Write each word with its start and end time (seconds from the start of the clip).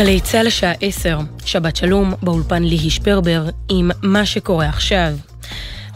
גלי 0.00 0.20
צה"ל 0.20 0.46
לשעה 0.46 0.72
10, 0.80 1.18
שבת 1.44 1.76
שלום, 1.76 2.14
באולפן 2.22 2.62
ליהי 2.62 2.90
שפרבר, 2.90 3.44
עם 3.70 3.90
מה 4.02 4.26
שקורה 4.26 4.68
עכשיו. 4.68 5.12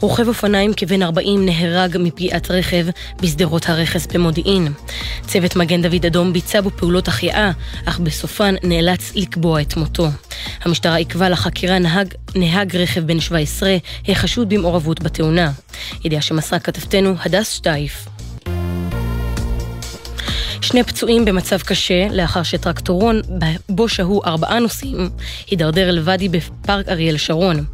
רוכב 0.01 0.28
אופניים 0.28 0.72
כבן 0.77 1.03
40 1.03 1.46
נהרג 1.46 1.96
מפגיעת 2.01 2.51
רכב 2.51 2.87
בשדרות 3.21 3.69
הרכס 3.69 4.06
במודיעין. 4.06 4.72
צוות 5.27 5.56
מגן 5.56 5.82
דוד 5.82 6.06
אדום 6.06 6.32
ביצע 6.32 6.60
בו 6.60 6.71
פעולות 6.71 7.09
החייאה, 7.09 7.51
אך 7.85 7.99
בסופן 7.99 8.54
נאלץ 8.63 9.13
לקבוע 9.14 9.60
את 9.60 9.77
מותו. 9.77 10.09
המשטרה 10.63 10.96
עיכבה 10.96 11.28
לחקירה 11.28 11.78
נהג, 11.78 12.14
נהג 12.35 12.77
רכב 12.77 13.00
בן 13.00 13.21
17, 13.21 13.77
החשוד 14.09 14.49
במעורבות 14.49 15.03
בתאונה. 15.03 15.53
ידיעה 16.05 16.23
שמסרה 16.23 16.59
כתבתנו 16.59 17.14
הדס 17.24 17.52
שטייף. 17.52 18.13
שני 20.64 20.82
פצועים 20.82 21.24
במצב 21.24 21.59
קשה 21.59 22.06
לאחר 22.10 22.42
שטרקטורון 22.42 23.20
בו 23.68 23.88
שהו 23.88 24.24
ארבעה 24.24 24.59
נוסעים 24.59 25.10
הידרדר 25.50 25.88
אל 25.88 26.00
ואדי 26.04 26.28
בפארק 26.28 26.88
אריאל 26.88 27.16
שרון. 27.16 27.64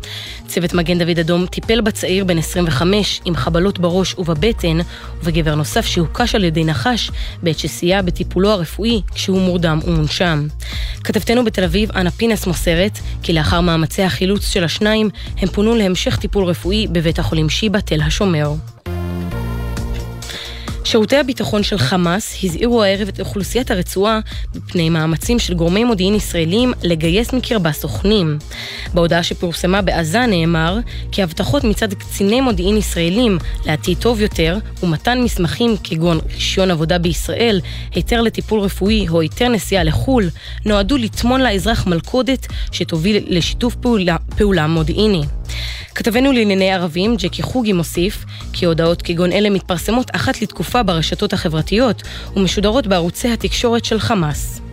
צוות 0.47 0.75
מגן 0.75 0.99
דוד 0.99 1.19
אדום 1.19 1.47
טיפל 1.47 1.81
בצעיר 1.81 2.25
בן 2.25 2.39
25 2.39 3.21
עם 3.25 3.37
חבלות 3.37 3.79
בראש 3.79 4.15
ובבטן 4.19 4.79
ובגבר 5.23 5.55
נוסף 5.55 5.87
שהוקש 5.87 6.35
על 6.35 6.45
ידי 6.45 6.65
נחש 6.65 7.11
בעת 7.43 7.59
שסייע 7.59 8.03
בטיפולו 8.03 8.51
הרפואי 8.51 9.01
כשהוא 9.15 9.41
מורדם 9.41 9.81
ומונשם. 9.85 10.47
כתבתנו 11.05 11.45
בתל 11.45 11.65
אביב, 11.65 11.93
אנה 11.93 12.11
פינס 12.11 12.47
מוסרת 12.47 12.99
כי 13.23 13.33
לאחר 13.33 13.61
מאמצי 13.61 14.03
החילוץ 14.03 14.49
של 14.49 14.65
השניים 14.65 15.11
הם 15.37 15.49
פונו 15.49 15.75
להמשך 15.75 16.17
טיפול 16.17 16.45
רפואי 16.45 16.87
בבית 16.87 17.19
החולים 17.19 17.49
שיבא 17.49 17.81
תל 17.81 18.01
השומר. 18.03 18.53
שירותי 20.91 21.17
הביטחון 21.17 21.63
של 21.63 21.79
חמאס 21.79 22.45
הזהירו 22.45 22.83
הערב 22.83 23.09
את 23.09 23.21
אוכלוסיית 23.21 23.71
הרצועה 23.71 24.21
מפני 24.55 24.91
מאמצים 24.91 25.39
של 25.39 25.55
גורמי 25.55 25.85
מודיעין 25.85 26.15
ישראלים 26.15 26.73
לגייס 26.83 27.33
מקרבה 27.33 27.73
סוכנים. 27.73 28.39
בהודעה 28.95 29.23
שפורסמה 29.23 29.83
בעזה 29.83 30.27
נאמר 30.27 30.79
כי 31.13 31.23
הבטחות 31.23 31.65
מצד 31.65 31.95
קציני 31.95 32.41
מודיעין 32.41 32.77
ישראלים 32.77 33.39
לעתיד 33.67 33.99
טוב 33.99 34.21
יותר 34.21 34.59
ומתן 34.83 35.21
מסמכים 35.21 35.77
כגון 35.85 36.21
רישיון 36.35 36.71
עבודה 36.71 36.99
בישראל, 36.99 37.61
היתר 37.95 38.21
לטיפול 38.21 38.61
רפואי 38.61 39.09
או 39.09 39.21
היתר 39.21 39.49
נסיעה 39.49 39.85
לחו"ל, 39.85 40.31
נועדו 40.67 40.97
לטמון 40.97 41.41
לאזרח 41.41 41.87
מלכודת 41.87 42.47
שתוביל 42.73 43.25
לשיתוף 43.27 43.75
פעולה, 43.75 44.17
פעולה 44.37 44.67
מודיעיני. 44.67 45.23
כתבנו 45.95 46.33
לענייני 46.33 46.73
ערבים, 46.73 47.17
ג'קי 47.17 47.43
חוגי, 47.43 47.73
מוסיף 47.73 48.25
כי 48.53 48.67
הודעות 48.67 49.03
כגון 49.03 49.33
אלה 49.33 49.51
מתפרסמות 49.51 50.11
אחת 50.15 50.43
לתקופה 50.43 50.83
ברשתות 50.83 51.33
החברתיות 51.33 52.03
ומשודרות 52.37 52.87
בערוצי 52.87 53.29
התקשורת 53.29 53.85
של 53.85 54.01
חמאס. 54.01 54.70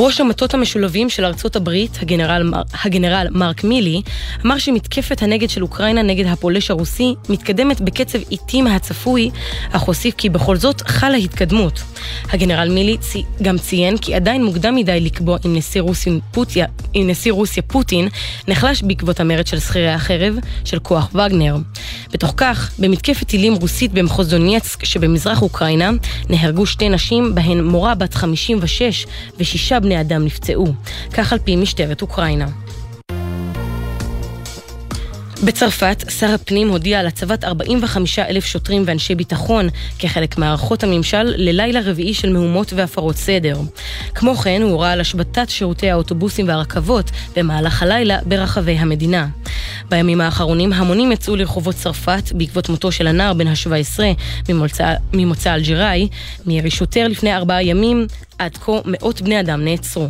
ראש 0.00 0.20
המטות 0.20 0.54
המשולבים 0.54 1.10
של 1.10 1.24
ארצות 1.24 1.56
הברית, 1.56 1.98
הגנרל, 2.02 2.52
הגנרל 2.84 3.26
מרק 3.30 3.64
מילי, 3.64 4.02
אמר 4.46 4.58
שמתקפת 4.58 5.22
הנגד 5.22 5.50
של 5.50 5.62
אוקראינה 5.62 6.02
נגד 6.02 6.26
הפולש 6.26 6.70
הרוסי 6.70 7.14
מתקדמת 7.28 7.80
בקצב 7.80 8.18
איטי 8.30 8.62
מהצפוי, 8.62 9.30
אך 9.72 9.82
הוסיף 9.82 10.14
כי 10.14 10.28
בכל 10.28 10.56
זאת 10.56 10.80
חלה 10.80 11.16
התקדמות. 11.16 11.82
הגנרל 12.30 12.68
מילי 12.68 12.96
צי, 12.98 13.22
גם 13.42 13.58
ציין 13.58 13.98
כי 13.98 14.14
עדיין 14.14 14.44
מוקדם 14.44 14.74
מדי 14.74 15.00
לקבוע 15.00 15.38
אם 15.46 15.56
נשיא 15.56 15.80
רוסיה, 15.80 16.12
פוטיה, 16.30 16.66
אם 16.94 17.04
נשיא 17.06 17.32
רוסיה 17.32 17.62
פוטין 17.62 18.08
נחלש 18.48 18.82
בעקבות 18.82 19.20
המרד 19.20 19.46
של 19.46 19.60
שכירי 19.60 19.90
החרב 19.90 20.34
של 20.64 20.78
כוח 20.78 21.10
וגנר. 21.14 21.56
בתוך 22.12 22.34
כך, 22.36 22.70
במתקפת 22.78 23.26
טילים 23.26 23.54
רוסית 23.54 23.92
במחוז 23.92 24.28
דונייצק 24.28 24.84
שבמזרח 24.84 25.42
אוקראינה, 25.42 25.90
נהרגו 26.28 26.66
שתי 26.66 26.88
נשים, 26.88 27.34
בהן 27.34 27.64
מורה 27.64 27.94
בת 27.94 28.14
56 28.14 29.06
ושישה 29.38 29.80
בני 29.80 29.87
אדם 29.96 30.24
נפצעו, 30.24 30.66
כך 31.12 31.32
על 31.32 31.38
פי 31.38 31.56
משטרת 31.56 32.02
אוקראינה. 32.02 32.46
בצרפת, 35.44 36.04
שר 36.18 36.34
הפנים 36.34 36.68
הודיע 36.68 37.00
על 37.00 37.06
הצבת 37.06 37.44
45 37.44 38.18
אלף 38.18 38.44
שוטרים 38.44 38.82
ואנשי 38.86 39.14
ביטחון 39.14 39.68
כחלק 39.98 40.38
מערכות 40.38 40.82
הממשל 40.82 41.22
ללילה 41.22 41.80
רביעי 41.84 42.14
של 42.14 42.32
מהומות 42.32 42.72
והפרות 42.72 43.16
סדר. 43.16 43.60
כמו 44.14 44.36
כן, 44.36 44.62
הוא 44.62 44.70
הורה 44.70 44.92
על 44.92 45.00
השבתת 45.00 45.50
שירותי 45.50 45.90
האוטובוסים 45.90 46.48
והרכבות 46.48 47.10
במהלך 47.36 47.82
הלילה 47.82 48.18
ברחבי 48.26 48.72
המדינה. 48.72 49.26
בימים 49.88 50.20
האחרונים 50.20 50.72
המונים 50.72 51.12
יצאו 51.12 51.36
לרחובות 51.36 51.74
צרפת 51.74 52.32
בעקבות 52.32 52.68
מותו 52.68 52.92
של 52.92 53.06
הנער 53.06 53.34
בן 53.34 53.46
ה-17 53.46 54.00
ממוצא, 54.48 54.94
ממוצא 55.12 55.54
אלג'יראי, 55.54 56.08
מירי 56.46 56.70
שוטר 56.70 57.08
לפני 57.08 57.34
ארבעה 57.34 57.62
ימים, 57.62 58.06
עד 58.38 58.56
כה 58.56 58.72
מאות 58.84 59.22
בני 59.22 59.40
אדם 59.40 59.64
נעצרו. 59.64 60.08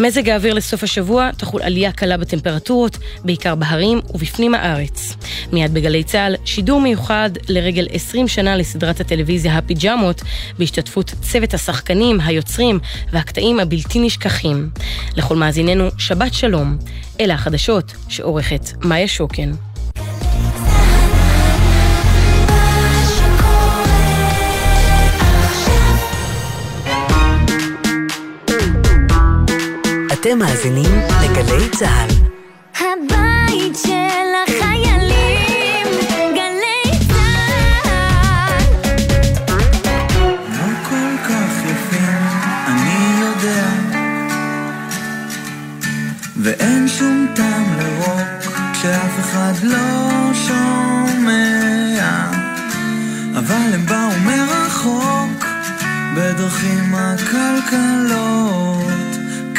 מזג 0.00 0.28
האוויר 0.28 0.54
לסוף 0.54 0.82
השבוע 0.82 1.30
תחול 1.32 1.62
עלייה 1.62 1.92
קלה 1.92 2.16
בטמפרטורות, 2.16 2.98
בעיקר 3.24 3.54
בהרים 3.54 4.00
ובפנים 4.14 4.54
הארץ. 4.54 5.16
מיד 5.52 5.74
בגלי 5.74 6.04
צה"ל, 6.04 6.36
שידור 6.44 6.80
מיוחד 6.80 7.30
לרגל 7.48 7.86
20 7.90 8.28
שנה 8.28 8.56
לסדרת 8.56 9.00
הטלוויזיה 9.00 9.58
הפיג'מות, 9.58 10.22
בהשתתפות 10.58 11.14
צוות 11.20 11.54
השחקנים, 11.54 12.20
היוצרים 12.20 12.78
והקטעים 13.12 13.60
הבלתי 13.60 13.98
נשכחים. 13.98 14.70
לכל 15.16 15.36
מאזיננו, 15.36 15.88
שבת 15.98 16.34
שלום. 16.34 16.76
אלה 17.20 17.34
החדשות 17.34 17.92
שעורכת 18.08 18.84
מאיה 18.84 19.08
שוקן. 19.08 19.52
אתם 30.22 30.38
מאזינים 30.38 31.00
לגלי 31.22 31.68
צה"ל. 31.68 32.08
הבית 32.78 33.76
של 33.76 34.28
החיילים, 34.46 35.86
גלי 36.34 36.98
צה"ל. 37.08 38.62
לא 40.48 40.68
כל 40.88 41.16
כך 41.28 41.52
יפים, 41.64 42.22
אני 42.66 43.20
יודע, 43.20 43.66
ואין 46.42 46.88
שום 46.88 47.26
טעם 47.34 47.78
לרוק 47.78 48.52
כשאף 48.72 49.20
אחד 49.20 49.52
לא 49.62 50.10
שומע, 50.46 52.30
אבל 53.38 53.74
הם 53.74 53.86
באו 53.86 54.10
מרחוק 54.24 55.44
בדרכים 56.16 56.94
עקלקלות. 56.94 59.01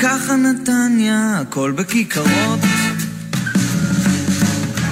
ככה 0.04 0.36
נתניה, 0.36 1.40
הכל 1.42 1.72
בכיכרות. 1.72 2.60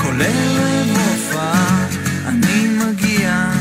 כל 0.01 0.21
ערב 0.21 0.89
הופעה 0.89 1.87
אני 2.27 2.67
מגיע, 2.67 3.51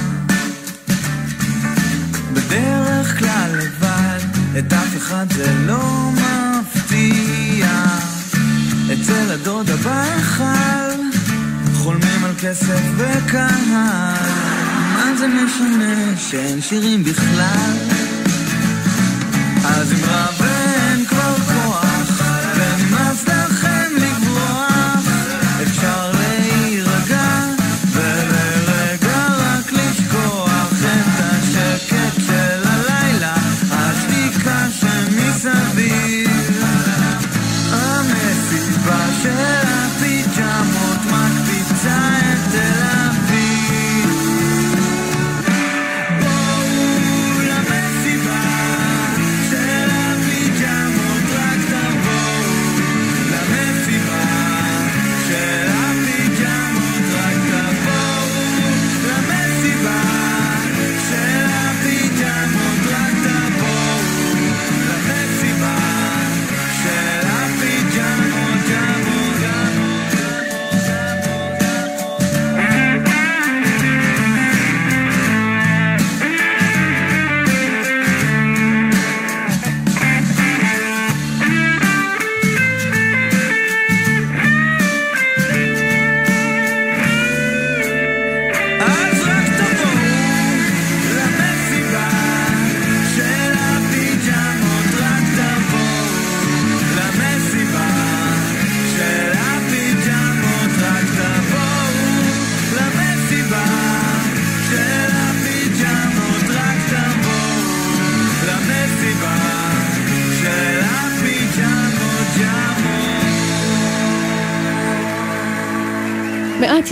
בדרך 2.33 3.19
כלל 3.19 3.50
לבד, 3.59 4.21
את 4.59 4.72
אף 4.72 4.97
אחד 4.97 5.27
זה 5.33 5.53
לא 5.66 6.10
מפתיע. 6.12 7.69
אצל 8.93 9.33
הדודה 9.33 9.77
בהיכל, 9.77 11.03
חולמים 11.75 12.25
על 12.25 12.33
כסף 12.43 12.83
וקהל. 12.97 14.31
מה 14.93 15.16
זה 15.19 15.27
משנה 15.28 16.16
שאין 16.16 16.60
שירים 16.60 17.05
בכלל? 17.05 18.00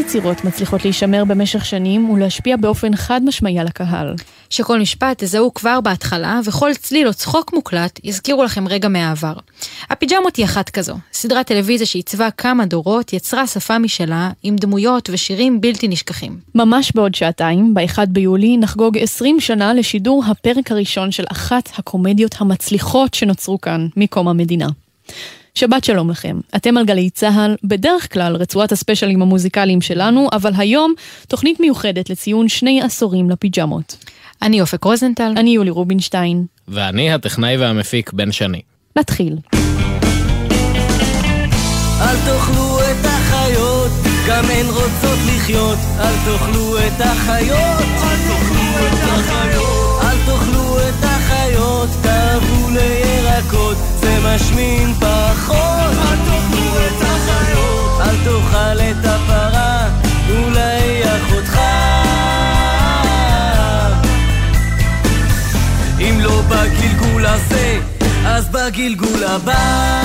יצירות 0.09 0.45
מצליחות 0.45 0.85
להישמר 0.85 1.25
במשך 1.25 1.65
שנים 1.65 2.11
ולהשפיע 2.11 2.57
באופן 2.57 2.97
חד 2.97 3.21
משמעי 3.25 3.59
על 3.59 3.67
הקהל. 3.67 4.15
שכל 4.51 4.81
משפט 4.81 5.25
תזהו 5.25 5.55
כבר 5.55 5.81
בהתחלה, 5.81 6.41
וכל 6.45 6.71
צליל 6.75 7.09
או 7.09 7.15
צחוק 7.15 7.53
מוקלט 7.53 8.01
יזכירו 8.05 8.45
לכם 8.45 8.69
רגע 8.69 8.89
מהעבר. 8.89 9.33
הפיג'מות 9.91 10.37
היא 10.37 10.45
אחת 10.45 10.71
כזו. 10.71 10.95
סדרת 11.13 11.47
טלוויזיה 11.47 11.87
שעיצבה 11.87 12.31
כמה 12.31 12.67
דורות, 12.67 13.13
יצרה 13.13 13.47
שפה 13.47 13.79
משלה, 13.79 14.31
עם 14.43 14.57
דמויות 14.57 15.11
ושירים 15.13 15.61
בלתי 15.61 15.89
נשכחים. 15.89 16.39
ממש 16.55 16.93
בעוד 16.95 17.15
שעתיים, 17.15 17.75
ב-1 17.75 18.07
ביולי, 18.09 18.57
נחגוג 18.57 18.99
20 18.99 19.41
שנה 19.41 19.75
לשידור 19.75 20.25
הפרק 20.27 20.73
הראשון 20.73 21.11
של 21.11 21.25
אחת 21.33 21.69
הקומדיות 21.79 22.35
המצליחות 22.39 23.15
שנוצרו 23.15 23.61
כאן, 23.61 23.89
מקום 23.97 24.29
המדינה. 24.29 24.69
שבת 25.55 25.85
שלום 25.85 26.11
לכם. 26.11 26.41
אתם 26.57 26.77
על 26.77 26.85
גלי 26.85 27.11
צה"ל, 27.11 27.57
בדרך 27.65 28.13
כלל 28.13 28.37
רצועת 28.37 28.73
הספיישלים 28.73 29.23
המוזיקליים 29.23 29.81
שלנו, 29.81 30.29
אבל 30.33 30.53
היום 30.57 30.95
תוכנית 31.29 31.61
מיוחדת 31.61 32.11
לציון 32.11 32.49
שני 32.49 32.83
עשורים 32.83 33.31
לפיג'מות. 33.31 33.97
אני 34.43 34.61
אופק 34.61 34.85
רוזנטל. 34.85 35.33
אני 35.37 35.51
יולי 35.51 35.71
רובינשטיין. 35.71 36.47
ואני 36.69 37.13
הטכנאי 37.13 37.57
והמפיק 37.57 38.13
בן 38.13 38.33
שני. 38.33 38.61
נתחיל. 38.97 39.37
אל 42.01 42.17
תאכלו 42.27 42.79
את 42.81 43.05
החיות, 43.05 43.91
גם 44.29 44.45
הן 44.45 44.67
רוצות 44.67 45.19
לחיות. 45.27 45.79
אל 45.99 46.15
תאכלו 46.25 46.79
את 46.79 47.01
החיות, 47.01 47.81
אל 48.03 48.17
תאכלו 48.29 48.87
את 48.87 49.03
החיות. 49.03 50.03
אל 50.03 50.17
תאכלו 50.27 50.79
את 50.79 51.05
החיות, 51.05 51.89
תאהבו 52.03 52.71
לירקות, 52.71 53.77
זה 54.09 54.19
משמין 54.35 54.95
פחות. 54.95 55.95
אל 55.99 56.17
תאכלו 56.25 56.77
את 56.87 57.03
החיות. 57.03 58.01
אל 58.01 58.17
תאכל 58.25 58.81
את 58.81 59.05
הפרה, 59.05 59.89
אולי 60.31 61.03
אחותך. 61.05 61.59
אם 66.01 66.21
לא 66.21 66.43
בגלגול 66.49 67.27
הזה, 67.27 67.79
אז 68.27 68.49
בגלגול 68.49 69.25
הבא. 69.25 70.03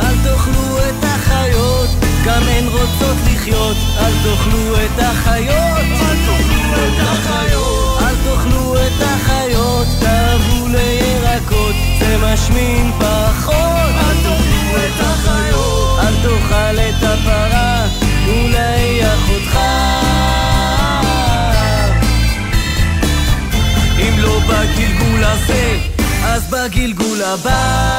אל 0.00 0.14
תאכלו 0.24 0.78
את 0.78 1.04
החיות, 1.04 1.88
גם 2.24 2.42
הן 2.42 2.64
רוצות 2.66 3.16
לחיות. 3.26 3.76
אל 3.98 4.12
תאכלו 4.24 4.74
את 4.74 4.98
החיות, 4.98 5.78
אל 5.78 6.16
תאכלו 6.26 6.74
את 6.74 7.00
החיות. 7.00 8.02
אל 8.02 8.14
תאכלו 8.24 8.76
את 8.76 9.02
החיות, 9.02 9.45
לירקות, 12.16 12.20
זה 12.20 12.32
משמין 12.32 12.92
פחות. 12.98 13.56
אל 13.98 14.16
תאכלו 14.22 14.76
את 14.76 15.00
החיות, 15.00 15.98
אל 15.98 16.14
תאכל 16.22 16.78
את 16.78 17.02
הפרה, 17.02 17.86
אולי 18.28 19.02
אחותך. 19.14 19.58
אם 23.98 24.18
לא 24.18 24.40
בגלגול 24.40 25.24
הזה, 25.24 25.78
אז 26.24 26.50
בגלגול 26.50 27.22
הבא. 27.22 27.98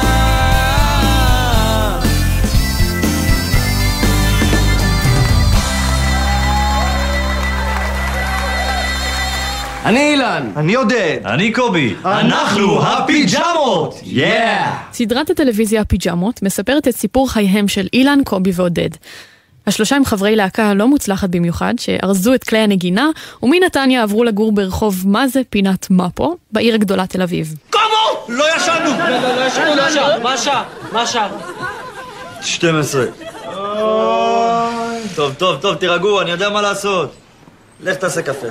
אני 9.88 10.10
אילן. 10.12 10.52
אני 10.56 10.74
עודד. 10.74 11.18
אני 11.24 11.52
קובי. 11.52 11.94
אנחנו 12.04 12.82
הפיג'מות! 12.82 14.00
יאה! 14.02 14.78
סדרת 14.92 15.30
הטלוויזיה 15.30 15.80
הפיג'מות 15.80 16.42
מספרת 16.42 16.88
את 16.88 16.96
סיפור 16.96 17.30
חייהם 17.30 17.68
של 17.68 17.86
אילן, 17.92 18.18
קובי 18.24 18.50
ועודד. 18.54 18.88
השלושה 19.66 19.96
הם 19.96 20.04
חברי 20.04 20.36
להקה 20.36 20.74
לא 20.74 20.88
מוצלחת 20.88 21.28
במיוחד, 21.28 21.74
שארזו 21.78 22.34
את 22.34 22.44
כלי 22.44 22.58
הנגינה, 22.58 23.08
ומנתניה 23.42 24.02
עברו 24.02 24.24
לגור 24.24 24.52
ברחוב 24.52 25.04
מה 25.06 25.28
זה 25.28 25.40
פינת 25.50 25.90
מפו, 25.90 26.36
בעיר 26.52 26.74
הגדולה 26.74 27.06
תל 27.06 27.22
אביב. 27.22 27.54
קומו! 27.70 28.26
לא 28.28 28.44
ישנו! 28.56 28.90
לא 29.36 29.46
ישנו, 29.46 29.74
לא 29.76 29.88
ישנו. 29.88 30.22
מה 30.22 30.32
השעה? 30.32 30.64
מה 30.92 31.02
השעה? 31.02 31.28
12. 32.42 33.04
טוב, 35.14 35.34
טוב, 35.38 35.56
טוב, 35.60 35.74
תירגעו, 35.74 36.20
אני 36.20 36.30
יודע 36.30 36.50
מה 36.50 36.62
לעשות. 36.62 37.27
לך 37.80 37.96
תעשה 37.96 38.22
קפה. 38.22 38.46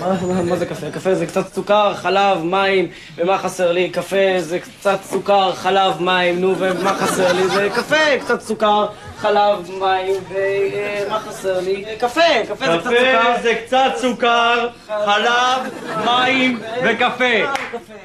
מה- 0.00 0.42
מה 0.42 0.56
זה 0.56 0.66
קפה? 0.66 0.90
קפה 0.90 1.14
זה 1.14 1.26
קצת 1.26 1.54
סוכר, 1.54 1.94
חלב, 1.94 2.42
מים, 2.44 2.88
ומה 3.16 3.38
חסר 3.38 3.72
לי? 3.72 3.90
קפה 3.90 4.16
זה 4.38 4.58
קצת 4.58 4.98
סוכר, 5.02 5.52
חלב, 5.54 6.02
מים, 6.02 6.40
נו, 6.40 6.54
ומה 6.58 6.94
חסר 6.94 7.32
לי? 7.32 7.48
זה 7.48 7.68
קפה, 7.74 7.96
קצת 8.20 8.40
סוכר, 8.40 8.86
חלב, 9.18 9.70
מים, 9.78 10.14
ומה 10.30 11.18
חסר 11.20 11.60
לי? 11.60 11.84
קפה, 11.98 12.20
קפה 12.48 12.64
זה 12.66 12.78
קצת 12.78 12.84
סוכר. 12.90 13.32
זה 13.42 13.54
קצת 13.66 13.90
סוכר, 13.96 14.68
חלב, 14.88 15.60
מים 16.04 16.60
וקפה. 16.84 17.24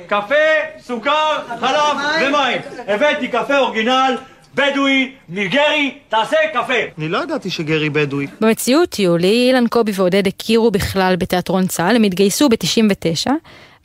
קפה, 0.08 0.36
סוכר, 0.80 1.38
חלב 1.60 1.98
ומים. 2.28 2.62
הבאתי 2.88 3.28
קפה 3.28 3.58
אורגינל, 3.58 4.16
בדואי, 4.56 5.12
ניגרי, 5.30 5.98
תעשה 6.10 6.38
קפה. 6.54 6.74
אני 6.98 7.10
לא 7.10 7.24
ידעתי 7.24 7.50
שגרי 7.50 7.90
בדואי. 7.90 8.28
במציאות, 8.42 9.00
יולי, 9.00 9.48
אילן, 9.48 9.68
קובי 9.68 9.92
ועודד 9.96 10.28
הכירו 10.28 10.72
בכלל 10.72 11.16
בתיאטרון 11.16 11.68
צה"ל, 11.68 11.96
הם 11.96 12.04
התגייסו 12.04 12.50
ב-99, 12.50 13.32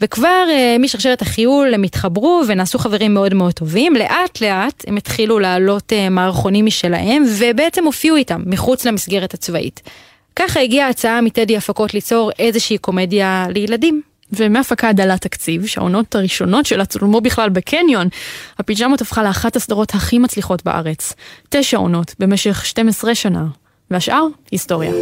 וכבר 0.00 0.46
אה, 0.50 0.76
משרשרת 0.78 1.22
החיול 1.22 1.74
הם 1.74 1.82
התחברו 1.82 2.42
ונעשו 2.48 2.78
חברים 2.78 3.14
מאוד 3.14 3.34
מאוד 3.34 3.52
טובים. 3.52 3.94
לאט 3.94 4.40
לאט 4.40 4.84
הם 4.86 4.96
התחילו 4.96 5.38
להעלות 5.38 5.92
אה, 5.92 6.08
מערכונים 6.08 6.66
משלהם, 6.66 7.24
ובעצם 7.38 7.84
הופיעו 7.84 8.16
איתם 8.16 8.42
מחוץ 8.46 8.84
למסגרת 8.84 9.34
הצבאית. 9.34 9.80
ככה 10.36 10.60
הגיעה 10.60 10.86
ההצעה 10.86 11.20
מטדי 11.20 11.56
הפקות 11.56 11.94
ליצור 11.94 12.30
איזושהי 12.38 12.78
קומדיה 12.78 13.46
לילדים. 13.48 14.02
ומהפקה 14.32 14.92
דלת 14.92 15.20
תקציב, 15.20 15.66
שהעונות 15.66 16.14
הראשונות 16.14 16.66
שלה 16.66 16.84
צולמו 16.84 17.20
בכלל 17.20 17.49
בקניון, 17.49 18.08
הפיג'מות 18.58 19.00
הפכה 19.00 19.22
לאחת 19.22 19.56
הסדרות 19.56 19.94
הכי 19.94 20.18
מצליחות 20.18 20.64
בארץ. 20.64 21.14
תשע 21.49 21.76
עונות 21.76 22.14
במשך 22.18 22.66
12 22.66 23.14
שנה, 23.14 23.44
והשאר, 23.90 24.26
היסטוריה. 24.50 24.92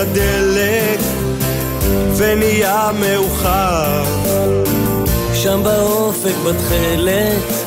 הדלק 0.00 1.00
ונהיה 2.16 2.90
מאוחר. 3.00 4.04
שם 5.34 5.60
באופק 5.64 6.34
בתכלת 6.46 7.64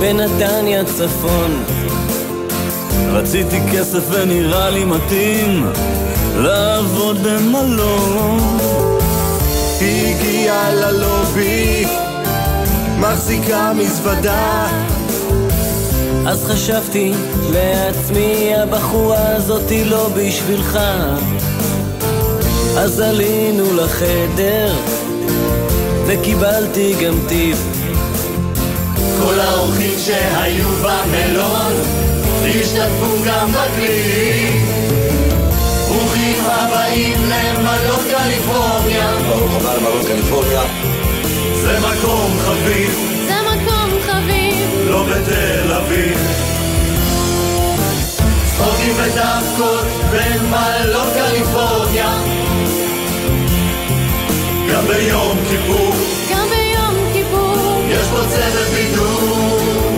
בנתניה 0.00 0.84
צפון. 0.84 1.64
רציתי 3.12 3.60
כסף 3.72 4.02
ונראה 4.10 4.70
לי 4.70 4.84
מתאים 4.84 5.66
לעבוד 6.36 7.16
במלון. 7.22 8.38
היא 9.80 10.14
הגיעה 10.14 10.74
ללובי 10.74 11.86
מחזיקה 12.98 13.72
מזוודה 13.76 14.66
אז 16.26 16.44
חשבתי 16.44 17.12
לעצמי, 17.52 18.54
הבחורה 18.54 19.36
הזאתי 19.36 19.84
לא 19.84 20.08
בשבילך. 20.16 20.78
אז 22.76 23.00
עלינו 23.00 23.74
לחדר 23.74 24.74
וקיבלתי 26.06 26.94
גם 27.04 27.14
טיפ 27.28 27.58
כל 29.22 29.40
האורחים 29.40 29.98
שהיו 29.98 30.68
במלון 30.68 31.72
השתתפו 32.44 33.24
גם 33.26 33.52
בקליפ 33.52 34.74
ברוכים 35.88 36.44
הבאים 36.46 37.18
למלון 37.22 38.04
קליפורניה. 38.10 39.14
ברוך 39.28 39.52
הבא 39.54 39.74
למלון 39.74 40.02
קליפורניה. 40.06 40.62
זה 41.54 41.78
מקום 41.80 42.38
חביב. 42.38 42.98
זה 43.26 43.34
מקום 43.42 43.90
חביב. 44.02 44.90
לא 44.90 45.02
בתל 45.02 45.63
ביום 54.94 55.36
כיפור 55.50 55.92
גם 56.32 56.46
ביום 56.48 57.12
כיפור 57.12 57.82
יש 57.90 58.06
פה 58.06 58.20
צוות 58.28 58.68
בידור 58.74 59.96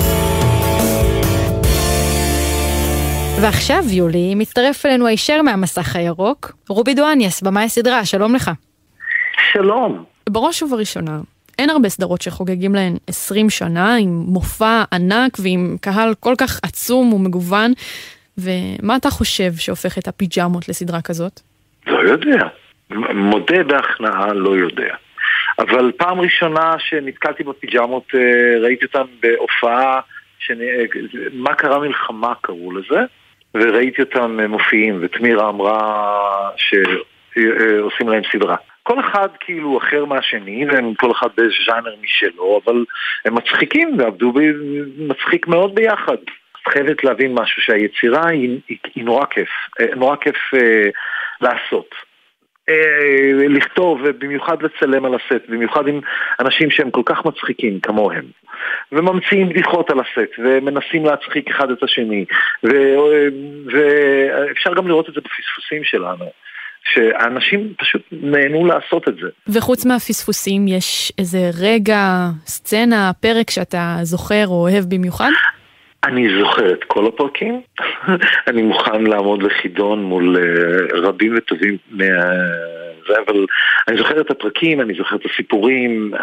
ועכשיו, 3.40 3.84
יולי, 3.90 4.34
מצטרף 4.34 4.86
אלינו 4.86 5.06
הישר 5.06 5.42
מהמסך 5.42 5.96
הירוק, 5.96 6.52
רובי 6.68 6.94
דואניאס, 6.94 7.42
במאי 7.42 7.64
הסדרה, 7.64 8.04
שלום 8.04 8.34
לך. 8.34 8.50
שלום. 9.52 10.04
בראש 10.28 10.62
ובראשונה, 10.62 11.20
אין 11.58 11.70
הרבה 11.70 11.88
סדרות 11.88 12.22
שחוגגים 12.22 12.74
להן 12.74 12.96
20 13.06 13.50
שנה, 13.50 13.96
עם 13.96 14.08
מופע 14.08 14.84
ענק 14.92 15.36
ועם 15.38 15.76
קהל 15.80 16.14
כל 16.20 16.34
כך 16.38 16.60
עצום 16.62 17.12
ומגוון, 17.12 17.72
ומה 18.38 18.96
אתה 18.96 19.10
חושב 19.10 19.52
שהופך 19.56 19.98
את 19.98 20.08
הפיג'מות 20.08 20.68
לסדרה 20.68 21.00
כזאת? 21.00 21.40
לא 21.86 21.98
יודע. 21.98 22.46
מודה 22.90 23.62
בהכנעה, 23.62 24.32
לא 24.32 24.50
יודע. 24.50 24.94
אבל 25.58 25.92
פעם 25.96 26.20
ראשונה 26.20 26.74
שנתקלתי 26.78 27.44
בפיג'מות, 27.44 28.04
אה, 28.14 28.60
ראיתי 28.60 28.84
אותן 28.84 29.04
בהופעה, 29.22 30.00
שנ... 30.38 30.58
מה 31.32 31.54
קרה 31.54 31.78
מלחמה 31.78 32.34
קראו 32.40 32.72
לזה, 32.72 33.00
וראיתי 33.54 34.02
אותם 34.02 34.40
אה, 34.40 34.48
מופיעים, 34.48 34.98
ותמירה 35.00 35.48
אמרה 35.48 36.50
שעושים 36.56 38.08
להם 38.08 38.22
סדרה. 38.32 38.56
כל 38.82 39.00
אחד 39.00 39.28
כאילו 39.40 39.78
אחר 39.78 40.04
מהשני, 40.04 40.66
והם 40.66 40.94
כל 40.94 41.10
אחד 41.10 41.28
באיזה 41.36 41.54
ז'אנר 41.66 41.94
משלו, 42.02 42.60
אבל 42.64 42.84
הם 43.24 43.34
מצחיקים 43.34 43.98
ועבדו 43.98 44.32
ב... 44.32 44.40
מצחיק 44.98 45.48
מאוד 45.48 45.74
ביחד. 45.74 46.16
חייבת 46.68 47.04
להבין 47.04 47.34
משהו, 47.34 47.62
שהיצירה 47.62 48.28
היא, 48.28 48.60
היא, 48.68 48.78
היא 48.94 49.04
נורא 49.04 49.26
כיף, 49.26 49.48
אה, 49.80 49.86
נורא 49.96 50.16
כיף 50.16 50.36
אה, 50.54 50.88
לעשות. 51.40 51.94
אה, 52.68 53.48
לכתוב, 53.48 54.00
ובמיוחד 54.04 54.56
לצלם 54.62 55.04
על 55.04 55.14
הסט, 55.14 55.48
במיוחד 55.48 55.88
עם 55.88 56.00
אנשים 56.40 56.70
שהם 56.70 56.90
כל 56.90 57.02
כך 57.04 57.24
מצחיקים 57.24 57.80
כמוהם. 57.80 58.24
וממציאים 58.92 59.48
בדיחות 59.48 59.90
על 59.90 60.00
הסט, 60.00 60.30
ומנסים 60.38 61.04
להצחיק 61.04 61.50
אחד 61.50 61.70
את 61.70 61.82
השני. 61.82 62.24
ואפשר 63.66 64.74
גם 64.74 64.88
לראות 64.88 65.08
את 65.08 65.14
זה 65.14 65.20
בפספוסים 65.20 65.84
שלנו. 65.84 66.24
שהאנשים 66.94 67.74
פשוט 67.78 68.02
נהנו 68.12 68.66
לעשות 68.66 69.08
את 69.08 69.14
זה. 69.14 69.28
וחוץ 69.48 69.86
מהפספוסים, 69.86 70.68
יש 70.68 71.12
איזה 71.18 71.38
רגע, 71.60 72.28
סצנה, 72.46 73.10
פרק 73.20 73.50
שאתה 73.50 73.96
זוכר 74.02 74.44
או 74.46 74.60
אוהב 74.68 74.84
במיוחד? 74.88 75.30
אני 76.06 76.38
זוכר 76.40 76.72
את 76.72 76.84
כל 76.84 77.06
הפרקים, 77.06 77.60
אני 78.48 78.62
מוכן 78.62 79.02
לעמוד 79.02 79.42
לחידון 79.42 80.02
מול 80.02 80.36
uh, 80.36 80.96
רבים 80.96 81.34
וטובים 81.36 81.76
מה... 81.90 82.04
זה, 83.08 83.14
אבל 83.26 83.46
אני 83.88 83.96
זוכר 83.96 84.20
את 84.20 84.30
הפרקים, 84.30 84.80
אני 84.80 84.94
זוכר 84.98 85.16
את 85.16 85.20
הסיפורים. 85.32 86.14
Uh, 86.14 86.18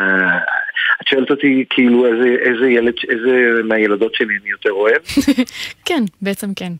את 1.02 1.08
שואלת 1.08 1.32
אותי 1.32 1.66
כאילו 1.70 2.06
איזה, 2.06 2.36
איזה 2.40 2.70
ילד, 2.70 2.94
איזה 3.10 3.64
מהילדות 3.64 4.16
שלי 4.16 4.38
אני 4.42 4.50
יותר 4.50 4.72
אוהב? 4.72 5.02
כן, 5.88 6.04
בעצם 6.22 6.48
כן. 6.56 6.72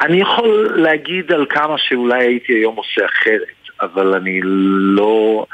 אני 0.00 0.20
יכול 0.20 0.72
להגיד 0.76 1.32
על 1.32 1.46
כמה 1.50 1.74
שאולי 1.78 2.24
הייתי 2.24 2.52
היום 2.52 2.76
עושה 2.76 3.06
אחרת, 3.06 3.42
אבל 3.80 4.14
אני 4.14 4.40
לא... 4.44 5.46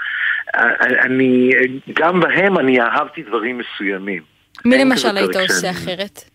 אני, 0.78 1.50
גם 1.92 2.20
בהם 2.20 2.58
אני 2.58 2.80
אהבתי 2.80 3.22
דברים 3.22 3.58
מסוימים. 3.58 4.22
מי 4.64 4.78
למשל 4.78 5.16
היית 5.16 5.36
עושה 5.36 5.60
שאני- 5.60 5.70
אחרת? 5.70 6.33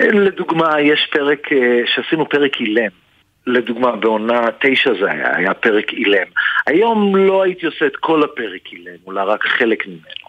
לדוגמה, 0.00 0.80
יש 0.80 1.08
פרק, 1.12 1.52
אה, 1.52 1.80
שעשינו 1.86 2.28
פרק 2.28 2.60
אילם. 2.60 2.90
לדוגמה, 3.46 3.96
בעונה 3.96 4.40
תשע 4.60 4.90
זה 5.00 5.10
היה, 5.10 5.36
היה 5.36 5.54
פרק 5.54 5.92
אילם. 5.92 6.26
היום 6.66 7.16
לא 7.16 7.42
הייתי 7.42 7.66
עושה 7.66 7.86
את 7.86 7.96
כל 7.96 8.22
הפרק 8.22 8.72
אילם, 8.72 8.96
אולי 9.06 9.24
רק 9.26 9.44
חלק 9.46 9.86
ממנו. 9.86 10.26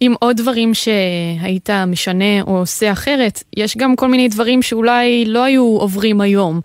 עם 0.00 0.14
עוד 0.20 0.36
דברים 0.36 0.74
שהיית 0.74 1.70
משנה 1.86 2.42
או 2.46 2.58
עושה 2.58 2.92
אחרת, 2.92 3.42
יש 3.56 3.76
גם 3.76 3.96
כל 3.96 4.08
מיני 4.08 4.28
דברים 4.28 4.62
שאולי 4.62 5.24
לא 5.26 5.44
היו 5.44 5.62
עוברים 5.62 6.20
היום. 6.20 6.60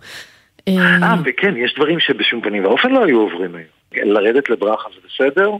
אה, 0.68 1.14
וכן, 1.24 1.56
יש 1.56 1.74
דברים 1.74 2.00
שבשום 2.00 2.40
פנים 2.40 2.64
ואופן 2.64 2.92
לא 2.92 3.04
היו 3.04 3.20
עוברים 3.20 3.54
היום. 3.54 4.12
לרדת 4.12 4.50
לברכה 4.50 4.88
זה 4.94 5.00
בסדר? 5.08 5.50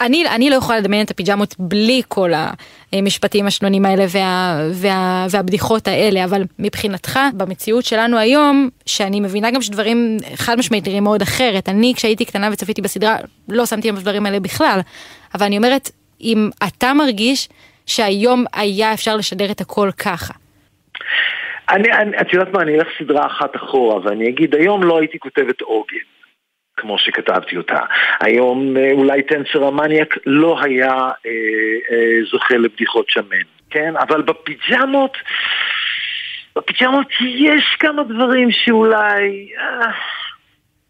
אני, 0.00 0.28
אני 0.28 0.50
לא 0.50 0.54
יכולה 0.54 0.78
לדמיין 0.78 1.04
את 1.04 1.10
הפיג'מות 1.10 1.54
בלי 1.58 2.02
כל 2.08 2.30
המשפטים 2.92 3.46
השנונים 3.46 3.84
האלה 3.84 4.04
וה, 4.08 4.60
וה, 4.72 5.26
והבדיחות 5.30 5.88
האלה, 5.88 6.24
אבל 6.24 6.42
מבחינתך, 6.58 7.18
במציאות 7.36 7.84
שלנו 7.84 8.18
היום, 8.18 8.68
שאני 8.86 9.20
מבינה 9.20 9.50
גם 9.50 9.62
שדברים 9.62 10.16
חד 10.34 10.58
משמעית 10.58 10.88
נראים 10.88 11.04
מאוד 11.04 11.22
אחרת. 11.22 11.68
אני, 11.68 11.92
כשהייתי 11.96 12.24
קטנה 12.24 12.48
וצפיתי 12.52 12.82
בסדרה, 12.82 13.16
לא 13.48 13.66
שמתי 13.66 13.88
לב 13.88 13.96
בדברים 13.96 14.26
האלה 14.26 14.40
בכלל. 14.40 14.80
אבל 15.34 15.46
אני 15.46 15.56
אומרת, 15.56 15.90
אם 16.20 16.50
אתה 16.66 16.94
מרגיש 16.94 17.48
שהיום 17.86 18.44
היה 18.52 18.92
אפשר 18.92 19.16
לשדר 19.16 19.50
את 19.50 19.60
הכל 19.60 19.90
ככה. 20.04 20.34
אני, 21.70 21.92
אני, 21.92 22.20
את 22.20 22.32
יודעת 22.32 22.54
מה, 22.54 22.62
אני 22.62 22.74
אלך 22.74 22.88
סדרה 22.98 23.26
אחת 23.26 23.56
אחורה 23.56 23.96
ואני 24.04 24.28
אגיד, 24.28 24.54
היום 24.54 24.82
לא 24.82 24.98
הייתי 24.98 25.18
כותבת 25.18 25.60
עוגן, 25.60 26.11
כמו 26.82 26.98
שכתבתי 26.98 27.56
אותה. 27.56 27.78
היום 28.20 28.76
אה, 28.76 28.92
אולי 28.92 29.22
טנסר 29.22 29.64
המניאק 29.64 30.18
לא 30.26 30.58
היה 30.62 30.90
אה, 30.90 31.30
אה, 31.90 32.24
זוכה 32.30 32.56
לבדיחות 32.56 33.10
שמן, 33.10 33.46
כן? 33.70 33.94
אבל 33.96 34.22
בפיג'מות, 34.22 35.16
בפיג'מות 36.56 37.06
יש 37.20 37.76
כמה 37.78 38.02
דברים 38.02 38.50
שאולי... 38.50 39.48
אה, 39.58 39.90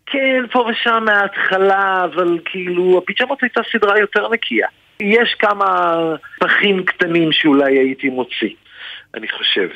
כן, 0.07 0.45
פה 0.53 0.67
ושם 0.71 1.05
מההתחלה, 1.05 2.05
אבל 2.05 2.39
כאילו, 2.45 2.99
הפיג'מות 2.99 3.43
הייתה 3.43 3.61
סדרה 3.73 3.99
יותר 3.99 4.29
נקייה. 4.29 4.69
יש 5.01 5.35
כמה 5.39 5.95
פחים 6.39 6.85
קטנים 6.85 7.33
שאולי 7.33 7.79
הייתי 7.79 8.09
מוציא, 8.09 8.55
אני 9.15 9.29
חושב. 9.29 9.69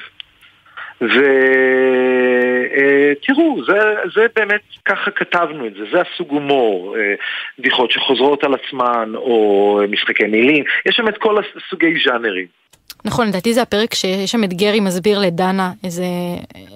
ותראו, 3.16 3.64
זה, 3.66 3.78
זה 4.14 4.26
באמת, 4.36 4.60
ככה 4.84 5.10
כתבנו 5.10 5.66
את 5.66 5.72
זה, 5.74 5.84
זה 5.92 5.98
הסוג 6.00 6.30
הומור, 6.30 6.96
אה, 6.98 7.14
בדיחות 7.58 7.90
שחוזרות 7.90 8.44
על 8.44 8.54
עצמן, 8.54 9.12
או 9.14 9.80
משחקי 9.90 10.24
מילים, 10.24 10.64
יש 10.86 10.96
שם 10.96 11.08
את 11.08 11.18
כל 11.18 11.36
הסוגי 11.38 11.94
ז'אנרים. 12.04 12.46
נכון, 13.04 13.28
לדעתי 13.28 13.54
זה 13.54 13.62
הפרק 13.62 13.94
שיש 13.94 14.30
שם 14.30 14.44
את 14.44 14.52
גרי 14.54 14.80
מסביר 14.80 15.18
לדנה 15.18 15.72
איזה... 15.84 16.04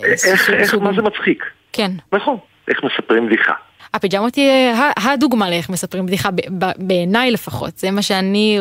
איך, 0.05 0.50
איך, 0.50 0.75
מה 0.75 0.93
זה 0.97 1.03
מצחיק? 1.03 1.45
כן. 1.73 1.91
נכון, 2.12 2.37
איך 2.69 2.85
מספרים 2.85 3.27
בדיחה. 3.27 3.53
הפיג'מות 3.95 4.35
היא 4.35 4.73
הדוגמה 4.97 5.50
לאיך 5.50 5.71
מספרים 5.71 6.07
בדיחה, 6.07 6.29
בעיניי 6.77 7.31
לפחות, 7.31 7.77
זה 7.77 7.91
מה 7.91 8.03
שאני 8.03 8.59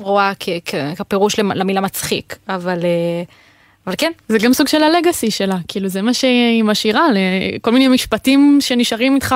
רואה 0.00 0.32
כפירוש 0.98 1.38
למ- 1.38 1.52
למילה 1.52 1.80
מצחיק, 1.80 2.36
אבל, 2.48 2.78
אה, 2.84 3.22
אבל 3.86 3.94
כן. 3.98 4.12
זה 4.28 4.38
גם 4.38 4.52
סוג 4.52 4.68
של 4.68 4.82
הלגאסי 4.82 5.30
שלה, 5.30 5.56
כאילו 5.68 5.88
זה 5.88 6.02
מה 6.02 6.14
שהיא 6.14 6.64
משאירה, 6.64 7.06
כל 7.60 7.70
מיני 7.70 7.88
משפטים 7.88 8.58
שנשארים 8.60 9.14
איתך 9.14 9.34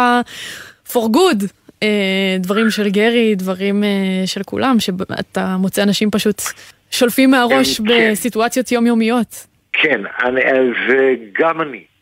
for 0.88 1.08
good. 1.12 1.44
אה, 1.82 2.36
דברים 2.38 2.70
של 2.70 2.90
גרי, 2.90 3.34
דברים 3.34 3.84
אה, 3.84 4.22
של 4.26 4.42
כולם, 4.42 4.80
שאתה 4.80 5.56
מוצא 5.56 5.82
אנשים 5.82 6.10
פשוט 6.10 6.42
שולפים 6.90 7.30
מהראש 7.30 7.80
כן, 7.80 7.88
כן. 7.88 8.10
בסיטואציות 8.12 8.72
יומיומיות. 8.72 9.46
כן, 9.72 10.00
אני, 10.24 10.40
וגם 10.88 11.60
אני, 11.60 11.76
אה, 11.78 11.93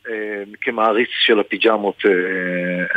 כמעריץ 0.61 1.09
של 1.11 1.41
הפיג'מות, 1.41 2.03
אה, 2.07 2.11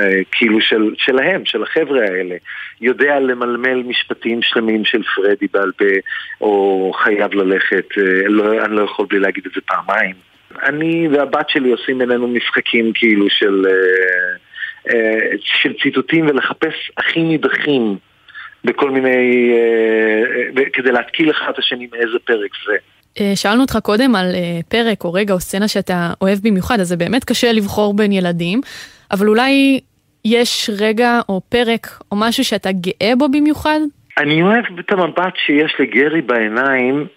אה, 0.06 0.22
כאילו 0.32 0.62
של, 0.62 0.94
שלהם, 0.98 1.46
של 1.46 1.64
החבר'ה 1.64 2.02
האלה, 2.02 2.36
יודע 2.82 3.20
למלמל 3.20 3.84
משפטים 3.84 4.42
שלמים 4.42 4.86
של 4.86 5.04
פרדי 5.16 5.48
בעל 5.54 5.72
פה, 5.78 5.86
או 6.42 6.92
חייב 7.04 7.34
ללכת, 7.34 7.86
אה, 7.98 8.28
לא, 8.28 8.66
אני 8.66 8.76
לא 8.76 8.82
יכול 8.82 9.06
בלי 9.10 9.20
להגיד 9.20 9.46
את 9.46 9.52
זה 9.56 9.62
פעמיים. 9.62 10.16
אני 10.64 11.08
והבת 11.08 11.50
שלי 11.50 11.72
עושים 11.72 11.98
בינינו 11.98 12.28
משחקים 12.28 12.92
כאילו 12.94 13.30
של, 13.30 13.66
אה, 13.70 14.94
אה, 14.94 15.30
של 15.40 15.74
ציטוטים 15.84 16.28
ולחפש 16.28 16.92
הכי 16.98 17.24
נידחים 17.24 17.98
בכל 18.64 18.92
מיני, 18.92 19.52
אה, 19.54 20.24
אה, 20.58 20.70
כדי 20.74 20.92
להתקיל 20.92 21.32
אחד 21.32 21.50
את 21.50 21.60
השני 21.60 21.88
מאיזה 21.92 22.20
פרק 22.24 22.52
זה. 22.68 22.78
אה, 23.20 23.32
שאלנו 23.36 23.62
אותך 23.62 23.78
קודם 23.84 24.16
על 24.16 24.26
אה, 24.36 24.60
פרק 24.70 25.04
או 25.04 25.14
רגע 25.14 25.34
או 25.34 25.40
סצנה 25.40 25.68
שאתה 25.68 26.14
אוהב 26.22 26.40
במיוחד, 26.44 26.80
אז 26.80 26.88
זה 26.88 26.98
באמת 26.98 27.24
קשה 27.24 27.52
לבחור 27.52 27.94
בין 27.94 28.12
ילדים, 28.12 28.62
אבל 29.12 29.28
אולי 29.28 29.80
יש 30.26 30.70
רגע 30.80 31.20
או 31.30 31.42
פרק 31.50 31.88
או 32.12 32.18
משהו 32.20 32.44
שאתה 32.44 32.70
גאה 32.72 33.16
בו 33.18 33.30
במיוחד? 33.30 33.80
אני 34.18 34.42
אוהב 34.42 34.66
את 34.80 34.92
המבט 34.92 35.34
שיש 35.46 35.76
לגרי 35.80 36.22
בעיניים, 36.22 37.08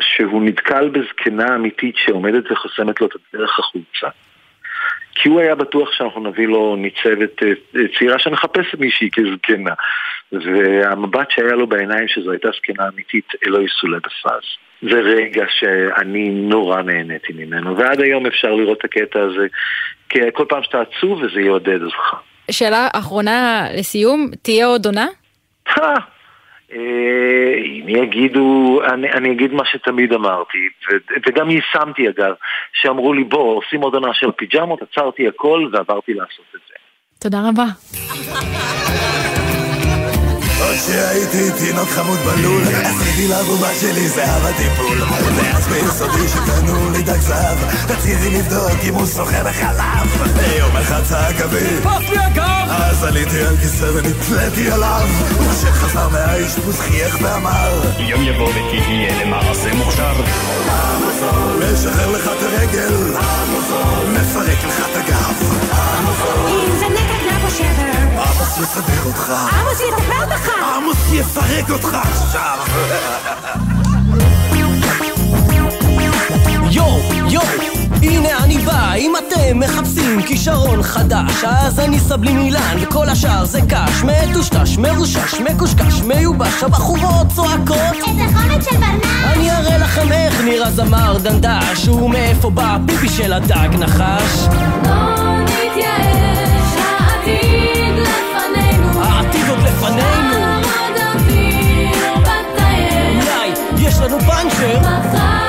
שהוא 0.00 0.42
נתקל 0.42 0.88
בזקנה 0.88 1.54
אמיתית 1.54 1.94
שעומדת 1.96 2.52
וחוסמת 2.52 3.00
לו 3.00 3.06
את 3.06 3.12
הדרך 3.34 3.58
החוצה. 3.58 4.08
כי 5.14 5.28
הוא 5.28 5.40
היה 5.40 5.54
בטוח 5.54 5.92
שאנחנו 5.92 6.20
נביא 6.20 6.46
לו 6.46 6.76
ניצבת 6.76 7.42
אה, 7.42 7.82
צעירה 7.98 8.18
שמחפשת 8.18 8.78
מישהי 8.78 9.08
כזקנה. 9.12 9.74
והמבט 10.32 11.30
שהיה 11.30 11.52
לו 11.52 11.66
בעיניים 11.66 12.08
שזו 12.08 12.30
הייתה 12.30 12.48
זקנה 12.56 12.88
אמיתית, 12.88 13.28
אלוהי 13.46 13.66
סולי 13.80 13.96
בפאז. 13.96 14.42
זה 14.90 15.00
רגע 15.00 15.44
שאני 15.48 16.30
נורא 16.30 16.82
נהניתי 16.82 17.32
ממנו, 17.32 17.76
ועד 17.76 18.00
היום 18.00 18.26
אפשר 18.26 18.52
לראות 18.54 18.78
את 18.78 18.84
הקטע 18.84 19.20
הזה, 19.20 19.46
כי 20.08 20.18
כל 20.32 20.44
פעם 20.48 20.62
שאתה 20.62 20.80
עצוב 20.80 21.22
וזה 21.22 21.40
יעודד 21.40 21.82
אותך. 21.82 22.14
שאלה 22.50 22.88
אחרונה 22.92 23.66
לסיום, 23.78 24.30
תהיה 24.42 24.66
עוד 24.66 24.86
עונה? 24.86 25.06
אה, 26.72 27.54
אם 27.64 27.88
יגידו, 27.88 28.80
אני, 28.92 29.12
אני 29.12 29.32
אגיד 29.32 29.52
מה 29.52 29.62
שתמיד 29.64 30.12
אמרתי, 30.12 30.58
ו, 30.90 30.96
וגם 31.26 31.50
יישמתי 31.50 32.08
אגב, 32.08 32.34
שאמרו 32.72 33.12
לי 33.12 33.24
בוא, 33.24 33.56
עושים 33.56 33.80
עוד 33.80 33.94
עונה 33.94 34.14
של 34.14 34.30
פיג'מות, 34.36 34.80
עצרתי 34.82 35.28
הכל 35.28 35.68
ועברתי 35.72 36.14
לעשות 36.14 36.46
את 36.54 36.60
זה. 36.68 36.74
תודה 37.20 37.38
רבה. 37.48 37.64
עוד 40.60 40.76
שהייתי 40.86 41.50
תינוק 41.58 41.88
חמוד 41.88 42.18
בלול, 42.18 42.62
עשיתי 42.62 43.28
לבובה 43.28 43.68
שלי 43.80 44.08
זהב 44.08 44.46
הטיפול. 44.46 45.02
ואז 45.36 45.66
ביסודי 45.66 46.28
שקנו 46.28 46.90
לי 46.90 47.02
דג 47.02 47.20
זהב, 47.20 47.58
רציתי 47.88 48.30
לבדוק 48.30 48.78
אם 48.82 48.94
הוא 48.94 49.06
שוחה 49.06 49.44
בחלב. 49.44 50.28
יום 50.58 50.76
אחד 50.76 51.02
צעק 51.04 51.40
אבי, 51.40 51.80
פס 51.82 52.10
לי 52.10 52.18
הגב! 52.18 52.68
אז 52.68 53.04
עליתי 53.04 53.40
על 53.40 53.56
כיסא 53.56 53.84
ונתליתי 53.84 54.70
עליו, 54.70 55.08
וכשחזר 55.40 56.08
מהאשפוז 56.08 56.80
חייך 56.80 57.18
ואמר, 57.22 57.80
יום 57.98 58.22
יבוא 58.22 58.48
ותהיה 58.48 59.24
למעשה 59.24 59.74
מוכשר. 59.74 60.14
משחרר 61.72 62.10
לך 62.10 62.30
את 62.38 62.42
הרגל, 62.42 62.94
מפרק 64.12 64.64
לך 64.64 64.86
את 64.90 64.96
הגב. 64.96 65.54
אם 66.48 66.78
זה 66.78 66.86
נקע 66.88 67.36
נבו 67.36 67.50
שבר 67.50 67.93
עמוס 68.56 68.68
יסדר 68.70 69.02
אותך, 69.06 69.30
עמוס 69.30 69.80
יטפל 69.80 70.34
בך 70.34 70.48
עמוס 70.76 70.96
יפרק 71.12 71.70
אותך. 71.70 71.98
עכשיו. 72.02 72.58
יואו, 76.70 76.98
יואו, 77.28 77.44
הנה 78.02 78.44
אני 78.44 78.58
בא, 78.58 78.92
אם 78.94 79.12
אתם 79.16 79.58
מחפשים 79.58 80.22
כישרון 80.22 80.82
חדש 80.82 81.44
אז 81.44 81.80
אני 81.80 82.00
סבלים 82.00 82.38
אילן 82.38 82.76
וכל 82.80 83.08
השאר 83.08 83.44
זה 83.44 83.60
קש 83.68 84.02
מטושטש, 84.02 84.78
מרושש, 84.78 85.34
מקושקש, 85.34 86.00
מיובש 86.00 86.62
הבחורות 86.62 87.26
צועקות. 87.34 87.76
איזה 88.06 88.38
חומץ 88.38 88.70
של 88.70 88.76
ברנש 88.76 89.06
אני 89.24 89.50
אראה 89.50 89.78
לכם 89.78 90.12
איך 90.12 90.40
נראה 90.40 90.70
זמר 90.70 91.18
דנדש 91.18 91.88
ומאיפה 91.88 92.50
בא 92.50 92.76
הפיפי 92.76 93.08
של 93.08 93.32
הדג 93.32 93.68
נחש 93.78 94.48
יש 104.16 104.22
לנו 104.22 104.32
פאנצ'ר 104.32 105.43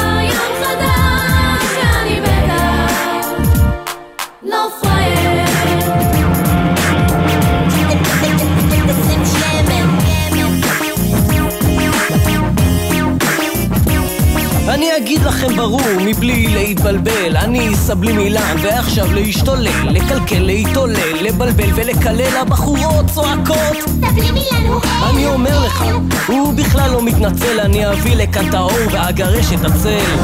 אני 14.75 14.97
אגיד 14.97 15.21
לכם 15.21 15.55
ברור, 15.55 15.81
מבלי 16.05 16.47
להתבלבל. 16.47 17.37
אני 17.37 17.75
סבלים 17.75 18.19
אילן, 18.19 18.55
ועכשיו 18.61 19.13
להשתולל 19.13 19.89
לקלקל, 19.89 20.39
להתעולל, 20.39 21.15
לבלבל 21.21 21.69
ולקלל. 21.75 22.37
הבחורות 22.37 23.05
צועקות. 23.13 23.77
סבלים 23.85 24.35
אילן 24.35 24.65
הוא 24.67 24.81
אני 25.09 25.27
אומר 25.27 25.65
לך, 25.65 25.85
הוא 26.27 26.53
בכלל 26.53 26.91
לא 26.91 27.03
מתנצל. 27.03 27.59
אני 27.59 27.89
אביא 27.89 28.15
לכאן 28.15 28.49
את 28.49 28.53
האור 28.53 28.79
ואגרש 28.91 29.45
את 29.53 29.65
הצל. 29.65 30.15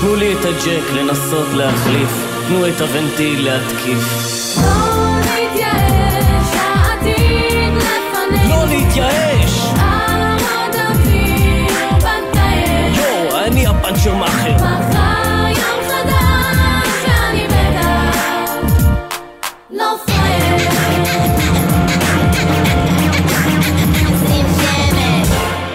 תנו 0.00 0.16
לי 0.16 0.32
את 0.32 0.44
הג'ק 0.44 0.92
לנסות 0.94 1.48
להחליף. 1.54 2.26
תנו 2.48 2.68
את 2.68 2.80
הוונטיל 2.80 3.44
להתקיף 3.44 4.89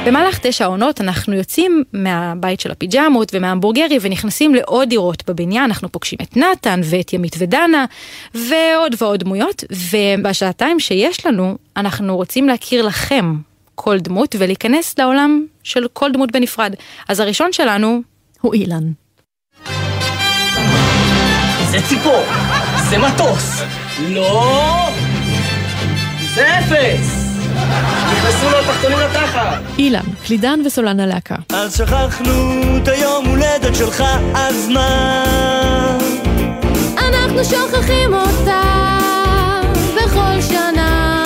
במהלך 0.06 0.40
תשע 0.42 0.66
עונות 0.66 1.02
אנחנו 1.02 1.34
יוצאים 1.34 1.84
מהבית 1.94 2.60
של 2.60 2.72
הפיג'מות 2.72 3.32
ומההמבורגרי 3.34 3.98
ונכנסים 4.02 4.56
לעוד 4.56 4.90
דירות 4.90 5.30
בבניין, 5.30 5.64
אנחנו 5.64 5.92
פוגשים 5.92 6.20
את 6.22 6.38
נתן 6.38 6.82
ואת 6.84 7.14
ימית 7.14 7.36
ודנה 7.40 7.86
ועוד 8.34 8.96
ועוד 8.98 9.20
דמויות, 9.20 9.64
ובשעתיים 9.92 10.80
שיש 10.80 11.26
לנו 11.26 11.58
אנחנו 11.78 12.16
רוצים 12.16 12.48
להכיר 12.48 12.86
לכם 12.86 13.36
כל 13.76 14.00
דמות 14.00 14.36
ולהיכנס 14.40 15.00
לעולם 15.00 15.46
של 15.64 15.88
כל 15.94 16.12
דמות 16.12 16.32
בנפרד. 16.32 16.76
אז 17.10 17.20
הראשון 17.20 17.54
שלנו 17.54 18.02
הוא 18.42 18.54
אילן. 18.54 18.92
זה 21.72 21.78
ציפור, 21.90 22.24
זה 22.90 22.98
מטוס 22.98 23.62
לא! 24.10 24.90
זה 26.36 26.60
אפס! 26.60 27.25
נכנסו 28.12 28.50
לו 28.50 28.58
תחתונים 28.68 28.98
לתחת 29.00 29.60
אילן, 29.78 30.04
קלידן 30.26 30.60
וסולן 30.66 31.00
הלהקה. 31.00 31.36
אז 31.50 31.78
שכחנו 31.78 32.62
את 32.78 32.88
היום 32.88 33.26
הולדת 33.26 33.76
שלך, 33.76 34.04
אז 34.36 34.70
מה? 34.70 35.24
אנחנו 36.98 37.44
שוכחים 37.44 38.14
אותה 38.14 38.62
בכל 39.96 40.42
שנה 40.42 41.22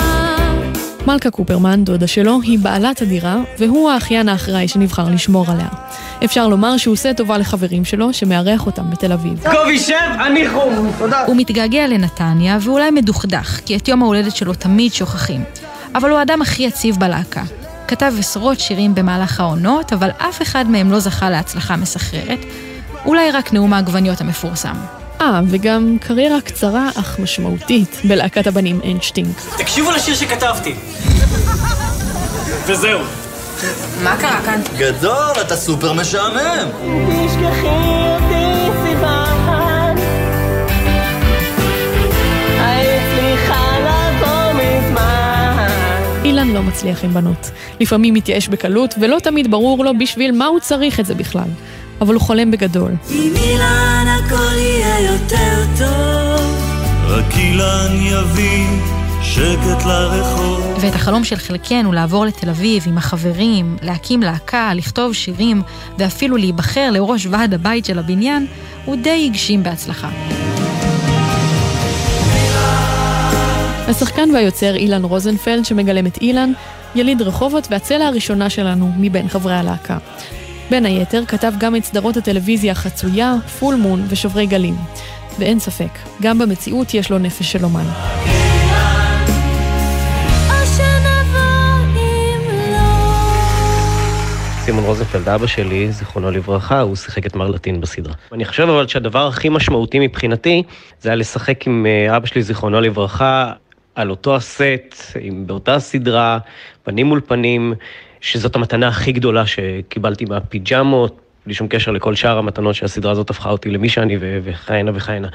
מלכה 1.06 1.30
קופרמן, 1.30 1.84
דודה 1.84 2.06
שלו, 2.06 2.40
היא 2.42 2.58
בעלת 2.58 3.02
הדירה, 3.02 3.36
והוא 3.58 3.90
האחיין 3.90 4.28
האחראי 4.28 4.68
שנבחר 4.68 5.08
לשמור 5.08 5.50
עליה. 5.50 5.68
אפשר 6.24 6.48
לומר 6.48 6.76
שהוא 6.76 6.92
עושה 6.92 7.14
טובה 7.14 7.38
לחברים 7.38 7.84
שלו, 7.84 8.12
שמארח 8.12 8.66
אותם 8.66 8.90
בתל 8.90 9.12
אביב. 9.12 9.44
קובי 9.50 9.78
שב, 9.78 9.94
אני 10.26 10.48
חום, 10.48 10.90
תודה. 10.98 11.24
הוא 11.24 11.36
מתגעגע 11.36 11.86
לנתניה 11.86 12.58
ואולי 12.60 12.90
מדוכדך, 12.90 13.60
כי 13.66 13.76
את 13.76 13.88
יום 13.88 14.02
ההולדת 14.02 14.36
שלו 14.36 14.54
תמיד 14.54 14.92
שוכחים. 14.92 15.44
אבל 15.94 16.10
הוא 16.10 16.18
האדם 16.18 16.42
הכי 16.42 16.62
יציב 16.62 16.96
בלהקה. 16.98 17.42
כתב 17.88 18.12
עשרות 18.18 18.60
שירים 18.60 18.94
במהלך 18.94 19.40
העונות, 19.40 19.92
אבל 19.92 20.10
אף 20.18 20.42
אחד 20.42 20.70
מהם 20.70 20.90
לא 20.90 21.00
זכה 21.00 21.30
להצלחה 21.30 21.76
מסחררת. 21.76 22.38
אולי 23.04 23.30
רק 23.30 23.52
נאום 23.52 23.72
העגבניות 23.72 24.20
המפורסם. 24.20 24.74
אה, 25.20 25.40
וגם 25.46 25.96
קריירה 26.00 26.40
קצרה 26.40 26.90
אך 26.94 27.18
משמעותית 27.18 27.96
בלהקת 28.04 28.46
הבנים 28.46 28.80
אין 28.82 29.00
שטינק. 29.00 29.40
תקשיבו 29.58 29.90
לשיר 29.90 30.14
שכתבתי 30.14 30.74
וזהו 32.66 33.00
מה 34.02 34.16
קרה 34.20 34.40
כאן? 34.44 34.60
גדול, 34.78 35.40
אתה 35.40 35.56
סופר 35.56 35.92
משעמם. 35.92 36.68
תשכחי 37.26 37.66
אותי 37.66 38.39
אילן 46.30 46.48
לא 46.48 46.62
מצליח 46.62 47.04
עם 47.04 47.14
בנות. 47.14 47.50
לפעמים 47.80 48.14
מתייאש 48.14 48.48
בקלות, 48.48 48.94
ולא 49.00 49.18
תמיד 49.22 49.50
ברור 49.50 49.84
לו 49.84 49.98
בשביל 49.98 50.32
מה 50.32 50.46
הוא 50.46 50.60
צריך 50.60 51.00
את 51.00 51.06
זה 51.06 51.14
בכלל. 51.14 51.48
אבל 52.00 52.14
הוא 52.14 52.22
חולם 52.22 52.50
בגדול. 52.50 52.92
עם 53.10 53.36
אילן 53.36 54.06
הכל 54.18 54.56
יהיה 54.56 55.12
יותר 55.12 55.64
טוב 55.78 56.40
רק 57.08 57.34
אילן 57.36 57.96
יביא 58.00 58.66
שקט 59.22 59.86
לרחוב. 59.86 60.78
ואת 60.80 60.94
החלום 60.94 61.24
של 61.24 61.36
חלקנו 61.36 61.92
לעבור 61.92 62.26
לתל 62.26 62.48
אביב 62.48 62.84
עם 62.86 62.98
החברים, 62.98 63.76
להקים 63.82 64.22
להקה, 64.22 64.74
לכתוב 64.74 65.12
שירים, 65.12 65.62
ואפילו 65.98 66.36
להיבחר 66.36 66.90
לראש 66.90 67.26
ועד 67.30 67.54
הבית 67.54 67.84
של 67.84 67.98
הבניין, 67.98 68.46
הוא 68.84 68.96
די 68.96 69.26
הגשים 69.30 69.62
בהצלחה. 69.62 70.10
השחקן 73.90 74.30
והיוצר 74.34 74.74
אילן 74.74 75.04
רוזנפלד, 75.04 75.64
שמגלם 75.64 76.06
את 76.06 76.18
אילן, 76.20 76.52
יליד 76.94 77.22
רחובות 77.22 77.66
והצלע 77.70 78.06
הראשונה 78.06 78.50
שלנו 78.50 78.90
מבין 78.98 79.28
חברי 79.28 79.54
הלהקה. 79.54 79.98
בין 80.70 80.86
היתר 80.86 81.24
כתב 81.26 81.52
גם 81.58 81.76
את 81.76 81.84
סדרות 81.84 82.16
הטלוויזיה 82.16 82.74
חצויה, 82.74 83.34
פול 83.58 83.74
מון 83.74 84.02
ושוברי 84.08 84.46
גלים. 84.46 84.74
ואין 85.38 85.58
ספק, 85.58 85.90
גם 86.22 86.38
במציאות 86.38 86.94
יש 86.94 87.10
לו 87.10 87.18
נפש 87.18 87.52
של 87.52 87.64
אומן. 87.64 87.86
סימון 94.60 94.84
רוזנפלד, 94.84 95.28
אבא 95.28 95.46
שלי, 95.46 95.92
זיכרונו 95.92 96.30
לברכה, 96.30 96.80
הוא 96.80 96.96
שיחק 96.96 97.26
את 97.26 97.36
מר 97.36 97.46
לטין 97.46 97.80
בסדרה. 97.80 98.14
אני 98.32 98.44
חושב 98.44 98.62
אבל 98.62 98.86
שהדבר 98.86 99.26
הכי 99.26 99.48
משמעותי 99.48 99.98
מבחינתי, 99.98 100.62
זה 101.00 101.08
היה 101.08 101.16
לשחק 101.16 101.66
עם 101.66 101.86
אה, 101.86 102.16
אבא 102.16 102.26
שלי, 102.26 102.42
זיכרונו 102.42 102.80
לברכה, 102.80 103.52
על 104.00 104.10
אותו 104.10 104.36
הסט, 104.36 105.16
עם, 105.20 105.46
באותה 105.46 105.78
סדרה, 105.78 106.38
פנים 106.82 107.06
מול 107.06 107.20
פנים, 107.26 107.74
שזאת 108.20 108.56
המתנה 108.56 108.88
הכי 108.88 109.12
גדולה 109.12 109.46
שקיבלתי 109.46 110.24
מהפיג'מות, 110.24 111.20
בלי 111.46 111.54
שום 111.54 111.68
קשר 111.68 111.90
לכל 111.90 112.14
שאר 112.14 112.38
המתנות 112.38 112.74
שהסדרה 112.74 113.12
הזאת 113.12 113.30
הפכה 113.30 113.50
אותי 113.50 113.70
למי 113.70 113.88
שאני 113.88 114.16
וכהנה 114.20 114.90
וכהנה. 114.94 115.28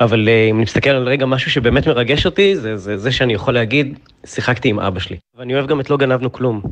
אבל 0.00 0.28
אה, 0.28 0.46
אם 0.50 0.54
אני 0.56 0.62
מסתכל 0.62 0.90
על 0.90 1.08
רגע 1.08 1.26
משהו 1.26 1.50
שבאמת 1.50 1.88
מרגש 1.88 2.26
אותי, 2.26 2.56
זה, 2.56 2.76
זה 2.76 2.96
זה 2.96 3.12
שאני 3.12 3.34
יכול 3.34 3.54
להגיד, 3.54 3.98
שיחקתי 4.26 4.68
עם 4.68 4.80
אבא 4.80 5.00
שלי. 5.00 5.16
ואני 5.38 5.54
אוהב 5.54 5.66
גם 5.66 5.80
את 5.80 5.90
לא 5.90 5.96
גנבנו 5.96 6.32
כלום. 6.32 6.62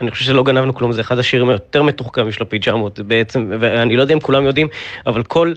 אני 0.00 0.10
חושב 0.10 0.24
שלא 0.24 0.42
גנבנו 0.42 0.74
כלום, 0.74 0.92
זה 0.92 1.00
אחד 1.00 1.18
השירים 1.18 1.48
היותר 1.48 1.82
מתוחכמים 1.82 2.32
של 2.32 2.42
הפיג'מות 2.42 3.00
בעצם, 3.00 3.52
ואני 3.60 3.96
לא 3.96 4.02
יודע 4.02 4.14
אם 4.14 4.20
כולם 4.20 4.44
יודעים, 4.44 4.68
אבל 5.06 5.22
כל 5.22 5.52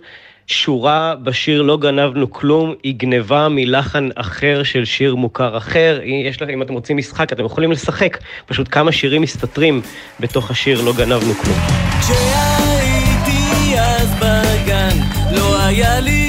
שורה 0.48 1.16
בשיר 1.24 1.62
לא 1.62 1.78
גנבנו 1.78 2.32
כלום, 2.32 2.74
היא 2.84 2.96
גנבה 2.98 3.48
מלחן 3.50 4.10
אחר 4.16 4.64
של 4.64 4.86
שיר 4.86 5.16
מוכר 5.16 5.58
אחר. 5.58 6.00
יש 6.04 6.42
לכם, 6.42 6.54
אם 6.54 6.62
אתם 6.62 6.74
רוצים 6.74 6.98
משחק, 6.98 7.34
אתם 7.34 7.46
יכולים 7.46 7.72
לשחק, 7.72 8.18
פשוט 8.46 8.68
כמה 8.72 8.92
שירים 8.92 9.22
מסתתרים 9.22 9.82
בתוך 10.20 10.52
השיר 10.52 10.82
לא 10.82 10.94
גנבנו 10.94 11.34
כלום. 11.34 11.58
כשהייתי 12.00 13.80
אז 13.80 14.14
בגן, 14.16 14.98
לא 15.36 15.62
היה 15.62 16.00
לי 16.00 16.25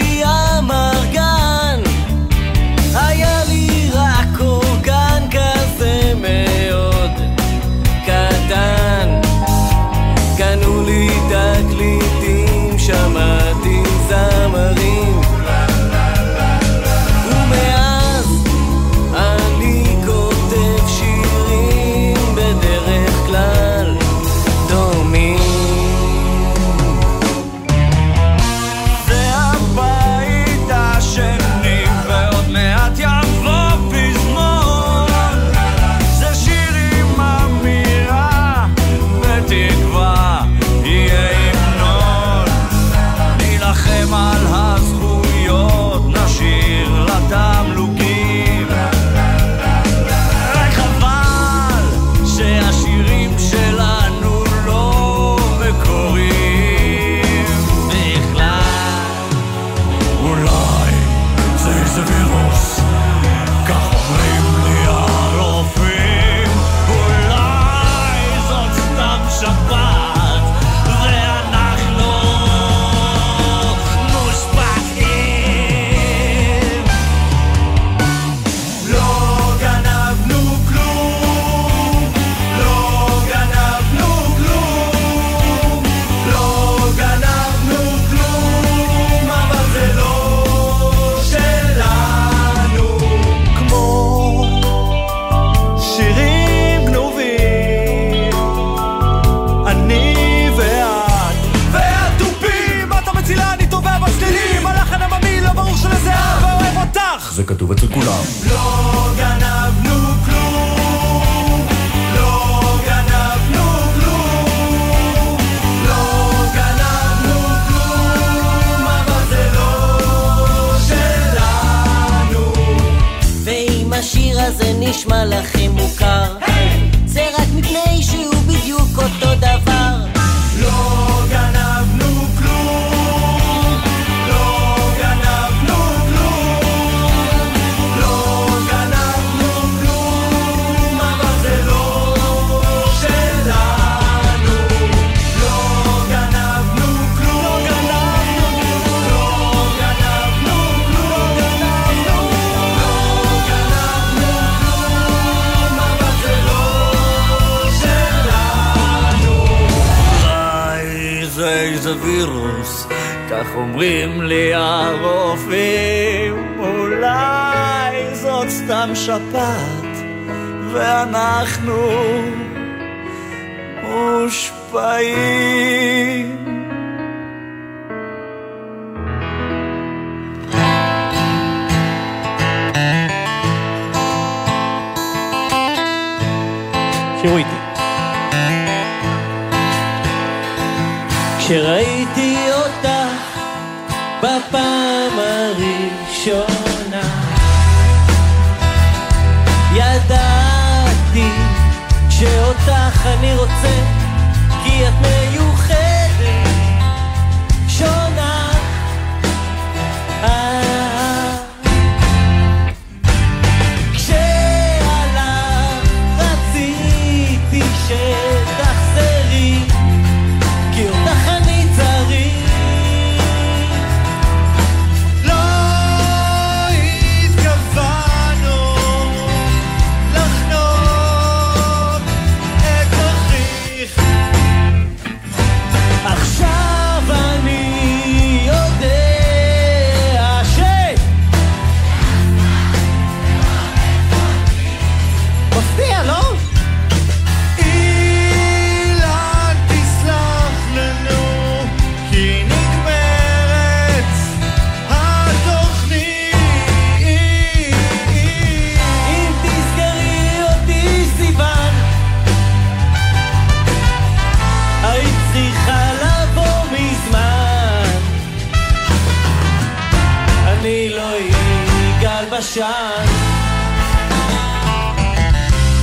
בשן 272.57 273.07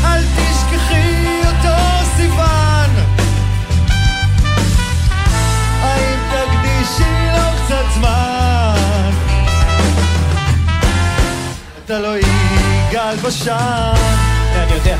אל 0.05 0.23
תשכחי 0.23 1.41
אותו 1.45 1.75
סיוון. 2.15 2.89
האם 5.81 6.19
תקדישי 6.29 7.27
לו 7.33 7.63
קצת 7.65 7.85
זמן? 7.93 9.11
אתה 11.85 11.99
לא 11.99 12.17
יגאל 12.17 13.15
בשן 13.15 13.93
אני 14.55 14.73
יודע. 14.73 14.97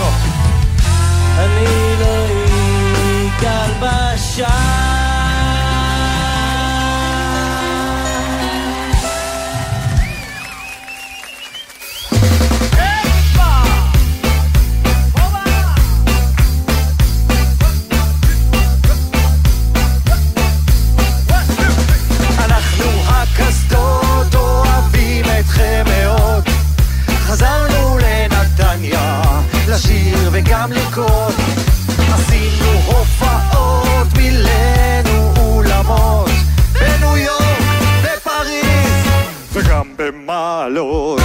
לא. 0.00 0.10
אני 1.38 1.94
לא 2.00 2.26
יגאל 3.38 3.70
בשן 3.80 5.13
לשיר 29.84 30.28
וגם 30.32 30.72
לרקוד 30.72 31.34
עשינו 32.14 32.70
הופעות 32.86 34.06
מילאנו 34.16 35.32
אולמות 35.36 36.30
בניו 36.72 37.16
יורק, 37.16 37.58
בפריז. 38.02 39.06
וגם 39.52 39.88
במעלות 39.96 41.23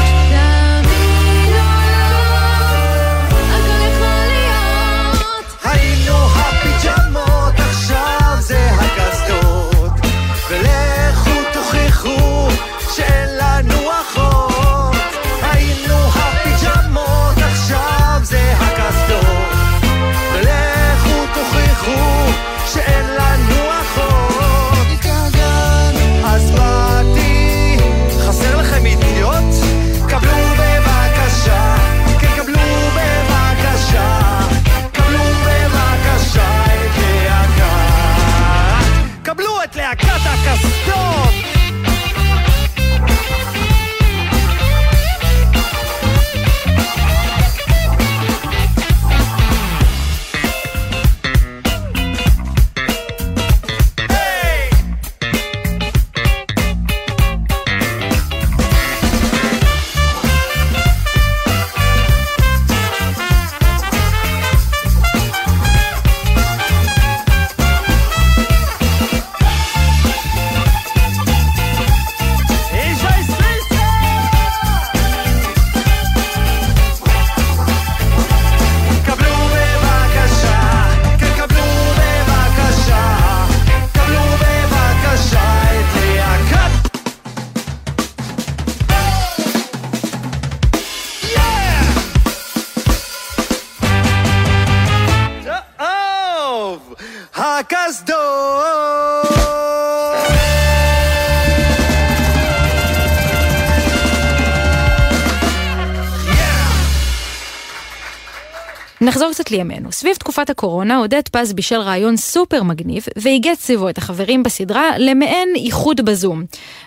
לימינו. 109.51 109.91
סביב 109.91 110.15
תקופת 110.15 110.49
הקורונה 110.49 110.97
עודד 110.97 111.21
פז 111.31 111.53
בישל 111.53 111.79
רעיון 111.79 112.17
סופר 112.17 112.63
מגניב 112.63 113.05
ואיגד 113.15 113.53
סביבו 113.53 113.89
את 113.89 113.97
החברים 113.97 114.43
בסדרה 114.43 114.97
למעין 114.97 115.49
איחוד 115.55 116.01
בזום. 116.05 116.43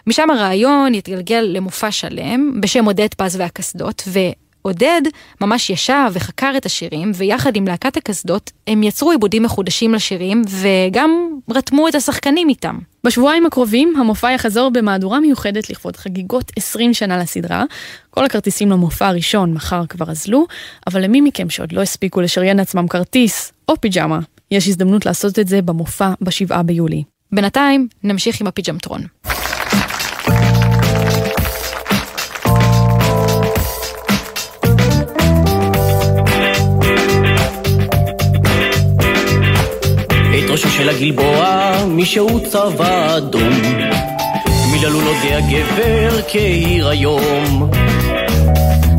משם 0.07 0.31
הרעיון 0.31 0.95
התגלגל 0.95 1.41
למופע 1.49 1.91
שלם 1.91 2.61
בשם 2.61 2.85
עודד 2.85 3.15
פז 3.17 3.37
והקסדות 3.37 4.03
ועודד 4.65 5.03
ממש 5.41 5.71
ישב 5.71 6.11
וחקר 6.13 6.53
את 6.57 6.67
השירים 6.67 7.13
ויחד 7.15 7.57
עם 7.57 7.69
להקת 7.69 7.97
הקסדות 7.97 8.51
הם 8.67 8.83
יצרו 8.83 9.11
עיבודים 9.11 9.43
מחודשים 9.43 9.95
לשירים 9.95 10.43
וגם 10.49 11.29
רתמו 11.51 11.89
את 11.89 11.95
השחקנים 11.95 12.49
איתם. 12.49 12.79
בשבועיים 13.05 13.47
הקרובים 13.47 13.95
המופע 13.97 14.33
יחזור 14.33 14.71
במהדורה 14.71 15.21
מיוחדת 15.21 15.71
לכבוד 15.71 15.97
חגיגות 15.97 16.53
20 16.57 16.95
שנה 16.95 17.19
לסדרה. 17.19 17.65
כל 18.11 18.25
הכרטיסים 18.25 18.71
למופע 18.71 19.09
הראשון 19.09 19.53
מחר 19.53 19.87
כבר 19.87 20.11
אזלו, 20.11 20.47
אבל 20.87 21.05
למי 21.05 21.21
מכם 21.21 21.51
שעוד 21.51 21.73
לא 21.73 21.81
הספיקו 21.81 22.21
לשריין 22.21 22.57
לעצמם 22.57 22.89
כרטיס 22.89 23.53
או 23.69 23.81
פיג'מה, 23.81 24.21
יש 24.51 24.69
הזדמנות 24.69 25.07
לעשות 25.07 25.39
את 25.39 25.49
זה 25.49 25.63
במופע 25.63 26.13
בשבעה 26.21 26.63
ביולי. 26.63 27.03
בינתיים 27.33 27.89
נמשיך 28.03 28.41
עם 28.41 28.47
הפיג'מטרון. 28.47 29.03
של 40.83 40.89
הגלבוע, 40.89 41.73
מישהו 41.89 42.41
צבע 42.41 43.17
אדום. 43.17 43.53
מיללו 44.73 45.01
לו 45.01 45.13
די 45.23 45.35
הגבר 45.35 46.23
כעיר 46.29 46.89
היום. 46.89 47.71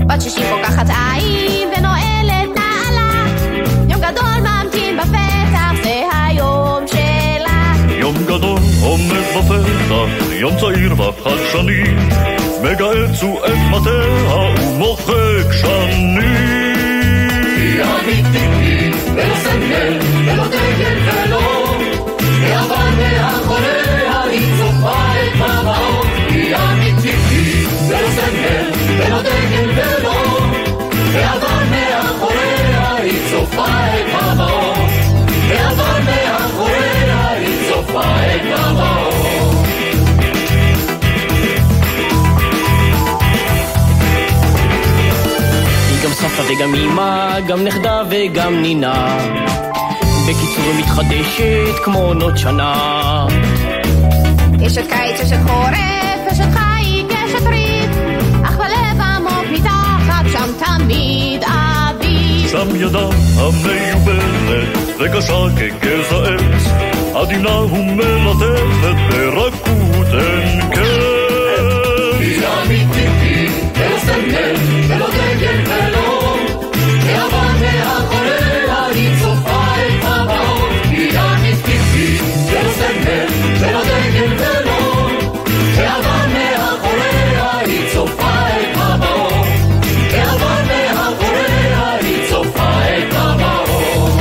בת 0.08 0.22
שישים 0.22 0.43
פוקחת 0.50 0.86
עין 0.89 1.69
ונועלת 1.78 2.50
נעלה 2.56 3.26
יום 3.89 4.02
גדול 4.02 4.39
ממתין 4.39 4.98
בפתח, 4.98 5.84
זה 5.84 6.02
היום 6.13 6.86
שלה 6.88 7.74
יום 8.00 8.15
גדול 8.26 8.60
עומד 8.82 9.24
בפתח, 9.38 10.26
יום 10.32 10.54
צעיר 10.60 10.93
וחדשני, 10.93 11.84
מגהץ 12.63 13.22
הוא 13.22 13.39
את 13.46 13.58
מטה 13.72 14.30
ומוחק 14.62 15.52
שנים. 15.62 16.84
היא 17.58 17.84
אמיתית, 17.84 18.96
ולא 19.15 19.36
סמל, 19.36 20.00
ולא 20.26 20.48
דגל 20.48 21.22
מאחוריה, 23.04 24.22
היא 24.32 24.48
צופה 24.58 25.02
את 25.24 25.42
המאור. 25.42 26.04
היא 26.30 26.56
אמיתית, 26.56 27.68
ולא 27.89 28.10
סמל, 28.10 28.72
ולא 28.98 29.22
דגל 29.22 29.70
ולא 29.76 30.39
גאווה 31.13 31.63
מאחוריה, 31.72 32.96
היא 33.04 33.20
צופה 33.32 33.66
את 33.66 34.22
המאור. 34.22 34.88
גאווה 35.50 36.00
מאחוריה, 36.00 37.30
היא 37.30 37.70
צופה 37.70 38.02
את. 38.36 38.44
היא 45.89 46.04
גם 46.04 46.13
סבתא 46.13 46.42
וגם 46.52 46.76
אמא, 46.76 47.39
גם 47.48 47.63
נכדה 47.63 48.02
וגם 48.10 48.62
נינה. 48.62 49.18
בקיצור 50.27 50.63
היא 50.65 50.79
מתחדשת 50.79 51.83
כמו 51.83 51.99
עונות 51.99 52.38
שנה. 52.38 53.27
אשת 54.67 54.88
קיץ, 54.89 55.19
אשת 55.21 55.38
חורף, 55.47 56.31
אשת 56.31 56.49
חי, 56.53 57.05
אשת 57.25 57.47
ריב 57.47 57.91
אך 58.43 58.57
בלב 58.57 59.01
עמוק 59.01 59.45
מתחת 59.51 60.25
שם 60.31 60.65
תמיד 60.65 61.43
אביב 61.43 62.49
שם 62.51 62.75
ידה 62.75 63.07
המיובלת 63.38 64.77
וקשה 64.99 65.45
כגזע 65.57 66.33
עץ 66.33 66.63
עדינה 67.15 67.59
ומלטפת 67.59 68.95
ברכות 69.09 70.07
אין 70.13 70.62
קץ. 70.71 71.23
סמל, 83.63 83.69
ולא 83.69 83.84
דגל 83.84 84.34
ולא 84.38 85.10
גאווה 85.78 86.28
מאחוריה, 86.28 87.58
היא 87.60 87.93
צופה 87.93 88.47
את 88.47 88.78
הבאות. 88.78 89.47
גאווה 90.12 90.63
מאחוריה, 90.67 91.95
היא 92.02 92.30
צופה 92.30 92.80
את 92.97 93.13
הבאות. 93.13 94.13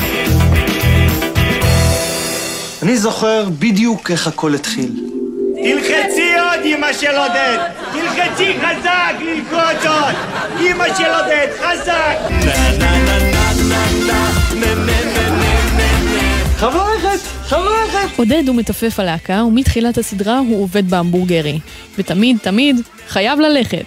אני 2.82 2.96
זוכר 2.96 3.48
בדיוק 3.58 4.10
איך 4.10 4.26
הכל 4.26 4.54
התחיל. 4.54 4.90
תלחצי 5.64 6.38
עוד, 6.38 6.64
אמא 6.64 6.92
של 6.92 7.16
עודד! 7.16 7.58
תלחצי 7.92 8.54
חזק 8.60 9.14
ללחוץ 9.20 9.86
עוד! 9.86 10.14
אמא 10.60 10.84
של 10.98 11.04
עודד, 11.04 11.46
חזק! 11.60 12.16
חברכת! 16.58 17.11
עודד 18.16 18.42
הוא 18.48 18.56
מתופף 18.56 19.00
הלהקה, 19.00 19.44
ומתחילת 19.44 19.98
הסדרה 19.98 20.38
הוא 20.38 20.62
עובד 20.62 20.90
בהמבורגרי. 20.90 21.58
ותמיד, 21.98 22.38
תמיד, 22.42 22.80
חייב 23.08 23.40
ללכת. 23.40 23.84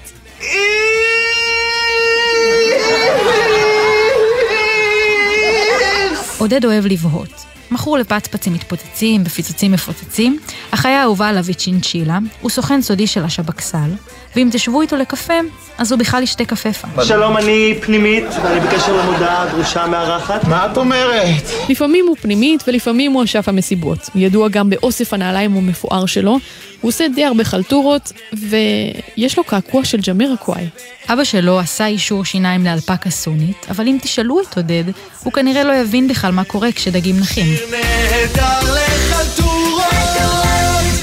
עודד 6.38 6.66
אוהב 6.66 6.86
לבהות. 6.86 7.46
מכור 7.72 7.98
לפצפצים 7.98 8.54
מתפוצצים, 8.54 9.24
בפיצוצים 9.24 9.72
מפוצצים, 9.72 10.40
החיה 10.72 11.02
האהובה 11.02 11.30
עליו 11.30 11.46
היא 11.48 11.56
צ'ינצ'ילה, 11.56 12.20
הוא 12.42 12.50
סוכן 12.50 12.82
סודי 12.82 13.08
של 13.08 13.24
השבקסל, 13.24 13.90
ואם 14.36 14.50
תשבו 14.52 14.82
איתו 14.82 14.96
לקפה, 14.96 15.34
אז 15.78 15.92
הוא 15.92 16.00
בכלל 16.00 16.24
ישתה 16.24 16.46
קפפה. 16.46 16.88
שלום, 17.04 17.38
אני 17.38 17.74
פנימית, 17.82 18.26
ואני 18.44 18.60
בקשר 18.60 18.98
למודעה 18.98 19.44
הדרושה 19.44 19.88
מארחת. 19.88 20.44
מה 20.44 20.66
את 20.72 20.78
אומרת? 20.78 21.44
לפעמים 21.70 22.06
הוא 22.08 22.16
פנימית 22.22 22.64
ולפעמים 22.68 23.12
הוא 23.12 23.24
אשף 23.24 23.50
המסיבות. 23.50 24.10
ידוע 24.16 24.48
גם 24.48 24.70
באוסף 24.70 25.14
הנעליים 25.14 25.58
המפואר 25.58 26.06
שלו, 26.06 26.40
הוא 26.82 26.90
עושה 26.90 27.08
די 27.16 27.26
הרבה 27.26 27.44
חלטורות, 27.44 28.12
ויש 28.34 29.38
לו 29.38 29.44
קעקוע 29.44 29.86
של 29.86 29.98
ג'מיר 30.08 30.34
אקוואי. 30.34 30.68
אבא 31.10 31.24
שלו 31.24 31.60
עשה 31.60 31.88
אישור 31.88 32.26
שיניים 32.26 32.66
לאלפקה 32.66 33.10
סונית, 33.10 33.68
אבל 33.70 33.88
אם 33.88 33.98
תשאלו 34.02 34.42
את 34.42 34.58
עודד, 34.58 34.84
הוא 35.24 35.34
כנראה 35.34 35.64
לא 35.64 35.74
יבין 35.74 36.08
בכלל 36.08 36.32
מה 36.32 36.44
קורה 36.44 36.72
כשדגים 36.72 37.20
נחים. 37.20 37.56
נהדר 37.72 38.74
לחלטורות 38.76 39.86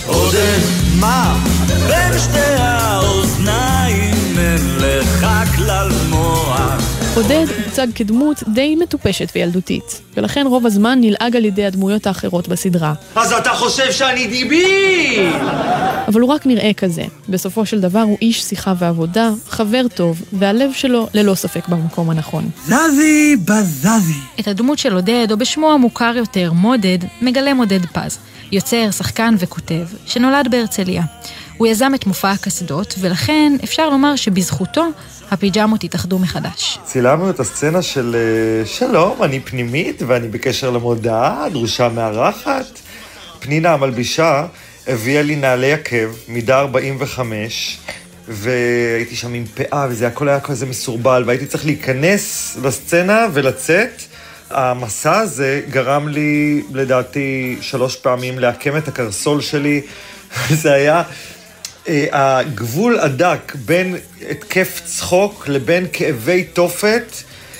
עודד, 0.06 0.58
מה? 1.00 1.38
בין 1.88 2.18
שתי 2.18 2.61
עודד 7.16 7.46
הוצג 7.64 7.86
כדמות 7.94 8.42
די 8.48 8.76
מטופשת 8.76 9.32
וילדותית, 9.34 10.00
ולכן 10.16 10.46
רוב 10.46 10.66
הזמן 10.66 10.98
נלעג 11.00 11.36
על 11.36 11.44
ידי 11.44 11.64
הדמויות 11.64 12.06
האחרות 12.06 12.48
בסדרה. 12.48 12.94
אז 13.16 13.32
אתה 13.32 13.50
חושב 13.50 13.92
שאני 13.92 14.26
דיבי! 14.26 15.28
אבל 16.08 16.20
הוא 16.20 16.30
רק 16.30 16.46
נראה 16.46 16.72
כזה. 16.76 17.02
בסופו 17.28 17.66
של 17.66 17.80
דבר 17.80 18.00
הוא 18.00 18.18
איש 18.22 18.42
שיחה 18.42 18.74
ועבודה, 18.78 19.30
חבר 19.48 19.82
טוב, 19.94 20.22
והלב 20.32 20.72
שלו 20.72 21.08
ללא 21.14 21.34
ספק 21.34 21.68
במקום 21.68 22.10
הנכון. 22.10 22.50
זזי 22.66 23.36
בזזי. 23.36 24.12
את 24.40 24.48
הדמות 24.48 24.78
של 24.78 24.94
עודד, 24.94 25.26
או 25.30 25.36
בשמו 25.36 25.72
המוכר 25.72 26.12
יותר, 26.16 26.52
מודד, 26.52 26.98
מגלם 27.22 27.58
עודד 27.58 27.86
פז. 27.86 28.18
יוצר, 28.52 28.90
שחקן 28.90 29.34
וכותב, 29.38 29.86
שנולד 30.06 30.48
בהרצליה. 30.50 31.02
הוא 31.56 31.66
יזם 31.66 31.94
את 31.94 32.06
מופע 32.06 32.30
הקסדות, 32.30 32.94
ולכן 32.98 33.52
אפשר 33.64 33.90
לומר 33.90 34.16
שבזכותו 34.16 34.88
הפיג'מות 35.32 35.84
התאחדו 35.84 36.18
מחדש. 36.18 36.78
צילמנו 36.84 37.30
את 37.30 37.40
הסצנה 37.40 37.82
של 37.82 38.16
אה, 38.18 38.66
שלום, 38.66 39.22
אני 39.22 39.40
פנימית 39.40 40.02
ואני 40.06 40.28
בקשר 40.28 40.70
למודעה, 40.70 41.46
דרושה 41.52 41.88
מארחת. 41.88 42.78
פנינה 43.40 43.72
המלבישה 43.72 44.46
הביאה 44.86 45.22
לי 45.22 45.36
נעלי 45.36 45.72
עקב, 45.72 46.14
מידה 46.28 46.58
45, 46.58 47.78
והייתי 48.28 49.16
שם 49.16 49.34
עם 49.34 49.44
פאה, 49.54 49.86
וזה 49.90 50.06
הכל 50.06 50.28
היה 50.28 50.40
כזה 50.40 50.66
מסורבל, 50.66 51.24
והייתי 51.26 51.46
צריך 51.46 51.66
להיכנס 51.66 52.56
לסצנה 52.64 53.26
ולצאת. 53.32 54.02
המסע 54.50 55.18
הזה 55.18 55.60
גרם 55.70 56.08
לי, 56.08 56.62
לדעתי, 56.72 57.56
שלוש 57.60 57.96
פעמים 57.96 58.38
לעקם 58.38 58.76
את 58.76 58.88
הקרסול 58.88 59.40
שלי. 59.40 59.80
זה 60.62 60.72
היה 60.72 61.02
הגבול 62.12 62.98
הדק 62.98 63.52
בין 63.64 63.96
התקף 64.30 64.80
צחוק 64.84 65.48
לבין 65.48 65.86
כאבי 65.92 66.44
תופת, 66.44 67.12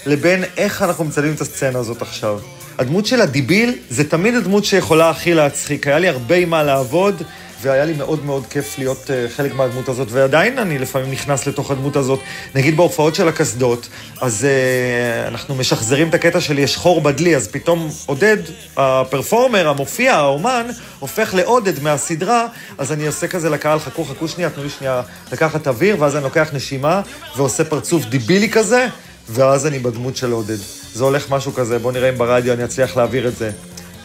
לבין 0.07 0.45
איך 0.57 0.83
אנחנו 0.83 1.05
מצלמים 1.05 1.35
את 1.35 1.41
הסצנה 1.41 1.79
הזאת 1.79 2.03
עכשיו. 2.03 2.39
הדמות 2.79 3.07
של 3.07 3.21
הדיביל 3.21 3.79
זה 3.91 4.11
תמיד 4.11 4.35
הדמות 4.35 4.65
שיכולה 4.65 5.11
הכי 5.11 5.35
להצחיק. 5.35 5.87
היה 5.87 5.99
לי 5.99 6.09
הרבה 6.09 6.35
עם 6.35 6.51
מה 6.51 6.63
לעבוד, 6.63 7.23
והיה 7.63 7.85
לי 7.85 7.93
מאוד 7.93 8.25
מאוד 8.25 8.47
כיף 8.47 8.79
להיות 8.79 9.11
uh, 9.11 9.37
חלק 9.37 9.55
מהדמות 9.55 9.89
הזאת, 9.89 10.09
ועדיין 10.11 10.59
אני 10.59 10.79
לפעמים 10.79 11.11
נכנס 11.11 11.47
לתוך 11.47 11.71
הדמות 11.71 11.97
הזאת. 11.97 12.21
נגיד 12.55 12.77
בהופעות 12.77 13.15
של 13.15 13.29
הקסדות, 13.29 13.89
אז 14.21 14.47
uh, 14.47 15.29
אנחנו 15.29 15.55
משחזרים 15.55 16.09
את 16.09 16.15
הקטע 16.15 16.41
של 16.41 16.59
יש 16.59 16.77
חור 16.77 17.01
בדלי, 17.01 17.37
אז 17.37 17.49
פתאום 17.49 17.91
עודד, 18.07 18.37
הפרפורמר, 18.77 19.69
המופיע, 19.69 20.15
האומן, 20.15 20.67
הופך 20.99 21.35
לעודד 21.35 21.83
מהסדרה, 21.83 22.47
אז 22.79 22.93
אני 22.93 23.07
עושה 23.07 23.29
כזה 23.29 23.51
לקהל, 23.51 23.79
חכו, 23.79 24.05
חכו 24.05 24.29
שנייה, 24.29 24.51
תנו 24.51 24.63
לי 24.63 24.71
שנייה 24.71 25.03
לקחת 25.33 25.69
אוויר, 25.69 25.97
ואז 25.99 26.17
אני 26.17 26.25
לוקח 26.25 26.51
נשימה 26.53 27.01
ועושה 27.37 27.65
פרצוף 27.65 28.05
דיבילי 28.05 28.51
כזה, 28.51 28.87
ואז 29.29 29.67
אני 29.67 29.79
בדמות 29.79 30.17
של 30.17 30.33
עודד. 30.33 30.59
זה 30.95 31.05
הולך 31.05 31.31
משהו 31.31 31.55
כזה, 31.55 31.79
בואו 31.79 31.93
נראה 31.93 32.09
אם 32.09 32.19
ברדיו 32.19 32.53
אני 32.53 32.65
אצליח 32.65 32.97
להעביר 32.97 33.29
את 33.29 33.37
זה. 33.37 33.51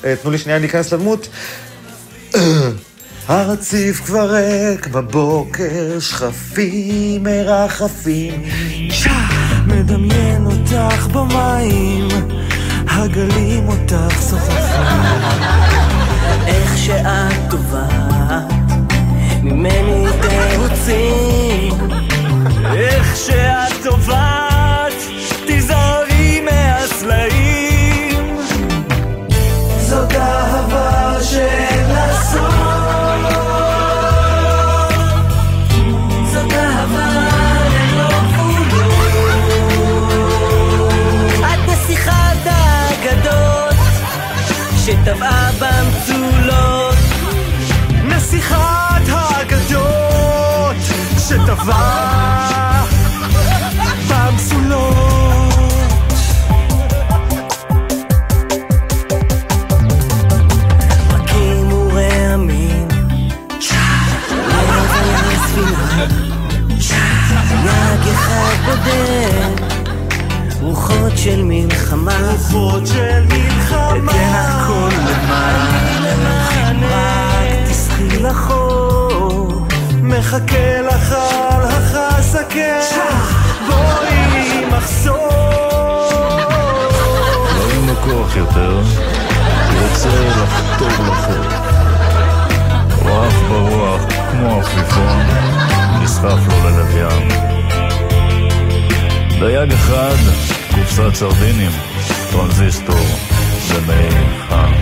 Uh, 0.01 0.05
תנו 0.21 0.31
לי 0.31 0.37
שנייה 0.37 0.59
להיכנס 0.59 0.93
לדמות. 0.93 1.27
הרציף 3.27 4.01
כבר 4.05 4.35
ריק 4.35 4.87
בבוקר, 4.87 5.99
שכפים 5.99 7.23
מרחפים. 7.23 8.43
מדמיין 9.67 10.45
אותך 10.45 11.07
במים, 11.07 12.07
הגלים 12.89 13.67
אותך 13.67 14.19
סוחפים. 14.19 15.01
איך 16.47 16.77
שאת 16.77 17.49
טובה, 17.49 17.87
ממני 19.43 20.05
תרוצים. 20.21 21.73
איך 22.73 23.15
שאת 23.15 23.83
טובעת, 23.83 24.46
שטבעה 45.07 45.51
במצולות. 45.59 46.95
נסיכת 48.03 48.55
האגדות 49.09 50.75
שטבעה 51.27 52.56
רוחות 70.87 71.17
של 71.17 71.43
מלחמה, 71.43 72.33
רוחות 72.51 72.87
של 72.87 73.23
מלחמה, 73.25 74.11
אתן 74.11 74.27
הכל 74.33 74.89
למען, 76.03 76.83
רק 76.83 77.69
תסחי 77.69 78.19
לחור, 78.19 79.67
מחכה 80.01 80.81
לך 80.81 81.11
על 81.51 81.61
החסקה, 81.61 82.79
בואי 83.67 84.65
מחסור. 84.71 85.29
לא 87.55 87.69
אין 87.71 87.85
לו 87.87 87.95
כוח 87.95 88.35
יותר, 88.35 88.81
רוצה 89.81 90.09
לחתור 90.29 91.05
לחור. 91.05 91.45
עף 93.07 93.33
ברוח 93.49 94.01
כמו 94.31 94.59
עפיפון, 94.59 95.25
נסחף 96.01 96.39
לו 96.47 96.69
ים. 96.99 97.27
דייג 99.39 99.73
אחד, 99.73 100.56
קופסת 100.77 101.15
סרדינים, 101.15 101.71
טרנזיסטור 102.31 103.05
חם. 104.49 104.73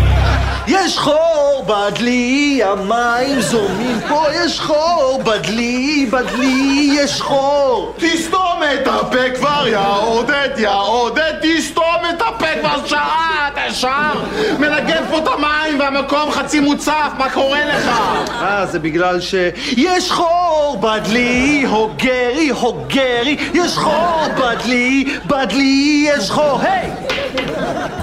יש 0.67 0.97
חור 0.99 1.65
בדלי, 1.67 2.61
המים 2.63 3.41
זורמים 3.41 3.99
פה, 4.07 4.25
יש 4.33 4.59
חור, 4.59 5.21
בדלי, 5.25 6.09
בדלי, 6.11 6.89
יש 6.93 7.21
חור. 7.21 7.95
תסתום 7.97 8.61
את 8.73 8.87
הפה 8.87 9.35
כבר, 9.35 9.67
יא 9.67 9.77
עודד, 10.01 10.49
יא 10.57 10.69
עודד, 10.69 11.33
תסתום 11.41 12.01
את 12.09 12.21
הפה 12.21 12.45
כבר 12.61 12.87
שעה, 12.87 13.34
ישר 13.75 14.23
מנגב 14.59 15.05
פה 15.09 15.17
את 15.17 15.27
המים 15.27 15.79
והמקום 15.79 16.31
חצי 16.31 16.59
מוצף, 16.59 17.11
מה 17.17 17.29
קורה 17.29 17.65
לך? 17.65 17.87
אה, 18.29 18.65
זה 18.65 18.79
בגלל 18.79 19.21
שיש 19.21 20.11
חור, 20.11 20.77
בדלי, 20.81 21.65
הוגרי, 21.69 22.49
הוגרי, 22.49 23.37
יש 23.53 23.77
חור, 23.77 24.27
בדלי, 24.37 25.17
בדלי, 25.25 26.05
יש 26.07 26.31
חור, 26.31 26.59
היי! 26.61 26.91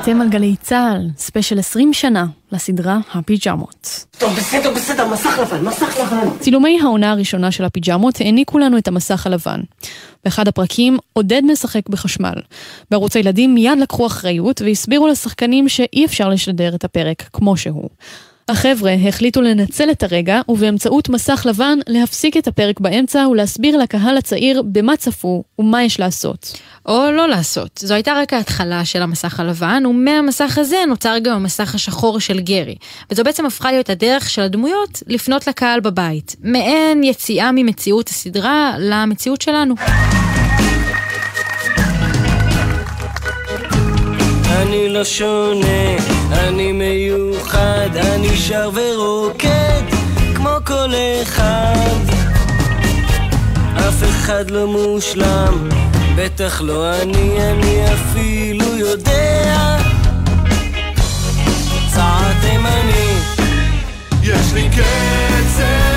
אתם 0.02 0.20
על 0.20 0.28
גלי 0.28 0.56
צה"ל, 0.62 1.08
ספיישל 1.18 1.58
20 1.58 1.92
שנה 1.92 2.26
לסדרה 2.52 2.98
הפיג'מות. 3.14 4.06
טוב, 4.18 4.32
בסדר, 4.36 4.70
בסדר, 4.74 5.06
מסך 5.08 5.38
לבן, 5.38 5.64
מסך 5.64 5.96
לבן. 6.00 6.38
צילומי 6.40 6.78
העונה 6.82 7.10
הראשונה 7.10 7.50
של 7.50 7.64
הפיג'מות 7.64 8.20
העניקו 8.20 8.58
לנו 8.58 8.78
את 8.78 8.88
המסך 8.88 9.26
הלבן. 9.26 9.60
באחד 10.24 10.48
הפרקים 10.48 10.98
עודד 11.12 11.42
משחק 11.44 11.88
בחשמל. 11.88 12.34
בערוץ 12.90 13.16
הילדים 13.16 13.54
מיד 13.54 13.78
לקחו 13.78 14.06
אחריות 14.06 14.62
והסבירו 14.62 15.08
לשחקנים 15.08 15.68
שאי 15.68 16.04
אפשר 16.04 16.28
לשדר 16.28 16.74
את 16.74 16.84
הפרק 16.84 17.22
כמו 17.32 17.56
שהוא. 17.56 17.88
החבר'ה 18.48 18.94
החליטו 19.08 19.42
לנצל 19.42 19.90
את 19.90 20.02
הרגע 20.02 20.40
ובאמצעות 20.48 21.08
מסך 21.08 21.46
לבן 21.48 21.78
להפסיק 21.86 22.36
את 22.36 22.48
הפרק 22.48 22.80
באמצע 22.80 23.28
ולהסביר 23.30 23.78
לקהל 23.78 24.16
הצעיר 24.16 24.62
במה 24.62 24.96
צפו 24.96 25.44
ומה 25.58 25.84
יש 25.84 26.00
לעשות. 26.00 26.58
או 26.86 27.10
לא 27.12 27.28
לעשות. 27.28 27.80
זו 27.84 27.94
הייתה 27.94 28.12
רק 28.12 28.32
ההתחלה 28.32 28.84
של 28.84 29.02
המסך 29.02 29.40
הלבן, 29.40 29.82
ומהמסך 29.86 30.58
הזה 30.58 30.76
נוצר 30.88 31.14
גם 31.22 31.36
המסך 31.36 31.74
השחור 31.74 32.20
של 32.20 32.40
גרי. 32.40 32.74
וזו 33.10 33.24
בעצם 33.24 33.46
הפכה 33.46 33.72
להיות 33.72 33.90
הדרך 33.90 34.30
של 34.30 34.42
הדמויות 34.42 35.02
לפנות 35.06 35.46
לקהל 35.46 35.80
בבית. 35.80 36.36
מעין 36.42 37.04
יציאה 37.04 37.50
ממציאות 37.52 38.08
הסדרה 38.08 38.72
למציאות 38.78 39.40
שלנו. 39.40 39.74
אני 44.62 44.88
לא 44.88 45.04
שונה, 45.04 45.96
אני 46.32 46.72
מיוחד, 46.72 47.96
אני 47.96 48.36
שר 48.36 48.70
ורוקד 48.74 49.82
כמו 50.34 50.50
כל 50.66 50.90
אחד. 51.22 52.22
אף 53.78 54.02
אחד 54.02 54.50
לא 54.50 54.66
מושלם, 54.66 55.68
בטח 56.16 56.60
לא 56.60 57.02
אני, 57.02 57.50
אני 57.50 57.84
אפילו 57.94 58.78
יודע. 58.78 59.76
צעד 61.94 62.36
תימני, 62.40 63.18
יש 64.22 64.52
לי 64.54 64.68
קצר 64.68 65.91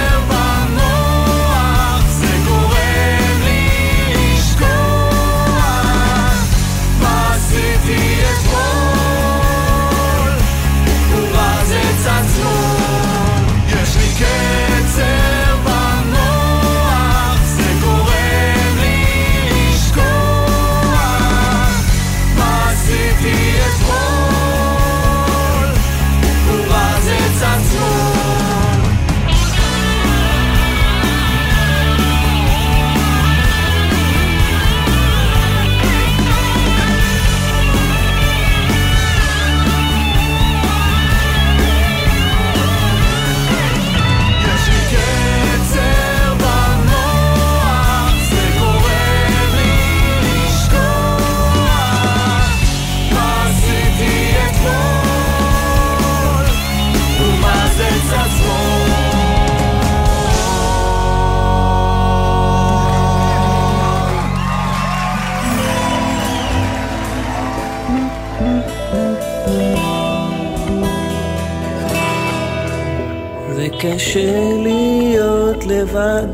קשה 73.80 74.54
להיות 74.64 75.66
לבד, 75.66 76.28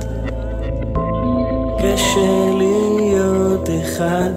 קשה 1.77 2.49
להיות 2.57 3.69
אחד. 3.81 4.33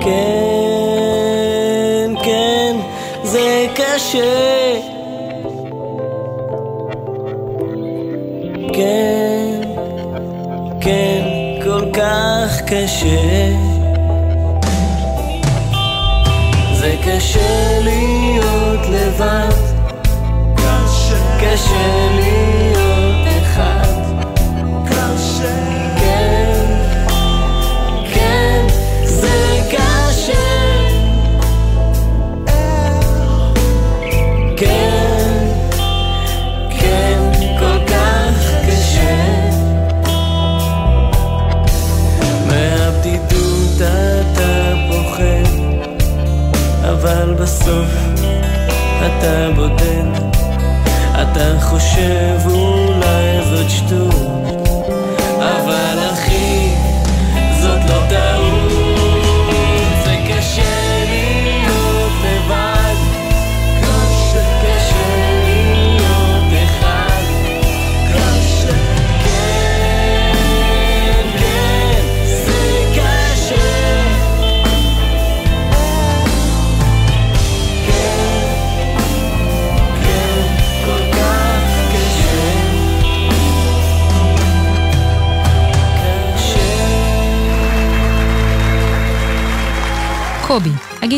כן, 0.00 2.14
כן, 2.24 2.76
זה 3.24 3.66
קשה. 3.74 4.74
כן, 8.72 9.60
כן, 10.80 11.22
כל 11.64 11.82
כך 11.92 12.60
קשה. 12.66 13.57
אתה 51.98 52.37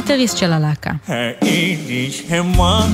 הגיטריסט 0.01 0.37
של 0.37 0.53
הלהקה. 0.53 0.91
היידיש 1.41 2.23
המה 2.29 2.87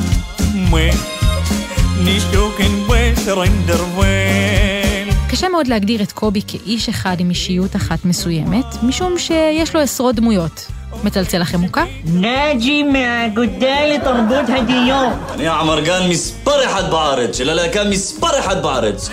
קשה 5.31 5.49
מאוד 5.49 5.67
להגדיר 5.67 6.03
את 6.03 6.13
קובי 6.13 6.41
כאיש 6.47 6.89
אחד 6.89 7.17
עם 7.19 7.31
אישיות 7.31 7.77
אחת 7.77 8.05
מסוימת, 8.05 8.65
משום 8.83 9.19
שיש 9.19 9.75
לו 9.75 9.81
עשרות 9.81 10.15
דמויות. 10.15 10.67
מצלצל 11.05 11.39
לכם 11.39 11.61
מוכר? 11.61 11.85
נאג'י 12.05 12.83
מהאגודה 12.83 13.87
לתרבות 13.87 14.49
הדיור. 14.49 15.13
אני 15.35 15.49
עמרגן 15.49 16.09
מספר 16.09 16.65
אחד 16.65 16.91
בארץ, 16.91 17.37
של 17.37 17.51
הלהקה 17.51 17.85
מספר 17.85 18.39
אחד 18.39 18.63
בארץ. 18.63 19.11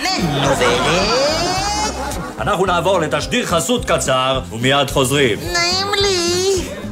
אנחנו 2.40 2.66
נעבור 2.66 3.00
לתשדיר 3.00 3.46
חסות 3.46 3.86
קצר, 3.86 4.42
ומיד 4.52 4.90
חוזרים. 4.90 5.38
נעים. 5.40 5.83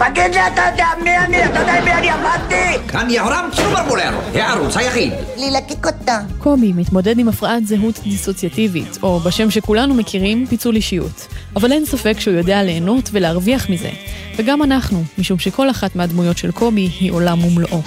תגיד 0.09 0.33
לי, 0.33 0.47
אתה 0.47 0.61
יודע 0.71 0.87
מי 1.03 1.17
אני? 1.17 1.45
אתה 1.45 1.59
יודע 1.59 1.81
מי 1.83 1.93
אני 1.93 2.09
עבדתי? 2.09 2.97
אני 2.97 3.13
יהורם 3.13 3.49
צ'וברבולר, 3.55 4.19
הערוץ 4.33 4.77
היחיד. 4.77 5.13
ללקק 5.37 5.85
אותה. 5.85 6.19
קובי 6.37 6.73
מתמודד 6.73 7.19
עם 7.19 7.27
הפרעת 7.27 7.67
זהות 7.67 7.99
דיסוציאטיבית, 8.03 8.97
או 9.03 9.19
בשם 9.19 9.51
שכולנו 9.51 9.93
מכירים, 9.93 10.47
פיצול 10.47 10.75
אישיות. 10.75 11.27
אבל 11.55 11.71
אין 11.71 11.85
ספק 11.85 12.19
שהוא 12.19 12.33
יודע 12.33 12.63
ליהנות 12.63 13.09
ולהרוויח 13.11 13.69
מזה. 13.69 13.89
וגם 14.35 14.63
אנחנו, 14.63 15.03
משום 15.17 15.39
שכל 15.39 15.69
אחת 15.69 15.95
מהדמויות 15.95 16.37
של 16.37 16.51
קובי 16.51 16.89
היא 16.99 17.11
עולם 17.11 17.43
ומלואו. 17.45 17.81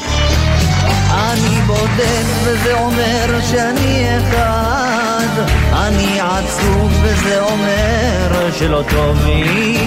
בודד 1.85 2.25
וזה 2.45 2.75
אומר 2.75 3.41
שאני 3.51 4.19
אחד 4.19 5.45
אני 5.73 6.21
עצוב 6.21 6.93
וזה 7.03 7.43
אומר 7.43 8.51
שלא 8.59 8.83
טוב 8.91 9.27
לי 9.27 9.79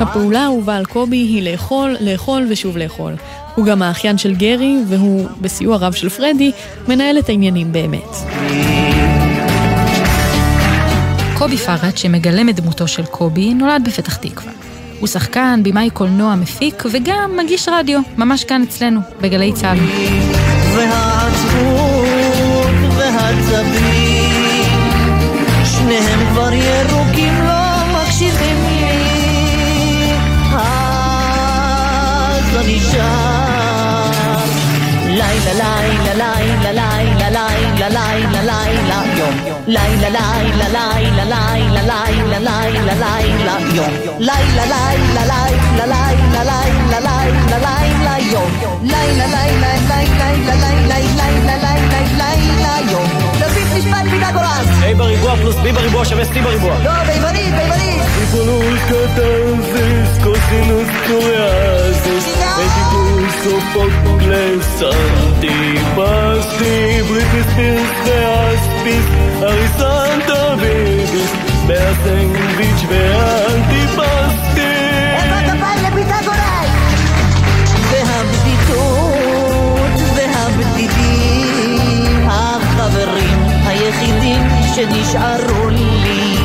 הפעולה 0.00 0.40
האהובה 0.40 0.76
על 0.76 0.84
קובי 0.84 1.16
היא 1.16 1.50
לאכול, 1.52 1.96
לאכול 2.00 2.46
ושוב 2.50 2.76
לאכול. 2.76 3.12
הוא 3.54 3.64
גם 3.64 3.82
האחיין 3.82 4.18
של 4.18 4.34
גרי, 4.34 4.76
והוא, 4.88 5.28
בסיוע 5.40 5.76
רב 5.76 5.92
של 5.92 6.08
פרדי, 6.08 6.52
מנהל 6.88 7.18
את 7.18 7.28
העניינים 7.28 7.72
באמת. 7.72 8.16
קובי 11.34 11.56
פראט, 11.56 11.96
שמגלם 11.98 12.48
את 12.48 12.60
דמותו 12.60 12.88
של 12.88 13.04
קובי, 13.04 13.54
נולד 13.54 13.82
בפתח 13.84 14.16
תקווה. 14.16 14.52
הוא 15.00 15.08
שחקן, 15.08 15.60
במאי 15.62 15.90
קולנוע, 15.90 16.34
מפיק 16.34 16.82
וגם 16.92 17.30
מגיש 17.36 17.68
רדיו, 17.68 18.00
ממש 18.16 18.44
כאן 18.44 18.62
אצלנו, 18.62 19.00
בגלי 19.20 19.52
צה"ל. 19.52 19.78
והעצבות 21.56 22.70
והעצבים 22.96 24.64
שניהם 25.64 26.20
כבר 26.30 26.52
ירוקים 26.52 27.44
לא 27.44 27.52
מקשיבים 27.94 28.56
לי. 28.80 30.12
אז 30.52 32.56
אני 32.56 32.80
שר 32.80 34.10
לילה 35.06 35.52
לילה 35.52 36.14
לילה 36.14 36.72
לילה 36.72 36.95
לילה 37.78 37.88
לילה 37.88 38.42
לילה 38.42 39.02
יום 39.16 39.34
לילה 39.66 40.08
לילה 40.08 40.68
לילה 40.68 41.24
לילה 41.24 41.82
לילה 41.82 42.38
לילה 42.38 42.94
לילה 42.94 43.56
יום 43.74 43.90
לילה 44.18 44.64
לילה 44.66 45.24
לילה 45.24 45.86
לילה 45.86 46.44
לילה 46.44 47.00
לילה 47.00 47.58
לילה 47.58 48.18
יום 48.32 48.50
לילה 48.82 49.26
לילה 49.26 49.74
לילה 49.88 50.26
לילה 50.26 50.54
לילה 50.56 51.56
לילה 51.56 52.00
לילה 52.16 52.90
יום 52.90 53.06
תוסיף 53.38 53.68
משפט 53.76 54.10
פיתגורס 54.10 54.68
A 54.82 54.96
בריבוע 54.96 55.36
פלוס 55.36 55.56
B 55.56 55.72
בריבוע 55.74 56.04
שווה 56.04 56.24
C 56.24 56.42
בריבוע 56.42 56.74
לא, 56.84 56.90
בעברית, 57.06 57.54
בעברית 57.54 58.02
היפונוס 58.20 58.80
קטרזיס, 58.88 60.24
קוסינוס 60.24 60.88
קוריאזיס, 63.35 63.45
אדיפוס 63.45 63.75
אופוקלס, 63.75 64.81
אנטיפסטי, 64.83 66.75
בריטיס 67.01 67.45
פירס 67.55 67.97
ואספיס, 68.05 69.05
אריסנטה 69.41 70.55
ביביס, 70.55 71.31
מהסנדוויץ' 71.67 72.83
והאנטיפסטי. 72.89 74.71
כפיים 75.45 75.81
לפיתגורס 75.83 76.71
והבדידות 77.91 79.15
והבדידים 80.15 81.79
החברים 82.29 83.39
היחידים 83.65 84.41
שנשארו 84.75 85.69
לי 85.69 86.44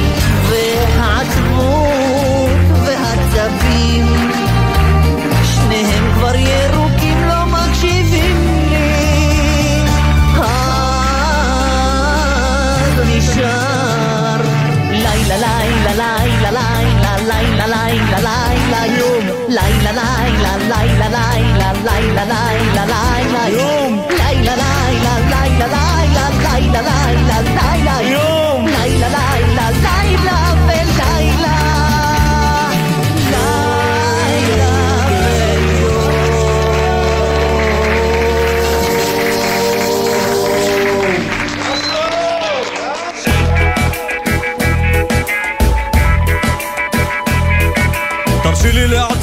יום 18.86 19.26
לילה 19.50 19.92
לילה 19.92 20.58
לילה 20.58 21.10
לילה 21.10 21.74
לילה 21.84 22.24
לילה 22.26 22.86
לילה 22.86 23.50
יום 23.50 24.02
לילה 24.10 24.56
לילה 24.56 25.20
לילה 25.30 25.68
לילה 25.68 26.28
לילה 26.44 26.82
לילה 26.82 27.42
לילה 27.42 28.02
יום 28.02 28.21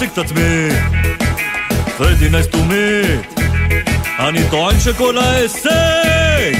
להציג 0.01 0.11
את 0.13 0.19
עצמי. 0.19 0.69
פרדי 1.97 2.29
nice 2.29 2.47
to 2.47 2.65
meet 2.65 3.41
אני 4.19 4.41
טוען 4.51 4.81
שכל 4.81 5.19
ההישג 5.19 6.53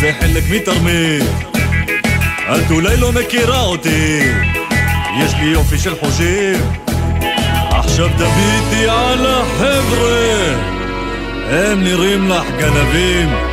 זה 0.00 0.12
חלק 0.20 0.42
מתרמית. 0.50 1.24
את 2.40 2.70
אולי 2.70 2.96
לא 2.96 3.12
מכירה 3.12 3.60
אותי. 3.60 4.20
יש 5.20 5.34
לי 5.34 5.44
יופי 5.44 5.78
של 5.78 5.94
חושים. 6.00 6.60
עכשיו 7.70 8.08
תביטי 8.08 8.88
על 8.88 9.26
החבר'ה. 9.26 10.54
הם 11.50 11.84
נראים 11.84 12.28
לך 12.28 12.44
גנבים 12.58 13.51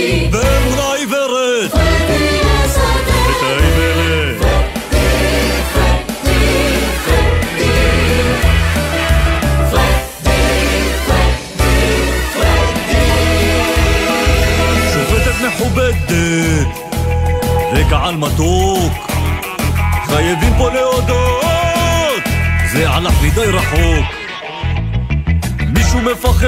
לפרדי, 0.00 0.28
באמונה 0.30 0.92
עיוורת 0.92 1.70
פרדי 1.70 2.40
מסדר, 2.64 3.30
את 3.30 3.42
האיוולת 3.42 4.40
שופטת 14.92 15.36
מכובדת 15.46 16.12
וקהל 17.74 18.16
מתוק 18.16 18.92
חייבים 20.06 20.52
פה 20.58 20.70
להודות 20.70 22.22
זה 22.72 22.90
הלך 22.90 23.14
מדי 23.22 23.46
רחוק. 23.46 24.06
מישהו 25.72 26.00
מפחד 26.00 26.46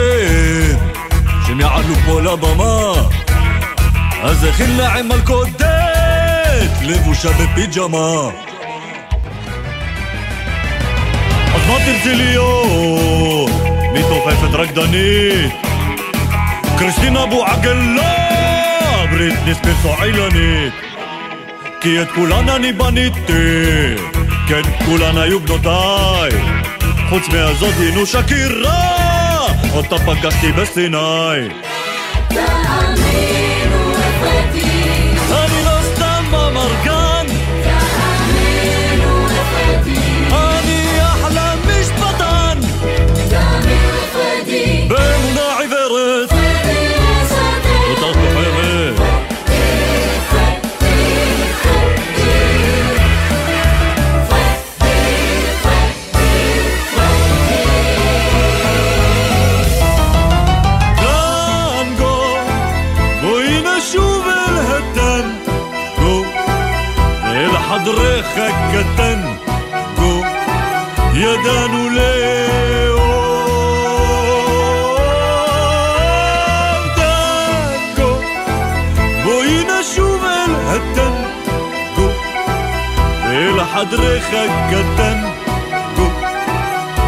שהם 1.46 1.60
יעלו 1.60 1.94
פה 2.06 2.20
לבמה 2.20 2.92
אז 4.22 4.44
הכין 4.44 4.76
להם 4.76 5.08
מלכודת 5.08 6.70
לבושה 6.82 7.28
בפיג'מה 7.32 8.30
אז 11.54 11.66
מה 11.68 11.76
תרצי 11.86 12.14
להיות? 12.14 13.50
מתעופפת 13.92 14.54
רקדנית. 14.54 15.52
קריסטינה 16.78 17.22
אבו 17.22 17.44
עגלה 17.44 19.06
בריטני 19.10 19.54
ספירס 19.54 19.84
או 19.84 20.02
עילנית. 20.02 20.72
כי 21.80 22.02
את 22.02 22.10
כולן 22.14 22.48
אני 22.48 22.72
בניתי 22.72 23.94
כן, 24.48 24.62
כולן 24.84 25.18
היו 25.18 25.40
בנותיי. 25.40 26.30
חוץ 27.08 27.28
מהזאת 27.28 27.74
הינו 27.78 28.06
שקירה 28.06 29.46
אותה 29.74 29.98
פגשתי 29.98 30.52
בסיני. 30.52 31.48
תאמינו 32.28 33.31
חדרך 67.82 68.26
הקטן, 68.36 69.20
כה 69.96 70.14
ידענו 71.14 71.90
לאהוב 71.90 73.02
דרכו. 76.96 78.12
בואי 79.24 79.64
נשוב 79.64 80.24
אל 80.24 80.54
הטנקו, 80.68 82.08
ואל 83.24 83.64
חדרך 83.64 84.26
הקטן, 84.26 85.18
כה 85.96 86.06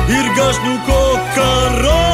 הרגשנו 0.08 0.76
כה 0.86 1.34
קרוב. 1.34 2.13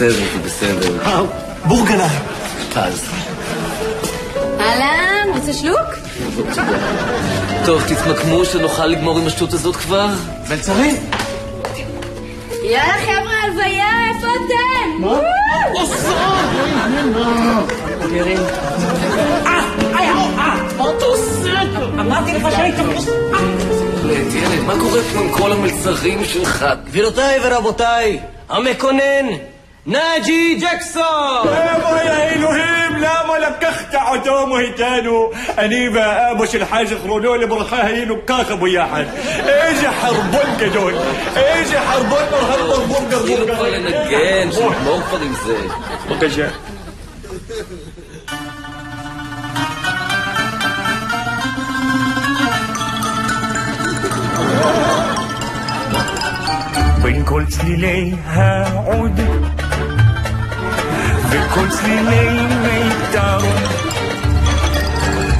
בסדר, 0.00 0.24
זה 0.32 0.38
בסדר. 0.44 0.98
בורגנה. 1.64 2.08
אז. 2.76 3.10
אהלן, 4.60 5.28
רוצה 5.36 5.52
שלוק? 5.52 5.88
טוב, 7.64 7.82
תתמקמו 7.82 8.44
שנוכל 8.44 8.86
לגמור 8.86 9.18
עם 9.18 9.26
השטות 9.26 9.52
הזאת 9.52 9.76
כבר. 9.76 10.08
מלצרים? 10.50 10.96
יאללה 12.62 12.92
חבר'ה, 12.92 13.32
הלוויה, 13.44 13.88
איפה 14.14 14.26
אתם? 14.26 15.02
מה? 15.02 15.20
אמרתי 22.00 22.32
לך 22.32 22.46
שהיית... 22.50 22.74
ילד, 22.78 24.34
ילד, 24.34 24.64
מה 24.66 24.74
קורה 24.80 25.00
פה 25.12 25.20
עם 25.20 25.32
כל 25.32 25.52
המלצרים 25.52 26.24
שלך? 26.24 26.66
גבירותיי 26.84 27.38
ורבותיי, 27.42 28.20
המקונן, 28.48 29.26
ناجي 29.86 30.54
جاكسون. 30.54 31.46
يا 31.46 32.34
الهيم 32.34 32.96
لا 32.98 33.26
ملك 33.26 33.64
اختع 33.64 34.16
دوم 34.16 34.52
هيتانو 34.52 35.32
انيبا 35.58 36.32
مش 36.32 36.54
الحاج 36.54 36.94
خرونولي 36.94 37.46
برخاها 37.46 37.88
ينو 37.88 38.16
كاخب 38.28 38.62
ويا 38.62 38.82
حد 38.82 39.08
إيجي 39.48 39.88
حربون 39.88 40.56
جدول 40.60 40.94
إيجي 41.36 41.78
حربون 41.78 42.22
مرهبر 42.32 42.84
برجر 42.84 43.44
برجر 43.44 43.78
نجان 43.78 44.52
شوف 44.52 44.74
موفق 44.86 45.20
إزاي 45.20 45.68
بقجا 46.10 46.50
بنكلت 57.04 57.64
ليها 57.64 58.82
عودك 58.86 59.39
כל 61.54 61.68
צלילי 61.68 62.28
העוד 62.28 62.30
וכל 62.30 62.30
צלילי 62.30 62.40
מיתר 62.62 63.38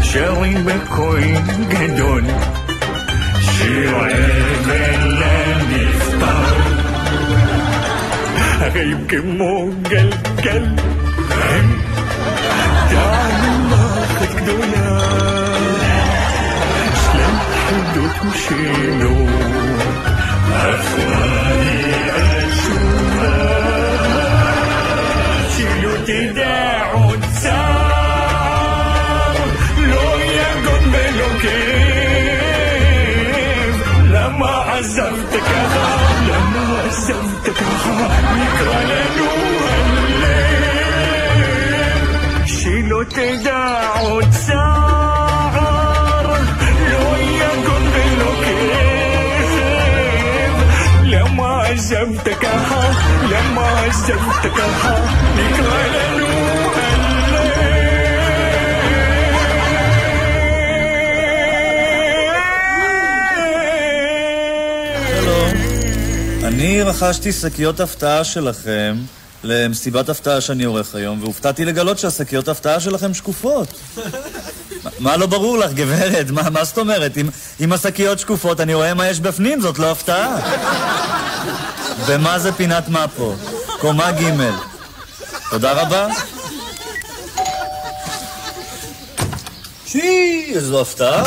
שרים 0.03 0.65
בקול 0.65 1.21
גדול 1.69 2.23
שיר 3.41 3.97
אבל 3.97 5.23
הנפטר 5.25 6.27
החיים 8.61 9.07
כמו 9.09 9.71
גלגל 9.83 10.65
הם 11.31 11.81
תעמחת 12.91 14.35
גדולה 14.37 14.99
שלם 16.95 17.39
חדות 17.69 18.33
ושילות 18.33 19.31
אכולי 20.49 21.41
אשובה 26.11 26.31
שלא 26.31 26.43
תדע 26.43 26.83
עוד 26.93 27.25
צער 27.43 29.35
לא 29.79 30.23
יגון 30.23 30.85
ולא 30.93 31.29
כאב 31.43 32.61
למה 34.11 34.73
עזבת 34.73 35.33
ככה? 35.33 35.97
למה 36.29 36.83
עזבת 36.83 37.45
ככה? 37.57 38.09
נקרא 38.35 38.81
אני 66.45 66.83
רכשתי 66.83 67.33
שקיות 67.33 67.81
הפתעה 67.81 68.25
שלכם 68.25 68.97
למסיבת 69.45 70.09
הפתעה 70.09 70.41
שאני 70.41 70.65
עורך 70.65 70.95
היום, 70.95 71.23
והופתעתי 71.23 71.65
לגלות 71.65 71.99
שהשקיות 71.99 72.49
הפתעה 72.49 72.81
שלכם 72.81 73.15
שקופות. 73.15 73.69
מה- 74.99 75.17
לא 75.17 75.27
ברור 75.27 75.59
לך, 75.59 75.73
גברת? 75.73 76.31
מה, 76.31 76.65
זאת 76.65 76.79
אומרת? 76.79 77.13
אם 77.61 77.73
השקיות 77.73 78.19
שקופות, 78.19 78.61
אני 78.61 78.75
רואה 78.75 78.95
מה 78.95 79.09
יש 79.09 79.21
בפנים, 79.21 79.61
זאת 79.61 79.79
לא 79.79 79.91
הפתעה. 79.91 80.37
ומה 82.07 82.39
זה 82.39 82.53
פינת 82.53 82.89
מפו? 82.89 83.35
קומה 83.81 84.13
ג' 84.13 84.51
תודה 85.51 85.73
רבה. 85.73 86.07
שי, 89.87 90.53
איזו 90.55 90.81
הפתעה. 90.81 91.25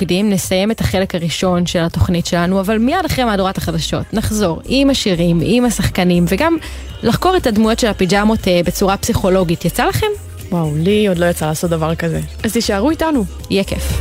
רוקדים, 0.00 0.30
נסיים 0.30 0.70
את 0.70 0.80
החלק 0.80 1.14
הראשון 1.14 1.66
של 1.66 1.78
התוכנית 1.78 2.26
שלנו, 2.26 2.60
אבל 2.60 2.78
מיד 2.78 3.04
אחרי 3.06 3.24
מהדורת 3.24 3.58
החדשות 3.58 4.06
נחזור 4.12 4.60
עם 4.64 4.90
השירים, 4.90 5.40
עם 5.42 5.64
השחקנים, 5.64 6.24
וגם 6.28 6.56
לחקור 7.02 7.36
את 7.36 7.46
הדמויות 7.46 7.78
של 7.78 7.86
הפיג'מות 7.86 8.48
אה, 8.48 8.60
בצורה 8.64 8.96
פסיכולוגית. 8.96 9.64
יצא 9.64 9.84
לכם? 9.84 10.06
וואו, 10.50 10.72
לי 10.76 11.08
עוד 11.08 11.18
לא 11.18 11.26
יצא 11.26 11.46
לעשות 11.46 11.70
דבר 11.70 11.94
כזה. 11.94 12.20
אז 12.44 12.52
תישארו 12.52 12.90
איתנו. 12.90 13.24
יהיה 13.50 13.64
כיף. 13.64 13.99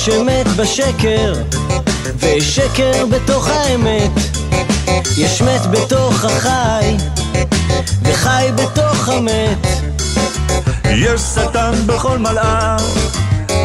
יש 0.00 0.08
אמת 0.08 0.46
בשקר, 0.46 1.32
ושקר 2.18 3.06
בתוך 3.06 3.48
האמת. 3.48 4.10
יש 5.16 5.42
מת 5.42 5.66
בתוך 5.70 6.24
החי, 6.24 6.96
וחי 8.02 8.46
בתוך 8.54 9.08
המת. 9.08 9.66
יש 10.84 11.20
שטן 11.20 11.72
בכל 11.86 12.18
מלאך, 12.18 12.82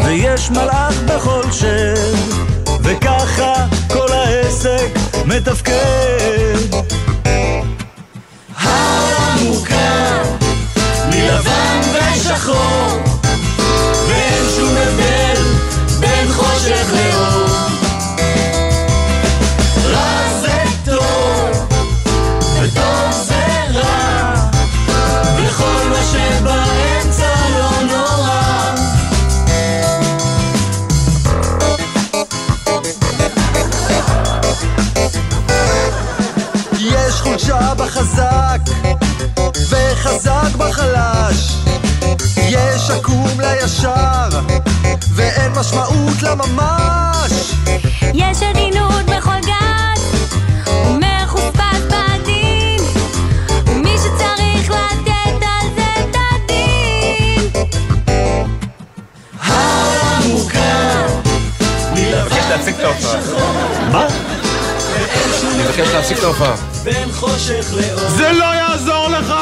ויש 0.05 0.49
מלאך 0.51 0.95
בכל 1.05 1.51
שם, 1.51 2.15
וככה 2.83 3.53
כל 3.87 4.11
העסק 4.11 4.99
מתפקד. 5.25 6.57
העולם 8.59 9.37
מורכב 9.43 10.25
מלבן 11.09 11.81
ושחור, 11.93 13.14
לישר, 43.65 44.39
ואין 45.15 45.51
משמעות 45.51 46.21
לממש. 46.21 47.53
יש 48.13 48.43
עדינות 48.43 49.05
בכל 49.05 49.39
גת, 49.41 50.29
ומחוספס 50.67 51.81
בעדין, 51.89 52.79
ומי 53.65 53.95
שצריך 53.97 54.69
לתת 54.69 55.41
על 55.41 55.67
זה 55.75 55.85
את 55.99 56.15
הדין. 56.15 57.49
העולם 59.41 60.21
מורכב 60.27 61.09
מבקש 61.91 62.45
להפסיק 62.49 62.75
את 62.75 62.83
ההופעה. 62.83 63.19
מה? 63.91 64.07
אני 65.53 65.63
מבקש 65.63 65.87
להפסיק 65.93 66.17
את 66.17 66.23
ההופעה. 66.23 66.55
בין 66.83 67.11
חושך 67.11 67.65
לאור. 67.73 68.09
זה 68.09 68.31
לא 68.31 68.45
יעזור 68.45 69.07
לך! 69.07 69.33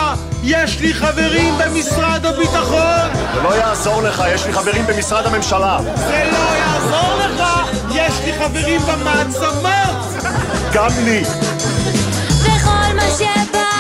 יש 0.46 0.80
לי 0.80 0.94
חברים 0.94 1.54
במשרד 1.58 2.26
הביטחון! 2.26 3.10
זה 3.34 3.42
לא 3.44 3.56
יעזור 3.56 4.02
לך, 4.02 4.24
יש 4.34 4.46
לי 4.46 4.54
חברים 4.54 4.88
במשרד 4.88 5.26
הממשלה. 5.26 5.80
זה 5.96 6.30
לא 6.32 6.56
יעזור 6.58 7.16
לך! 7.18 7.44
יש 7.92 8.14
לי 8.26 8.34
חברים 8.34 8.82
במעצמות! 8.82 10.24
גם 10.74 10.90
לי. 11.06 11.24
וכל 12.42 12.96
מה 12.96 13.04
שבאמצע 13.18 13.73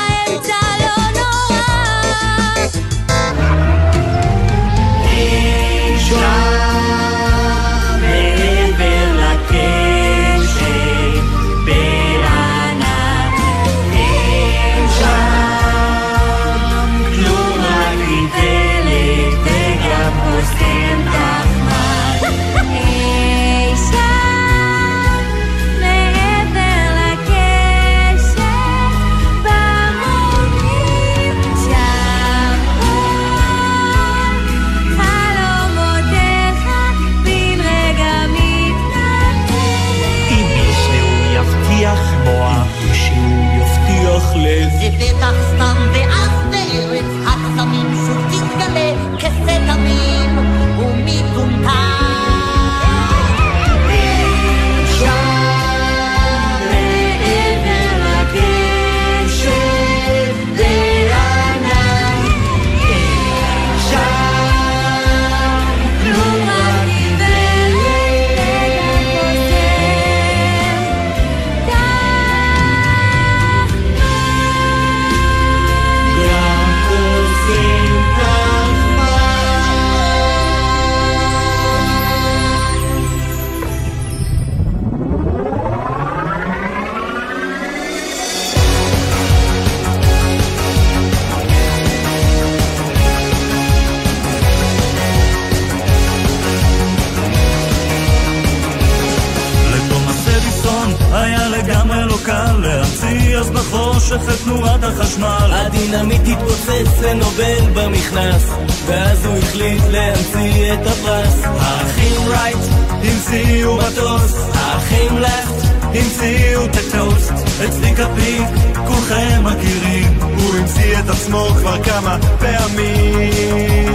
את 104.21 104.43
תנועת 104.43 104.83
החשמל. 104.83 105.51
הדינמיט 105.51 106.21
התפוצץ 106.27 107.01
לנובל 107.01 107.69
במכנס 107.73 108.43
ואז 108.85 109.25
הוא 109.25 109.37
החליט 109.37 109.83
להמציא 109.91 110.73
את 110.73 110.87
הפרס 110.87 111.41
האחים 111.43 112.21
רייט 112.27 112.57
המציאו 113.03 113.77
מטוס 113.77 114.33
האחים 114.53 115.17
לפט 115.17 115.63
המציאו 115.93 116.65
את 116.65 116.75
הטוסט, 116.75 117.33
את 117.65 117.69
צביקה 117.69 118.07
פיק, 118.15 118.47
כולכם 118.87 119.43
מכירים, 119.43 120.17
הוא 120.21 120.55
המציא 120.55 120.99
את 120.99 121.09
עצמו 121.09 121.47
כבר 121.59 121.83
כמה 121.83 122.17
פעמים. 122.39 123.93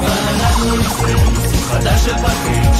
ואנחנו 0.00 0.76
נמצאים 0.76 1.34
חדש 1.68 2.00
של 2.04 2.14
פרקים, 2.16 2.72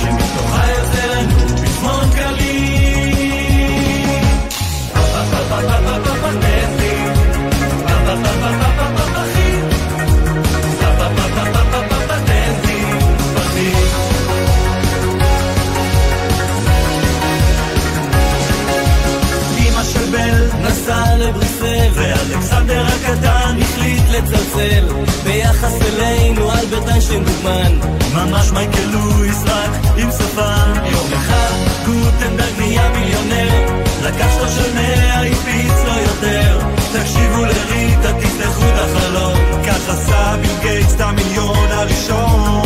לצלצל. 24.12 24.84
ביחס 25.24 25.74
אלינו 25.82 26.52
אלברט 26.52 26.88
איינשטיין 26.88 27.24
דוגמן 27.24 27.78
ממש 28.14 28.50
מייקל 28.50 28.86
לואיס 28.92 29.42
רק 29.46 29.70
עם 29.96 30.10
שפם 30.10 30.72
יום 30.84 31.12
אחד 31.12 31.52
גוטנברג 31.86 32.52
נהיה 32.58 32.90
מיליונר. 32.90 33.82
לקח 34.02 34.26
שלו 34.38 34.48
של 34.48 34.74
מאה 34.74 35.20
הפיץ 35.20 35.72
לו 35.86 36.02
יותר. 36.02 36.58
תקשיבו 36.92 37.44
לריטה 37.44 38.12
תפתחו 38.12 38.62
את 38.62 38.78
החלום. 38.78 39.62
כך 39.66 39.88
עשה 39.88 40.36
ביל 40.40 40.58
גייטס 40.62 40.94
את 40.94 41.00
המיליון 41.00 41.68
הראשון. 41.70 42.62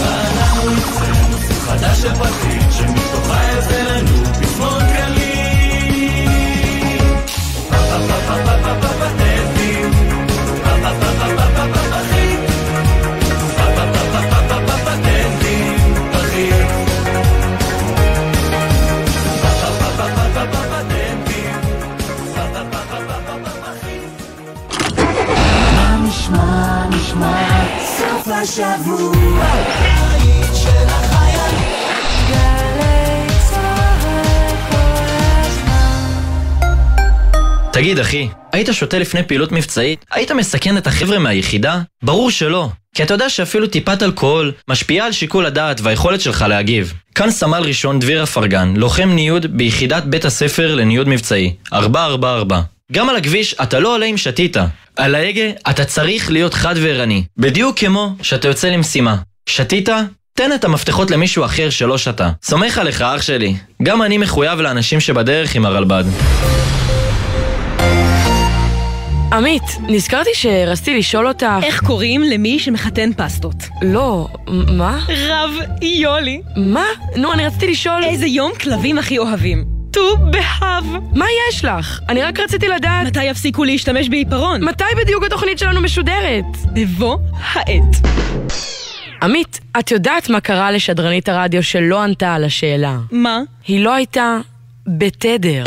ואנחנו 0.00 0.70
סוג 1.48 1.58
חדש 1.66 2.04
פרטים 2.04 2.70
שמתוכה 2.70 3.40
יוצא 3.54 3.82
לנו 3.82 4.45
השבוע. 28.42 29.12
תגיד 37.72 37.98
אחי, 37.98 38.28
היית 38.52 38.68
שותה 38.72 38.98
לפני 38.98 39.22
פעילות 39.22 39.52
מבצעית? 39.52 40.04
היית 40.10 40.30
מסכן 40.30 40.76
את 40.76 40.86
החבר'ה 40.86 41.18
מהיחידה? 41.18 41.80
ברור 42.02 42.30
שלא. 42.30 42.68
כי 42.94 43.02
אתה 43.02 43.14
יודע 43.14 43.28
שאפילו 43.28 43.66
טיפת 43.66 44.02
אלכוהול 44.02 44.52
משפיעה 44.68 45.06
על 45.06 45.12
שיקול 45.12 45.46
הדעת 45.46 45.80
והיכולת 45.80 46.20
שלך 46.20 46.44
להגיב. 46.48 46.92
כאן 47.14 47.30
סמל 47.30 47.62
ראשון 47.62 47.98
דביר 47.98 48.22
אפרגן, 48.22 48.74
לוחם 48.76 49.08
ניוד 49.08 49.46
ביחידת 49.56 50.04
בית 50.04 50.24
הספר 50.24 50.74
לניוד 50.74 51.08
מבצעי, 51.08 51.54
444. 51.72 52.75
גם 52.92 53.08
על 53.08 53.16
הכביש 53.16 53.54
אתה 53.62 53.78
לא 53.78 53.94
עולה 53.94 54.06
אם 54.06 54.16
שתית. 54.16 54.56
על 54.96 55.14
ההגה 55.14 55.50
אתה 55.70 55.84
צריך 55.84 56.30
להיות 56.30 56.54
חד 56.54 56.74
וערני. 56.82 57.24
בדיוק 57.36 57.78
כמו 57.78 58.14
שאתה 58.22 58.48
יוצא 58.48 58.68
למשימה. 58.68 59.16
שתית? 59.48 59.88
תן 60.34 60.52
את 60.52 60.64
המפתחות 60.64 61.10
למישהו 61.10 61.44
אחר 61.44 61.70
שלא 61.70 61.98
שתה. 61.98 62.30
סומך 62.42 62.78
עליך 62.78 63.02
אח 63.02 63.22
שלי. 63.22 63.56
גם 63.82 64.02
אני 64.02 64.18
מחויב 64.18 64.60
לאנשים 64.60 65.00
שבדרך 65.00 65.54
עם 65.54 65.66
הרלב"ד. 65.66 66.04
עמית, 69.32 69.62
נזכרתי 69.88 70.30
שרציתי 70.34 70.98
לשאול 70.98 71.28
אותך... 71.28 71.46
איך 71.62 71.82
קוראים 71.82 72.22
למי 72.22 72.58
שמחתן 72.58 73.10
פסטות? 73.16 73.56
לא, 73.82 74.28
מה? 74.76 74.98
רב 75.08 75.50
יולי. 75.82 76.40
מה? 76.56 76.84
נו, 77.16 77.32
אני 77.32 77.46
רציתי 77.46 77.66
לשאול... 77.70 78.04
איזה 78.04 78.26
יום 78.26 78.52
כלבים 78.60 78.98
הכי 78.98 79.18
אוהבים? 79.18 79.75
ט"ו 79.96 80.16
באב. 80.16 80.84
מה 81.12 81.24
יש 81.48 81.64
לך? 81.64 82.00
אני 82.08 82.22
רק 82.22 82.40
רציתי 82.40 82.68
לדעת... 82.68 83.06
מתי 83.06 83.24
יפסיקו 83.24 83.64
להשתמש 83.64 84.08
בעיפרון? 84.08 84.64
מתי 84.64 84.84
בדיוק 84.96 85.24
התוכנית 85.24 85.58
שלנו 85.58 85.80
משודרת? 85.80 86.44
בבוא 86.72 87.16
העת. 87.42 88.06
עמית, 89.22 89.60
את 89.78 89.90
יודעת 89.90 90.30
מה 90.30 90.40
קרה 90.40 90.70
לשדרנית 90.70 91.28
הרדיו 91.28 91.62
שלא 91.62 92.02
ענתה 92.02 92.34
על 92.34 92.44
השאלה? 92.44 92.96
מה? 93.10 93.40
היא 93.66 93.84
לא 93.84 93.94
הייתה 93.94 94.38
בתדר. 94.86 95.64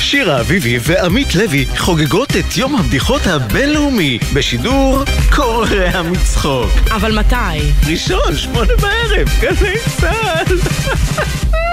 שירה 0.00 0.40
אביבי 0.40 0.78
ועמית 0.82 1.34
לוי 1.34 1.66
חוגגות 1.76 2.28
את 2.30 2.56
יום 2.56 2.76
הבדיחות 2.76 3.26
הבינלאומי 3.26 4.18
בשידור 4.34 5.04
קורע 5.36 6.02
מצחוק. 6.02 6.70
אבל 6.90 7.18
מתי? 7.18 7.60
ראשון, 7.90 8.36
שמונה 8.36 8.72
בערב, 8.80 9.28
גלי 9.40 9.78
צה"ל. 10.00 10.56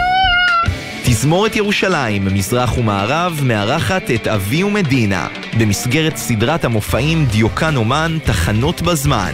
תזמורת 1.10 1.56
ירושלים, 1.56 2.26
מזרח 2.26 2.78
ומערב, 2.78 3.40
מארחת 3.44 4.12
את 4.16 4.28
אבי 4.28 4.64
ומדינה, 4.64 5.28
במסגרת 5.58 6.18
סדרת 6.18 6.66
המופעים 6.66 7.26
דיוקן 7.26 7.76
אומן, 7.76 8.18
תחנות 8.24 8.82
בזמן. 8.82 9.34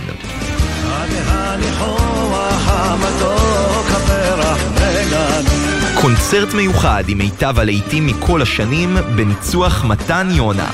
קונצרט 6.02 6.54
מיוחד 6.54 7.04
עם 7.08 7.18
מיטב 7.18 7.60
הלהיטים 7.60 8.08
מכל 8.08 8.42
השנים, 8.42 8.98
בניצוח 9.16 9.86
מתן 9.86 10.28
יונה. 10.32 10.72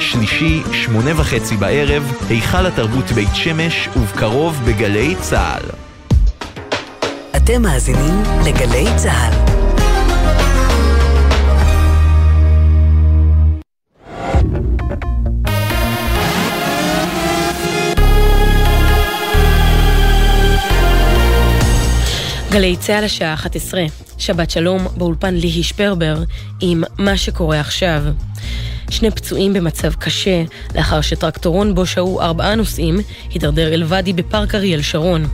שלישי, 0.00 0.62
שמונה 0.72 1.20
וחצי 1.20 1.56
בערב, 1.56 2.12
היכל 2.28 2.66
התרבות 2.66 3.12
בית 3.12 3.34
שמש, 3.34 3.88
ובקרוב 3.96 4.60
בגלי 4.66 5.14
צה"ל. 5.20 5.70
אתם 7.36 7.62
מאזינים 7.62 8.22
לגלי 8.44 8.84
צה"ל. 8.96 9.55
גלי 22.56 22.76
צה"ל 22.76 23.04
השעה 23.04 23.34
11, 23.34 23.84
שבת 24.18 24.50
שלום 24.50 24.86
באולפן 24.96 25.34
ליהי 25.34 25.62
שפרבר 25.62 26.22
עם 26.60 26.82
מה 26.98 27.16
שקורה 27.16 27.60
עכשיו. 27.60 28.02
שני 28.90 29.10
פצועים 29.10 29.52
במצב 29.52 29.94
קשה 29.94 30.42
לאחר 30.74 31.00
שטרקטורון 31.00 31.74
בו 31.74 31.86
שהו 31.86 32.20
ארבעה 32.20 32.54
נוסעים 32.54 32.98
הידרדר 33.30 33.74
אל 33.74 33.82
ואדי 33.86 34.12
בפארק 34.12 34.54
אריאל 34.54 34.82
שרון. 34.82 35.26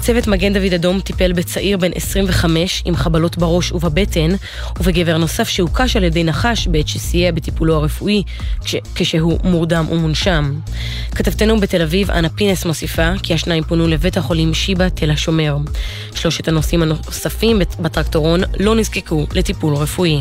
צוות 0.00 0.26
מגן 0.26 0.52
דוד 0.52 0.74
אדום 0.74 1.00
טיפל 1.00 1.32
בצעיר 1.32 1.76
בן 1.78 1.90
25 1.94 2.82
עם 2.84 2.96
חבלות 2.96 3.38
בראש 3.38 3.72
ובבטן 3.72 4.30
ובגבר 4.80 5.16
נוסף 5.18 5.48
שהוקש 5.48 5.96
על 5.96 6.04
ידי 6.04 6.24
נחש 6.24 6.66
בעת 6.66 6.88
שסייע 6.88 7.32
בטיפולו 7.32 7.74
הרפואי 7.76 8.22
כש- 8.64 8.74
כשהוא 8.94 9.38
מורדם 9.44 9.86
ומונשם. 9.90 10.54
כתבתנו 11.14 11.60
בתל 11.60 11.82
אביב, 11.82 12.10
אנה 12.10 12.28
פינס 12.28 12.64
מוסיפה 12.64 13.10
כי 13.22 13.34
השניים 13.34 13.64
פונו 13.64 13.88
לבית 13.88 14.16
החולים 14.16 14.54
שיבא 14.54 14.88
תל 14.88 15.10
השומר. 15.10 15.56
שלושת 16.14 16.48
הנוסעים 16.48 16.82
הנוספים 16.82 17.58
בטרקטורון 17.80 18.40
לא 18.60 18.74
נזקקו 18.74 19.26
לטיפול 19.34 19.74
רפואי. 19.74 20.20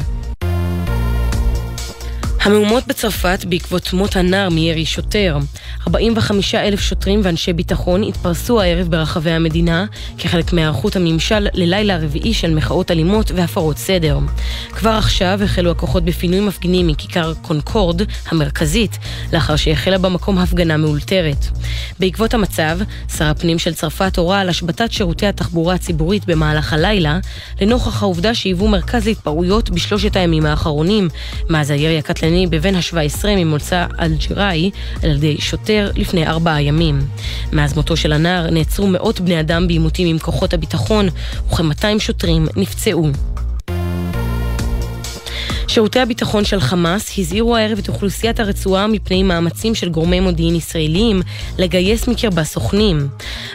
המהומות 2.43 2.87
בצרפת 2.87 3.45
בעקבות 3.49 3.93
מות 3.93 4.15
הנער 4.15 4.49
מירי 4.49 4.85
שוטר. 4.85 5.37
45 5.87 6.55
אלף 6.55 6.79
שוטרים 6.79 7.21
ואנשי 7.23 7.53
ביטחון 7.53 8.03
התפרסו 8.03 8.61
הערב 8.61 8.87
ברחבי 8.87 9.31
המדינה 9.31 9.85
כחלק 10.17 10.53
מהיערכות 10.53 10.95
הממשל 10.95 11.47
ללילה 11.53 11.95
הרביעי 11.95 12.33
של 12.33 12.53
מחאות 12.55 12.91
אלימות 12.91 13.31
והפרות 13.31 13.77
סדר. 13.77 14.19
כבר 14.71 14.89
עכשיו 14.89 15.39
החלו 15.43 15.71
הכוחות 15.71 16.05
בפינוי 16.05 16.39
מפגינים 16.39 16.87
מכיכר 16.87 17.33
קונקורד 17.41 18.01
המרכזית, 18.27 18.97
לאחר 19.33 19.55
שהחלה 19.55 19.97
במקום 19.97 20.37
הפגנה 20.37 20.77
מאולתרת. 20.77 21.45
בעקבות 21.99 22.33
המצב, 22.33 22.79
שר 23.17 23.25
הפנים 23.25 23.59
של 23.59 23.73
צרפת 23.73 24.17
הורה 24.17 24.39
על 24.39 24.49
השבתת 24.49 24.91
שירותי 24.91 25.27
התחבורה 25.27 25.75
הציבורית 25.75 26.25
במהלך 26.25 26.73
הלילה, 26.73 27.19
לנוכח 27.61 28.03
העובדה 28.03 28.33
שהיוו 28.33 28.67
מרכז 28.67 29.07
להתפרעויות 29.07 29.69
בשלושת 29.69 30.15
הימים 30.15 30.45
האחרונים, 30.45 31.07
מאז 31.49 31.71
הירי 31.71 31.97
הקטלני 31.97 32.30
בבן 32.49 32.75
ה-17 32.75 33.25
ממוצא 33.37 33.85
אלג'יראי 33.99 34.71
על 35.03 35.09
ידי 35.09 35.37
שוטר 35.39 35.91
לפני 35.95 36.27
ארבעה 36.27 36.61
ימים. 36.61 36.99
מאז 37.51 37.75
מותו 37.75 37.97
של 37.97 38.13
הנער 38.13 38.49
נעצרו 38.49 38.87
מאות 38.87 39.19
בני 39.19 39.39
אדם 39.39 39.67
בעימותים 39.67 40.07
עם 40.07 40.19
כוחות 40.19 40.53
הביטחון, 40.53 41.09
וכ-200 41.49 41.99
שוטרים 41.99 42.47
נפצעו. 42.55 43.11
שירותי 45.73 45.99
הביטחון 45.99 46.45
של 46.45 46.59
חמאס 46.59 47.19
הזהירו 47.19 47.55
הערב 47.57 47.77
את 47.77 47.89
אוכלוסיית 47.89 48.39
הרצועה 48.39 48.87
מפני 48.87 49.23
מאמצים 49.23 49.75
של 49.75 49.89
גורמי 49.89 50.19
מודיעין 50.19 50.55
ישראלים 50.55 51.21
לגייס 51.57 52.07
מקרבה 52.07 52.43
סוכנים. 52.43 53.07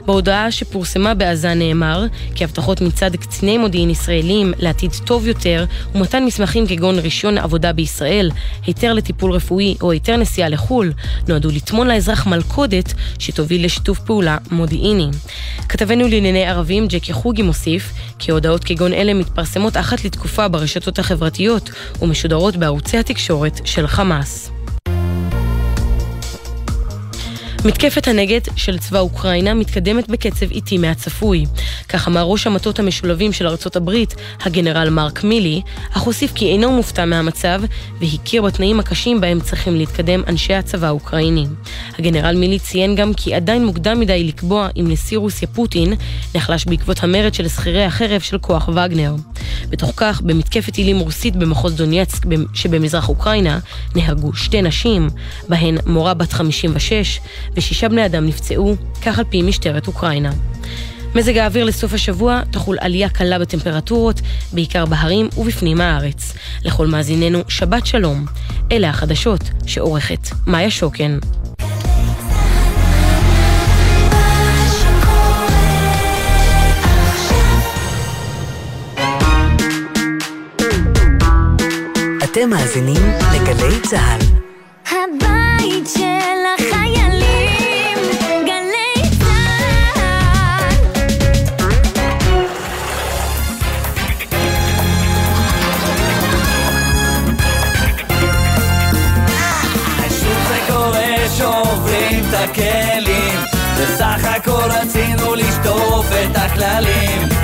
בהודעה 0.06 0.50
שפורסמה 0.50 1.14
בעזה 1.14 1.54
נאמר 1.54 2.06
כי 2.34 2.44
הבטחות 2.44 2.80
מצד 2.80 3.16
קציני 3.16 3.58
מודיעין 3.58 3.90
ישראלים 3.90 4.52
לעתיד 4.58 4.90
טוב 5.04 5.26
יותר 5.26 5.64
ומתן 5.94 6.24
מסמכים 6.24 6.66
כגון 6.66 6.98
רישיון 6.98 7.38
עבודה 7.38 7.72
בישראל, 7.72 8.30
היתר 8.66 8.92
לטיפול 8.92 9.32
רפואי 9.32 9.74
או 9.80 9.92
היתר 9.92 10.16
נסיעה 10.16 10.48
לחו"ל, 10.48 10.92
נועדו 11.28 11.48
לטמון 11.48 11.86
לאזרח 11.86 12.26
מלכודת 12.26 12.94
שתוביל 13.18 13.64
לשיתוף 13.64 13.98
פעולה 13.98 14.36
מודיעיני. 14.50 15.08
כתבנו 15.68 16.08
לענייני 16.08 16.46
ערבים 16.46 16.86
ג'קי 16.86 17.12
חוגי 17.12 17.42
מוסיף 17.42 17.92
כי 18.18 18.30
הודעות 18.30 18.64
כגון 18.64 18.92
אלה 18.92 19.14
מתפרסמות 19.14 19.76
אחת 19.76 20.04
לתקופה 20.04 20.48
ברשתות 20.48 20.98
החברתיות 20.98 21.70
ומשודרות 22.07 22.57
בערוצי 22.57 22.98
התקשורת 22.98 23.61
של 23.64 23.86
חמאס. 23.86 24.55
מתקפת 27.66 28.08
הנגד 28.08 28.40
של 28.56 28.78
צבא 28.78 28.98
אוקראינה 28.98 29.54
מתקדמת 29.54 30.08
בקצב 30.08 30.50
איטי 30.50 30.78
מהצפוי. 30.78 31.44
כך 31.88 32.08
אמר 32.08 32.22
ראש 32.22 32.46
המטות 32.46 32.78
המשולבים 32.78 33.32
של 33.32 33.46
ארצות 33.46 33.76
הברית, 33.76 34.14
הגנרל 34.42 34.90
מרק 34.90 35.24
מילי, 35.24 35.62
אך 35.90 36.02
הוסיף 36.02 36.32
כי 36.32 36.52
אינו 36.52 36.72
מופתע 36.72 37.04
מהמצב, 37.04 37.62
והכיר 38.00 38.42
בתנאים 38.42 38.80
הקשים 38.80 39.20
בהם 39.20 39.40
צריכים 39.40 39.76
להתקדם 39.76 40.22
אנשי 40.28 40.54
הצבא 40.54 40.86
האוקראיני. 40.86 41.46
הגנרל 41.98 42.36
מילי 42.36 42.58
ציין 42.58 42.94
גם 42.94 43.14
כי 43.14 43.34
עדיין 43.34 43.66
מוקדם 43.66 44.00
מדי 44.00 44.24
לקבוע 44.24 44.68
אם 44.76 44.84
נשיא 44.88 45.18
רוסיה 45.18 45.48
פוטין 45.48 45.92
נחלש 46.34 46.64
בעקבות 46.64 47.02
המרד 47.02 47.34
של 47.34 47.48
שכירי 47.48 47.84
החרב 47.84 48.20
של 48.20 48.38
כוח 48.38 48.68
וגנר. 48.68 49.14
בתוך 49.68 49.92
כך, 49.96 50.20
במתקפת 50.20 50.72
טילים 50.72 50.98
רוסית 50.98 51.36
במחוז 51.36 51.74
דונייצק 51.74 52.22
שבמזרח 52.54 53.08
אוקראינה, 53.08 53.58
נהרגו 53.94 54.34
שתי 54.34 54.62
נשים, 54.62 55.08
בהן 55.48 55.78
מורה 55.86 56.14
בת 56.14 56.32
56, 56.32 57.20
ושישה 57.57 57.88
בני 57.88 58.07
אדם 58.07 58.26
נפצעו, 58.26 58.76
כך 59.02 59.18
על 59.18 59.24
פי 59.24 59.42
משטרת 59.42 59.86
אוקראינה. 59.86 60.30
מזג 61.14 61.36
האוויר 61.36 61.64
לסוף 61.64 61.92
השבוע 61.92 62.40
תחול 62.50 62.76
עלייה 62.80 63.09
קלה 63.09 63.38
בטמפרטורות, 63.38 64.20
בעיקר 64.52 64.86
בהרים 64.86 65.28
ובפנים 65.38 65.80
הארץ. 65.80 66.34
לכל 66.64 66.86
מאזיננו, 66.86 67.38
שבת 67.48 67.86
שלום. 67.86 68.24
אלה 68.72 68.90
החדשות 68.90 69.40
שעורכת 69.66 70.28
מאיה 70.46 70.70
שוקן. 70.70 71.18
אתם 82.24 82.50
מאזינים 82.50 83.02
לגלי 83.34 83.80
צה"ל. 83.80 84.26
את 106.79 107.36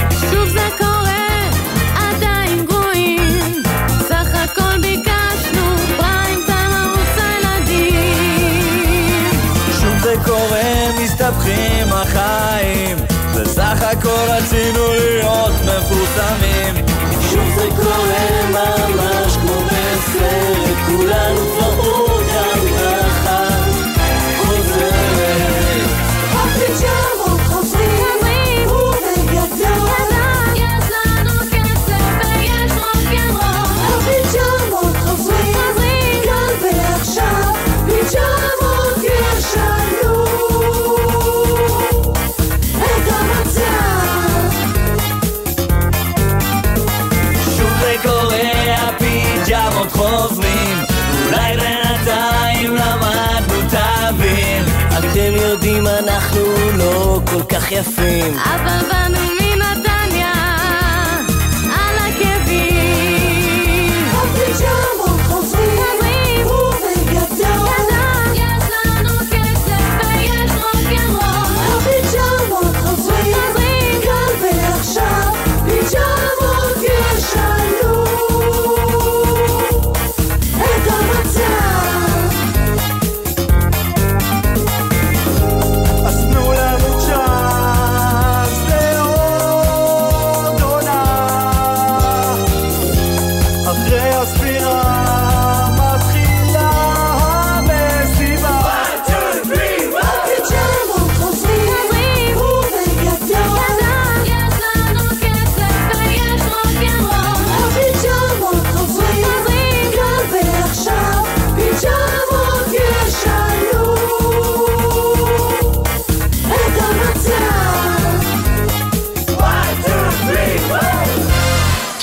יפים. 57.73 58.35
אבל 58.39 58.89
באנו 58.89 59.19
מנתניה, 59.19 59.42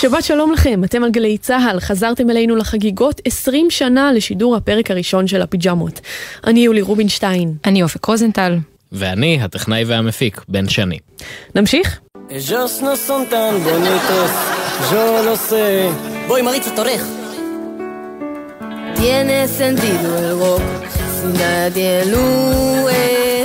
שבת 0.09 0.23
שלום 0.23 0.51
לכם, 0.51 0.83
אתם 0.83 1.03
על 1.03 1.11
גלי 1.11 1.37
צה"ל, 1.37 1.79
חזרתם 1.79 2.29
אלינו 2.29 2.55
לחגיגות 2.55 3.21
20 3.25 3.69
שנה 3.69 4.11
לשידור 4.11 4.55
הפרק 4.55 4.91
הראשון 4.91 5.27
של 5.27 5.41
הפיג'מות. 5.41 5.99
אני 6.47 6.59
יולי 6.59 6.81
רובינשטיין. 6.81 7.53
אני 7.65 7.83
אופק 7.83 8.05
רוזנטל. 8.05 8.57
ואני, 8.91 9.39
הטכנאי 9.41 9.83
והמפיק, 9.83 10.41
בן 10.47 10.69
שני. 10.69 10.99
נמשיך? 11.55 11.99
Tiene 19.01 19.37
sentido 19.61 20.07
el 20.23 20.31
rock 20.43 20.69
si 21.15 21.27
nadie 21.43 21.93
lo 22.13 22.25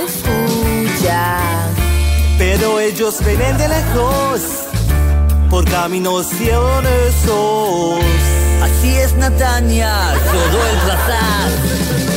escucha. 0.05 1.23
Pero 2.41 2.67
ellos 2.87 3.13
vienen 3.25 3.55
de 3.61 3.67
lejos, 3.75 4.41
por 5.55 5.63
caminos 5.71 6.27
cielosos. 6.27 8.03
Así 8.61 8.93
es, 8.97 9.13
Natania, 9.15 10.13
todo 10.25 10.67
el 10.67 10.77
placer. 10.79 12.14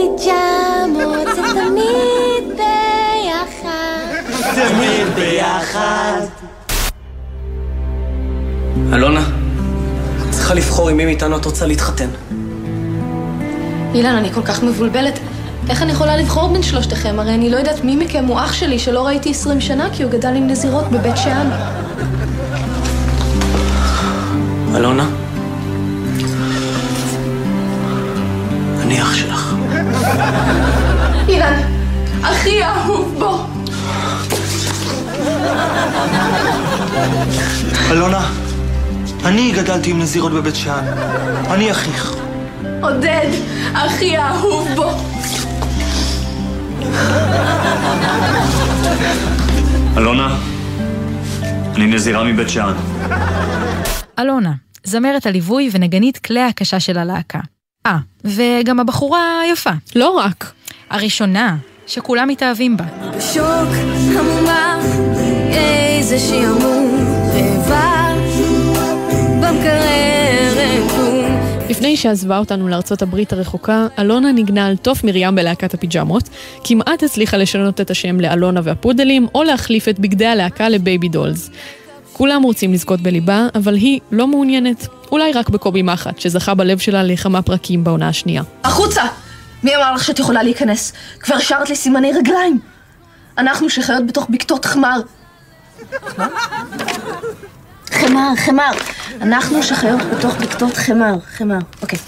הפיג'מות 0.00 1.34
זה 1.34 1.42
תמיד 1.42 2.56
ביחד. 2.56 4.14
תמיד 4.54 5.14
ביחד. 5.14 6.20
אלונה, 8.92 9.20
את 9.20 10.30
צריכה 10.30 10.54
לבחור 10.54 10.88
עם 10.88 10.96
מי 10.96 11.04
מאיתנו 11.04 11.36
את 11.36 11.44
רוצה 11.44 11.66
להתחתן. 11.66 12.08
אילן, 13.94 14.14
אני 14.14 14.32
כל 14.32 14.42
כך 14.42 14.62
מבולבלת. 14.62 15.18
איך 15.68 15.82
אני 15.82 15.92
יכולה 15.92 16.16
לבחור 16.16 16.48
בין 16.48 16.62
שלושתכם? 16.62 17.18
הרי 17.18 17.34
אני 17.34 17.50
לא 17.50 17.56
יודעת 17.56 17.84
מי 17.84 17.96
מכם 17.96 18.24
הוא 18.24 18.38
אח 18.38 18.52
שלי 18.52 18.78
שלא 18.78 19.06
ראיתי 19.06 19.30
20 19.30 19.60
שנה 19.60 19.88
כי 19.92 20.02
הוא 20.02 20.12
גדל 20.12 20.34
עם 20.36 20.46
נזירות 20.46 20.84
בבית 20.90 21.16
שאן. 21.16 21.50
אלונה? 24.76 25.08
אני 28.82 29.02
אח 29.02 29.14
שלך. 29.14 29.49
אילן, 31.28 31.60
אחי 32.22 32.62
האהוב 32.62 33.14
בו. 33.18 33.46
אלונה, 37.90 38.30
אני 39.24 39.52
גדלתי 39.52 39.90
עם 39.90 39.98
נזירות 39.98 40.32
בבית 40.32 40.56
שאן. 40.56 40.84
אני 41.50 41.70
אחיך. 41.70 42.14
עודד, 42.82 43.28
אחי 43.72 44.16
האהוב 44.16 44.68
בו. 44.76 44.90
אלונה, 49.96 50.38
אני 51.76 51.86
נזירה 51.86 52.24
מבית 52.24 52.48
שאן. 52.48 52.74
אלונה, 54.18 54.52
זמרת 54.84 55.26
הליווי 55.26 55.68
ונגנית 55.72 56.18
כלי 56.18 56.40
הקשה 56.40 56.80
של 56.80 56.98
הלהקה. 56.98 57.38
אה, 57.86 57.98
וגם 58.24 58.80
הבחורה 58.80 59.40
היפה. 59.40 59.70
לא 59.96 60.10
רק. 60.10 60.52
הראשונה, 60.90 61.56
שכולם 61.86 62.28
מתאהבים 62.28 62.76
בה. 62.76 62.84
בשוק 63.16 63.70
המומה, 64.18 64.80
איזה 65.52 66.18
שעמום, 66.18 67.06
רעבה, 67.34 68.14
במקרר 69.40 70.58
אין 70.58 70.88
כלום. 70.88 71.40
לפני 71.70 71.96
שעזבה 71.96 72.38
אותנו 72.38 72.68
לארצות 72.68 73.02
הברית 73.02 73.32
הרחוקה, 73.32 73.86
אלונה 73.98 74.32
ניגנה 74.32 74.66
על 74.66 74.76
תוף 74.76 75.04
מרים 75.04 75.34
בלהקת 75.34 75.74
הפיג'מות, 75.74 76.28
כמעט 76.64 77.02
הצליחה 77.02 77.36
לשנות 77.36 77.80
את 77.80 77.90
השם 77.90 78.20
לאלונה 78.20 78.60
והפודלים, 78.64 79.26
או 79.34 79.42
להחליף 79.42 79.88
את 79.88 79.98
בגדי 79.98 80.26
הלהקה 80.26 80.68
לבייבי 80.68 81.08
דולס. 81.08 81.50
כולם 82.20 82.42
רוצים 82.42 82.72
לזכות 82.72 83.00
בליבה, 83.00 83.46
אבל 83.54 83.74
היא 83.74 84.00
לא 84.12 84.26
מעוניינת. 84.26 84.86
אולי 85.12 85.32
רק 85.32 85.48
בקובי 85.48 85.82
מחט, 85.82 86.18
שזכה 86.18 86.54
בלב 86.54 86.78
שלה 86.78 87.02
לכמה 87.02 87.42
פרקים 87.42 87.84
בעונה 87.84 88.08
השנייה. 88.08 88.42
החוצה! 88.64 89.02
מי 89.62 89.76
אמר 89.76 89.94
לך 89.94 90.04
שאת 90.04 90.18
יכולה 90.18 90.42
להיכנס? 90.42 90.92
כבר 91.20 91.34
השארת 91.34 91.68
לי 91.68 91.76
סימני 91.76 92.12
רגליים. 92.12 92.58
אנחנו 93.38 93.70
שחיות 93.70 94.06
בתוך 94.06 94.26
בקתות 94.30 94.64
חמר. 94.64 95.00
חמר, 97.90 98.36
חמר. 98.36 98.70
אנחנו 99.20 99.62
שחיות 99.62 100.00
בתוך 100.02 100.34
בקתות 100.36 100.76
חמר. 100.76 101.14
חמר, 101.36 101.58
אוקיי. 101.82 101.98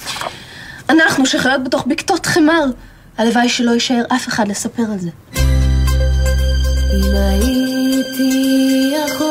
אנחנו 0.90 1.26
שחיות 1.26 1.64
בתוך 1.64 1.86
בקתות 1.86 2.26
חמר. 2.26 2.64
הלוואי 3.18 3.48
שלא 3.48 3.70
יישאר 3.70 4.02
אף 4.16 4.28
אחד 4.28 4.48
לספר 4.48 4.82
על 4.92 4.98
זה. 4.98 5.10
אם 6.94 7.14
הייתי 7.16 8.94
יכול... 9.06 9.21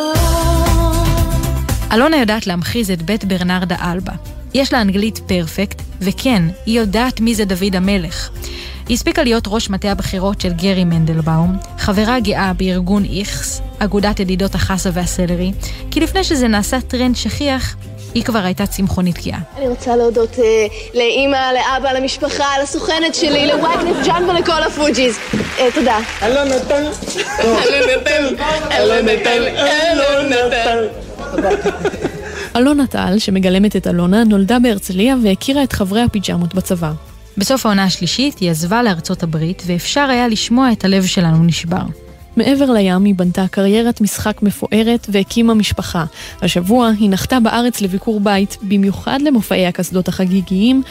אלונה 1.94 2.18
יודעת 2.18 2.48
להמחיז 2.48 2.92
את 2.92 3.02
בית 3.02 3.26
ברנרדה 3.26 3.76
אלבה. 3.92 4.14
יש 4.54 4.74
לה 4.74 4.82
אנגלית 4.82 5.20
perfect, 5.28 5.82
וכן, 6.02 6.44
היא 6.66 6.80
יודעת 6.80 7.20
מי 7.20 7.36
זה 7.36 7.46
דוד 7.46 7.76
המלך. 7.76 8.30
היא 8.88 8.96
הספיקה 8.96 9.24
להיות 9.24 9.44
ראש 9.48 9.70
מטה 9.70 9.92
הבחירות 9.92 10.42
של 10.42 10.54
גרי 10.54 10.84
מנדלבאום, 10.84 11.58
חברה 11.78 12.20
גאה 12.20 12.52
בארגון 12.58 13.04
איכס, 13.18 13.62
אגודת 13.80 14.20
ידידות 14.20 14.56
החסה 14.56 14.90
והסלרי, 14.94 15.52
כי 15.92 16.00
לפני 16.00 16.24
שזה 16.24 16.48
נעשה 16.48 16.82
טרנד 16.82 17.16
שכיח, 17.16 17.76
היא 18.14 18.24
כבר 18.24 18.40
הייתה 18.40 18.68
צמחונית 18.68 19.26
גאה. 19.26 19.40
אני 19.58 19.68
רוצה 19.68 19.96
להודות 19.96 20.40
אה, 20.40 20.68
לאימא, 20.94 21.52
לאבא, 21.54 21.92
למשפחה, 21.92 22.46
לסוכנת 22.64 23.16
שלי, 23.16 23.48
ל 23.48 23.56
Wyclef 23.56 24.06
Jean 24.06 24.30
ולכל 24.30 24.64
ה 24.64 24.70
Fugees. 24.70 25.18
אה, 25.60 25.68
תודה. 25.76 26.00
אלון 26.24 26.48
נתן, 26.48 26.84
אלון 27.40 27.90
נתן, 27.90 28.24
אלון 28.72 29.06
נתן, 29.06 29.42
אלון 29.58 30.26
נתן. 30.34 31.11
אלונה 32.56 32.88
טל, 32.88 33.20
שמגלמת 33.20 33.76
את 33.76 33.88
אלונה, 33.88 34.24
נולדה 34.24 34.60
בהרצליה 34.60 35.16
והכירה 35.24 35.64
את 35.64 35.74
חברי 35.74 36.02
הפיג'מות 36.02 36.56
בצבא. 36.56 36.92
בסוף 37.38 37.66
העונה 37.66 37.84
השלישית 37.84 38.40
היא 38.40 38.52
עזבה 38.52 38.84
לארצות 38.84 39.24
הברית, 39.24 39.64
ואפשר 39.66 40.08
היה 40.10 40.28
לשמוע 40.28 40.72
את 40.72 40.86
הלב 40.86 41.06
שלנו 41.06 41.44
נשבר. 41.44 41.84
מעבר 42.36 42.72
לים 42.72 43.04
היא 43.04 43.16
בנתה 43.16 43.46
קריירת 43.52 44.02
משחק 44.02 44.42
מפוארת 44.42 45.08
והקימה 45.10 45.54
משפחה. 45.54 46.06
השבוע 46.42 46.92
היא 47.00 47.10
נחתה 47.10 47.40
בארץ 47.40 47.82
לביקור 47.82 48.20
בית, 48.20 48.58
במיוחד 48.62 49.20
למופעי 49.22 49.68
הקסדות 49.68 50.08
החגיגיים, 50.08 50.84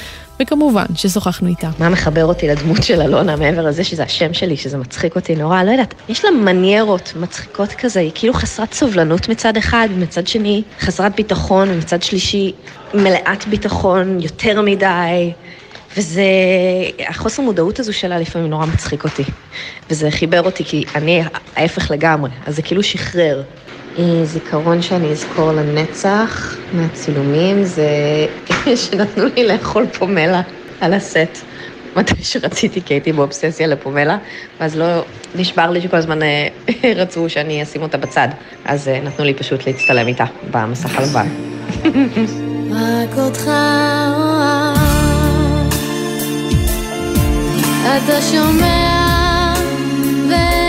וכמובן 0.43 0.85
ששוחחנו 0.95 1.49
איתה. 1.49 1.71
מה 1.79 1.89
מחבר 1.89 2.25
אותי 2.25 2.49
לדמות 2.49 2.83
של 2.83 3.01
אלונה, 3.01 3.37
מעבר 3.37 3.67
לזה 3.67 3.85
שזה 3.85 4.03
השם 4.03 4.35
שלי, 4.35 4.57
שזה 4.57 4.79
מצחיק 4.79 5.17
אותי 5.17 5.37
נורא, 5.37 5.62
לא 5.62 5.71
יודעת, 5.71 5.95
יש 6.09 6.25
לה 6.25 6.31
מניירות 6.31 7.12
מצחיקות 7.17 7.73
כזה, 7.73 8.01
היא 8.01 8.11
כאילו 8.15 8.35
חסרת 8.35 8.73
סובלנות 8.73 9.29
מצד 9.29 9.57
אחד, 9.57 9.89
ומצד 9.95 10.27
שני 10.27 10.62
חסרת 10.81 11.17
ביטחון, 11.17 11.71
ומצד 11.71 12.03
שלישי 12.03 12.53
מלאת 12.95 13.47
ביטחון 13.47 14.21
יותר 14.21 14.62
מדי, 14.62 15.33
וזה, 15.97 16.23
החוסר 17.09 17.43
מודעות 17.43 17.81
הזו 17.81 17.93
שלה 17.93 18.19
לפעמים 18.19 18.51
נורא 18.51 18.67
מצחיק 18.67 19.05
אותי, 19.05 19.25
וזה 19.91 20.11
חיבר 20.11 20.43
אותי 20.43 20.65
כי 20.65 20.85
אני 20.95 21.23
ההפך 21.57 21.91
לגמרי, 21.91 22.31
אז 22.47 22.57
זה 22.57 22.62
כאילו 22.62 22.83
שחרר. 22.83 23.43
אה, 23.99 24.25
זיכרון 24.25 24.83
שאני 24.83 25.11
אזכור 25.11 25.53
לנצח 25.53 26.57
מהצילומים 26.73 27.65
זה 27.65 27.87
שנתנו 28.91 29.25
לי 29.37 29.47
לאכול 29.49 29.87
פומלה 29.87 30.43
על 30.81 30.95
הסט. 30.95 31.45
מתי 31.97 32.25
שרציתי, 32.25 32.83
כי 32.83 32.95
הייתי 32.95 33.12
באובססיה 33.12 33.67
לפומלה, 33.67 34.19
ואז 34.61 34.77
לא 34.77 34.87
נשבר 35.35 35.71
לי 35.71 35.81
שכל 35.81 35.97
הזמן 35.97 36.23
אה, 36.23 36.49
רצו 36.97 37.29
שאני 37.29 37.62
אשים 37.62 37.83
אותה 37.83 37.99
בצד. 37.99 38.29
אז 38.65 38.89
אה, 38.89 39.01
נתנו 39.01 39.25
לי 39.25 39.35
פשוט 39.35 39.67
להצטלם 39.67 40.07
איתה 40.07 40.25
במסך 40.51 40.99
הלבן. 40.99 41.29
רק 42.75 43.19
אותך 43.19 43.47
אוהב. 44.17 44.80
אתה 47.86 48.23
שומע 48.23 49.55
ואין 50.28 50.60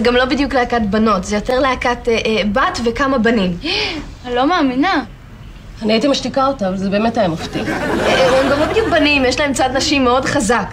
זה 0.00 0.04
גם 0.04 0.16
לא 0.16 0.24
בדיוק 0.24 0.54
להקת 0.54 0.80
בנות, 0.90 1.24
זה 1.24 1.36
יותר 1.36 1.58
להקת 1.58 2.08
אה, 2.08 2.18
אה, 2.26 2.42
בת 2.52 2.80
וכמה 2.84 3.18
בנים. 3.18 3.56
אני 4.26 4.34
לא 4.34 4.46
מאמינה. 4.46 5.04
אני 5.82 5.92
הייתי 5.92 6.08
משתיקה 6.08 6.46
אותה, 6.46 6.68
אבל 6.68 6.76
זה 6.76 6.90
באמת 6.90 7.18
היה 7.18 7.28
מפתיע. 7.28 7.62
הם 7.62 8.50
גם 8.50 8.60
לא 8.60 8.66
בדיוק 8.66 8.88
בנים, 8.88 9.24
יש 9.24 9.40
להם 9.40 9.52
צד 9.52 9.70
נשי 9.74 9.98
מאוד 9.98 10.24
חזק. 10.24 10.66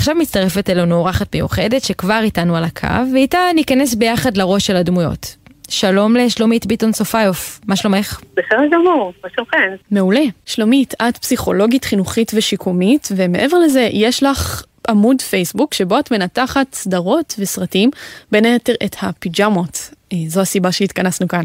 ועכשיו 0.00 0.14
מצטרפת 0.14 0.70
אלינו 0.70 0.96
אורחת 0.96 1.34
מיוחדת 1.34 1.82
שכבר 1.82 2.20
איתנו 2.22 2.56
על 2.56 2.64
הקו, 2.64 3.12
ואיתה 3.14 3.38
ניכנס 3.54 3.94
ביחד 3.94 4.36
לראש 4.36 4.66
של 4.66 4.76
הדמויות. 4.76 5.36
שלום 5.68 6.16
לשלומית 6.16 6.66
ביטון 6.66 6.92
סופיוף, 6.92 7.60
מה 7.66 7.76
שלומך? 7.76 8.20
בסדר 8.32 8.66
גמור, 8.72 9.12
מה 9.24 9.30
שלומכם? 9.34 9.74
מעולה. 9.90 10.20
שלומית, 10.46 10.94
את 11.08 11.16
פסיכולוגית 11.16 11.84
חינוכית 11.84 12.32
ושיקומית, 12.34 13.08
ומעבר 13.16 13.58
לזה, 13.58 13.88
יש 13.92 14.22
לך 14.22 14.64
עמוד 14.88 15.22
פייסבוק 15.22 15.74
שבו 15.74 15.98
את 15.98 16.10
מנתחת 16.10 16.74
סדרות 16.74 17.34
וסרטים, 17.38 17.90
בין 18.32 18.44
היתר 18.44 18.74
את 18.84 18.96
הפיג'מות. 19.02 19.90
אה, 20.12 20.18
זו 20.26 20.40
הסיבה 20.40 20.72
שהתכנסנו 20.72 21.28
כאן. 21.28 21.44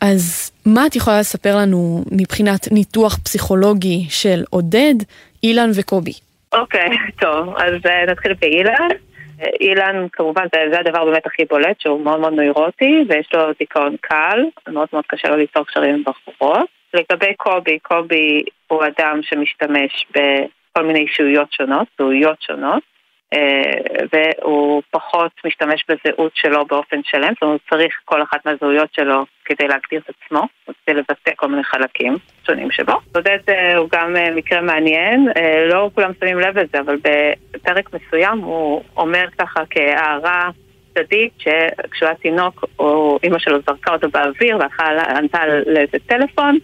אז 0.00 0.50
מה 0.66 0.86
את 0.86 0.96
יכולה 0.96 1.20
לספר 1.20 1.56
לנו 1.56 2.04
מבחינת 2.10 2.72
ניתוח 2.72 3.18
פסיכולוגי 3.22 4.06
של 4.08 4.44
עודד, 4.50 4.94
אילן 5.42 5.70
וקובי? 5.74 6.12
אוקיי, 6.54 6.88
טוב, 7.20 7.54
אז 7.56 7.74
אה, 7.86 8.06
נתחיל 8.06 8.32
באילן. 8.34 8.88
אה, 9.42 9.46
אילן, 9.60 10.06
כמובן, 10.12 10.44
זה, 10.54 10.60
זה 10.72 10.80
הדבר 10.80 11.04
באמת 11.04 11.26
הכי 11.26 11.44
בולט, 11.44 11.80
שהוא 11.80 12.00
מאוד 12.00 12.20
מאוד 12.20 12.32
נוירוטי, 12.32 13.04
ויש 13.08 13.28
לו 13.34 13.40
דיכאון 13.58 13.96
קל, 14.00 14.44
מאוד 14.68 14.88
מאוד 14.92 15.04
קשה 15.06 15.28
לו 15.28 15.36
ליצור 15.36 15.66
קשרים 15.66 15.94
עם 15.94 16.02
בחורות. 16.04 16.66
לגבי 16.94 17.34
קובי, 17.34 17.78
קובי 17.78 18.42
הוא 18.66 18.82
אדם 18.84 19.20
שמשתמש 19.22 20.06
בכל 20.10 20.86
מיני 20.86 21.00
אישויות 21.00 21.52
שונות, 21.52 21.88
זהויות 21.98 22.42
שונות, 22.42 22.82
והוא 24.12 24.82
פחות 24.90 25.32
משתמש 25.44 25.84
בזהות 25.88 26.32
שלו 26.34 26.66
באופן 26.66 27.00
שלם, 27.04 27.32
זאת 27.34 27.42
אומרת, 27.42 27.60
הוא 27.60 27.76
צריך 27.76 28.00
כל 28.04 28.22
אחת 28.22 28.46
מהזהויות 28.46 28.94
שלו 28.94 29.24
כדי 29.44 29.68
להגדיר 29.68 30.00
את 30.00 30.14
עצמו, 30.24 30.46
כדי 30.86 30.96
לבטא 30.96 31.30
כל 31.36 31.48
מיני 31.48 31.64
חלקים 31.64 32.16
שונים 32.46 32.70
שבו. 32.70 32.92
עודד 33.14 33.38
אה, 33.48 33.76
הוא 33.76 33.88
גם 33.92 34.16
אה, 34.16 34.30
מקרה 34.30 34.60
מעניין, 34.60 35.28
אה, 35.36 35.66
לא 35.66 35.90
כולם 35.94 36.10
שמים 36.20 36.38
לב 36.38 36.58
לזה, 36.58 36.80
אבל 36.80 36.96
בפרק 37.54 37.90
מסוים 37.94 38.38
הוא 38.38 38.82
אומר 38.96 39.24
ככה 39.38 39.62
כהערה 39.70 40.50
צדדית, 40.94 41.32
שכשהוא 41.38 42.08
היה 42.08 42.14
תינוק, 42.14 42.64
אימא 43.22 43.38
שלו 43.38 43.58
זרקה 43.66 43.92
אותו 43.92 44.08
באוויר, 44.10 44.58
ואחר 44.60 44.98
ענתה 45.16 45.46
לאיזה 45.46 45.98
טלפון, 46.06 46.58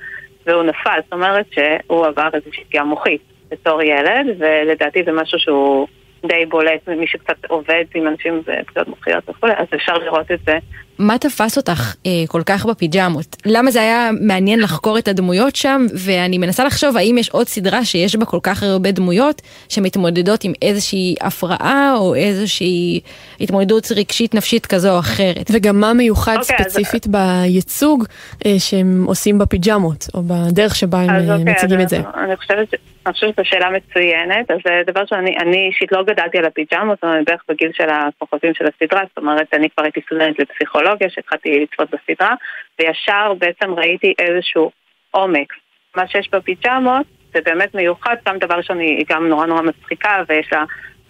והוא 0.47 0.62
נפל, 0.62 0.98
זאת 1.05 1.12
אומרת 1.12 1.47
שהוא 1.51 2.06
עבר 2.06 2.28
איזושהי 2.34 2.64
פגיעה 2.64 2.84
מוחית 2.84 3.20
בתור 3.51 3.82
ילד, 3.82 4.26
ולדעתי 4.38 5.02
זה 5.05 5.12
משהו 5.12 5.38
שהוא 5.38 5.86
די 6.26 6.47
בולט 6.48 6.88
ממי 6.88 7.06
שקצת 7.06 7.44
עובד 7.48 7.84
עם 7.94 8.06
אנשים 8.09 8.38
בפגיעות 8.47 8.88
מוחיות 8.88 9.28
וכולי, 9.28 9.52
אז 9.59 9.66
אפשר 9.74 9.93
לראות 9.93 10.30
את 10.32 10.38
זה. 10.47 10.59
מה 10.98 11.18
תפס 11.18 11.56
אותך 11.56 11.94
אה, 12.06 12.10
כל 12.28 12.43
כך 12.47 12.66
בפיג'מות? 12.66 13.36
למה 13.47 13.70
זה 13.70 13.80
היה 13.80 14.10
מעניין 14.20 14.60
לחקור 14.60 14.98
את 14.98 15.09
הדמויות 15.09 15.56
שם? 15.56 15.86
ואני 15.94 16.38
מנסה 16.38 16.64
לחשוב 16.64 16.97
האם 16.97 17.18
יש 17.18 17.30
עוד 17.30 17.48
סדרה 17.48 17.84
שיש 17.84 18.16
בה 18.16 18.24
כל 18.24 18.38
כך 18.43 18.62
הרבה 18.62 18.90
דמויות 18.90 19.43
שמתמודדות 19.68 20.44
עם 20.44 20.52
איזושהי 20.62 21.14
הפרעה 21.20 21.94
או 21.98 22.14
איזושהי 22.14 23.01
התמודדות 23.40 23.93
רגשית 23.97 24.34
נפשית 24.34 24.66
כזו 24.66 24.94
או 24.94 24.98
אחרת. 24.98 25.51
וגם 25.52 25.80
מה 25.80 25.93
מיוחד 25.93 26.36
אוקיי, 26.40 26.56
אז- 26.59 26.72
ספציפית 26.72 27.06
בייצוג 27.06 28.05
אה, 28.47 28.55
שהם 28.59 29.05
עושים 29.06 29.38
בפיג'מות, 29.38 30.06
או 30.14 30.22
בדרך 30.22 30.74
שבה 30.76 30.98
הם 31.02 31.10
אז 31.10 31.30
אה, 31.30 31.36
אוקיי, 31.36 31.52
מציגים 31.55 31.78
אז 31.78 31.84
את 31.84 31.88
זה. 31.88 32.01
אני 32.24 32.36
חושבת, 32.36 32.68
אני 33.07 33.12
חושבת 33.12 33.35
שזו 33.35 33.45
שאלה 33.45 33.70
מצוינת, 33.70 34.51
אז 34.51 34.59
דבר 34.87 35.07
שאני 35.07 35.37
אני 35.39 35.66
אישית 35.66 35.93
לא 35.93 36.03
גדלתי 36.03 36.39
על 36.39 36.45
הפיג'מות, 36.45 37.05
אני 37.05 37.24
בערך 37.27 37.43
בגיל 37.49 37.70
של 37.73 37.89
הכוכבים 37.91 38.55
של 38.55 38.65
הסדרה, 38.66 39.03
זאת 39.09 39.19
אומרת, 39.19 39.55
אני 39.55 39.70
כבר 39.70 39.85
הייתי 39.85 40.01
סטודנט 40.07 40.41
לפסיכולוגיה, 40.41 41.11
שהתחלתי 41.11 41.61
לצפות 41.61 41.89
בסדרה, 41.91 42.35
וישר 42.78 43.35
בעצם 43.39 43.74
ראיתי 43.74 44.15
איזשהו 44.19 44.70
עומק. 45.11 45.53
מה 45.97 46.09
שיש 46.09 46.28
בפיג'מות 46.33 47.07
זה 47.35 47.41
באמת 47.45 47.74
מיוחד, 47.74 48.16
גם 48.28 48.39
דבר 48.39 48.55
ראשון 48.55 48.78
היא 48.78 49.05
גם 49.09 49.28
נורא 49.28 49.47
נורא 49.47 49.62
מצחיקה, 49.62 50.23
ויש 50.28 50.49
לה 50.53 50.65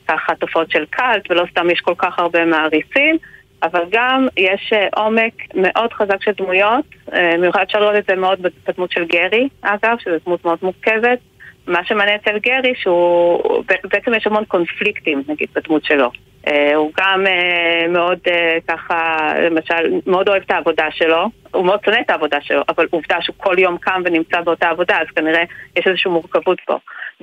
ככה 0.08 0.34
תופעות 0.34 0.70
של 0.70 0.84
קאלט, 0.90 1.30
ולא 1.30 1.44
סתם 1.50 1.70
יש 1.70 1.80
כל 1.80 1.94
כך 1.98 2.18
הרבה 2.18 2.44
מעריצים. 2.44 3.16
אבל 3.62 3.84
גם 3.90 4.26
יש 4.36 4.72
אה, 4.72 4.88
עומק 4.96 5.32
מאוד 5.54 5.92
חזק 5.92 6.22
של 6.22 6.32
דמויות, 6.36 6.84
אה, 7.12 7.30
במיוחד 7.34 7.60
אפשר 7.62 7.80
לראות 7.80 7.96
את 7.96 8.04
זה 8.08 8.14
מאוד 8.14 8.42
בדמות 8.66 8.90
של 8.90 9.04
גרי, 9.04 9.48
אגב, 9.62 9.96
שזו 9.98 10.16
דמות 10.26 10.44
מאוד 10.44 10.58
מורכבת. 10.62 11.18
מה 11.66 11.84
שמעניין 11.84 12.18
אצל 12.22 12.38
גרי 12.38 12.74
שהוא, 12.76 13.64
בעצם 13.92 14.14
יש 14.14 14.26
המון 14.26 14.44
קונפליקטים, 14.44 15.22
נגיד, 15.28 15.48
בדמות 15.54 15.84
שלו. 15.84 16.10
אה, 16.48 16.74
הוא 16.74 16.90
גם 17.00 17.26
אה, 17.26 17.88
מאוד 17.88 18.18
אה, 18.28 18.58
ככה, 18.68 19.28
למשל, 19.50 20.00
מאוד 20.06 20.28
אוהב 20.28 20.42
את 20.46 20.50
העבודה 20.50 20.84
שלו, 20.90 21.26
הוא 21.54 21.64
מאוד 21.64 21.80
שונא 21.84 21.96
את 22.00 22.10
העבודה 22.10 22.38
שלו, 22.42 22.62
אבל 22.68 22.86
עובדה 22.90 23.16
שהוא 23.20 23.36
כל 23.36 23.58
יום 23.58 23.78
קם 23.78 24.02
ונמצא 24.04 24.40
באותה 24.40 24.68
עבודה, 24.68 24.96
אז 25.00 25.06
כנראה 25.16 25.42
יש 25.76 25.86
איזושהי 25.86 26.10
מורכבות 26.10 26.58
פה. 26.66 26.78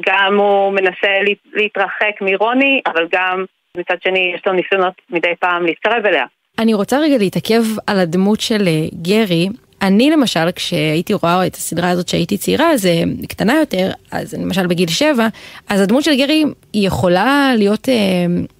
גם 0.07 0.37
הוא 0.39 0.73
מנסה 0.73 1.07
לה- 1.23 1.33
להתרחק 1.53 2.21
מרוני, 2.21 2.81
אבל 2.85 3.07
גם 3.11 3.45
מצד 3.77 3.95
שני 4.03 4.31
יש 4.35 4.41
לו 4.47 4.53
ניסיונות 4.53 4.93
מדי 5.09 5.35
פעם 5.39 5.65
להתקרב 5.65 6.05
אליה. 6.05 6.25
אני 6.59 6.73
רוצה 6.73 6.99
רגע 6.99 7.17
להתעכב 7.17 7.63
על 7.87 7.99
הדמות 7.99 8.41
של 8.41 8.63
גרי. 9.01 9.47
אני 9.83 10.09
למשל, 10.09 10.51
כשהייתי 10.55 11.13
רואה 11.13 11.47
את 11.47 11.55
הסדרה 11.55 11.89
הזאת 11.89 12.07
שהייתי 12.07 12.37
צעירה, 12.37 12.77
זה 12.77 12.93
קטנה 13.27 13.53
יותר, 13.59 13.91
אז 14.11 14.33
למשל 14.33 14.67
בגיל 14.67 14.89
שבע, 14.89 15.27
אז 15.69 15.81
הדמות 15.81 16.03
של 16.03 16.15
גרי 16.17 16.43
היא 16.73 16.87
יכולה 16.87 17.53
להיות 17.57 17.89
אה, 17.89 17.95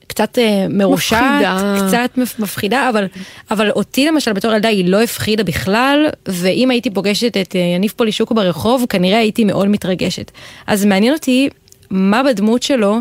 קצת 0.07 0.37
אה, 0.37 0.65
מרושעת, 0.69 1.21
מפחידה. 1.21 1.87
קצת 1.87 2.17
מפ- 2.17 2.39
מפחידה, 2.39 2.89
אבל, 2.89 3.05
אבל 3.51 3.69
אותי 3.71 4.05
למשל 4.07 4.33
בתור 4.33 4.53
ילדה 4.53 4.69
היא 4.69 4.89
לא 4.89 5.01
הפחידה 5.01 5.43
בכלל, 5.43 6.05
ואם 6.27 6.71
הייתי 6.71 6.89
פוגשת 6.89 7.37
את 7.37 7.55
אה, 7.55 7.61
יניב 7.61 7.93
פולישוקו 7.95 8.35
ברחוב, 8.35 8.85
כנראה 8.89 9.17
הייתי 9.17 9.43
מאוד 9.43 9.67
מתרגשת. 9.67 10.31
אז 10.67 10.85
מעניין 10.85 11.13
אותי 11.13 11.49
מה 11.91 12.23
בדמות 12.23 12.63
שלו 12.63 12.97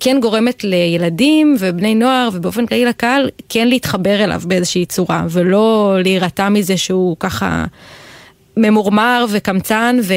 כן 0.00 0.20
גורמת 0.20 0.64
לילדים 0.64 1.54
ובני 1.60 1.94
נוער 1.94 2.28
ובאופן 2.34 2.66
כללי 2.66 2.84
לקהל 2.84 3.30
כן 3.48 3.68
להתחבר 3.68 4.24
אליו 4.24 4.40
באיזושהי 4.48 4.86
צורה 4.86 5.22
ולא 5.34 5.96
להירתע 6.04 6.48
מזה 6.48 6.76
שהוא 6.76 7.16
ככה 7.20 7.64
ממורמר 8.56 9.24
וקמצן 9.34 9.96
ו... 10.08 10.12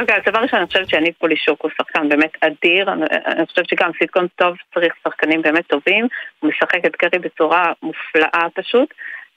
אוקיי, 0.00 0.16
אז 0.16 0.22
דבר 0.26 0.38
ראשון, 0.38 0.58
אני 0.58 0.66
חושבת 0.66 0.88
שיניב 0.88 1.14
פולישוק 1.18 1.62
הוא 1.62 1.70
שחקן 1.78 2.08
באמת 2.08 2.32
אדיר, 2.40 2.92
אני, 2.92 3.04
אני 3.26 3.46
חושבת 3.46 3.68
שגם 3.68 3.90
סיטקום 3.98 4.26
טוב 4.36 4.54
צריך 4.74 4.94
שחקנים 5.04 5.42
באמת 5.42 5.66
טובים, 5.66 6.06
הוא 6.40 6.50
משחק 6.50 6.84
את 6.86 6.92
גרי 7.02 7.18
בצורה 7.18 7.72
מופלאה 7.82 8.46
פשוט, 8.54 8.94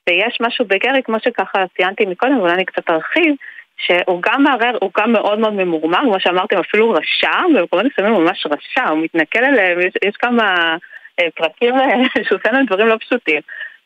ויש 0.07 0.38
משהו 0.41 0.65
בגרי, 0.65 1.03
כמו 1.03 1.18
שככה 1.23 1.64
ציינתי 1.77 2.06
מקודם, 2.06 2.38
ואולי 2.38 2.53
אני 2.53 2.65
קצת 2.65 2.89
ארחיב, 2.89 3.35
שהוא 3.80 4.22
גם 4.22 4.43
מערער, 4.43 4.77
הוא 4.81 4.91
גם 4.97 5.11
מאוד 5.11 5.39
מאוד 5.39 5.53
ממורמר, 5.53 5.99
כמו 6.01 6.19
שאמרתם, 6.19 6.57
אפילו 6.57 6.91
רשע, 6.91 7.31
במקומות 7.56 7.85
מסוימים 7.85 8.14
הוא 8.14 8.23
ממש 8.23 8.45
רשע, 8.45 8.89
הוא 8.89 9.03
מתנכל 9.03 9.43
אליהם, 9.45 9.80
יש, 9.80 9.93
יש 10.06 10.15
כמה 10.15 10.77
אה, 11.19 11.27
פרקים 11.35 11.76
אה, 11.76 11.88
שהוא 12.27 12.38
עושה 12.39 12.51
להם 12.51 12.65
דברים 12.65 12.88
לא 12.88 12.97
פשוטים. 12.97 13.41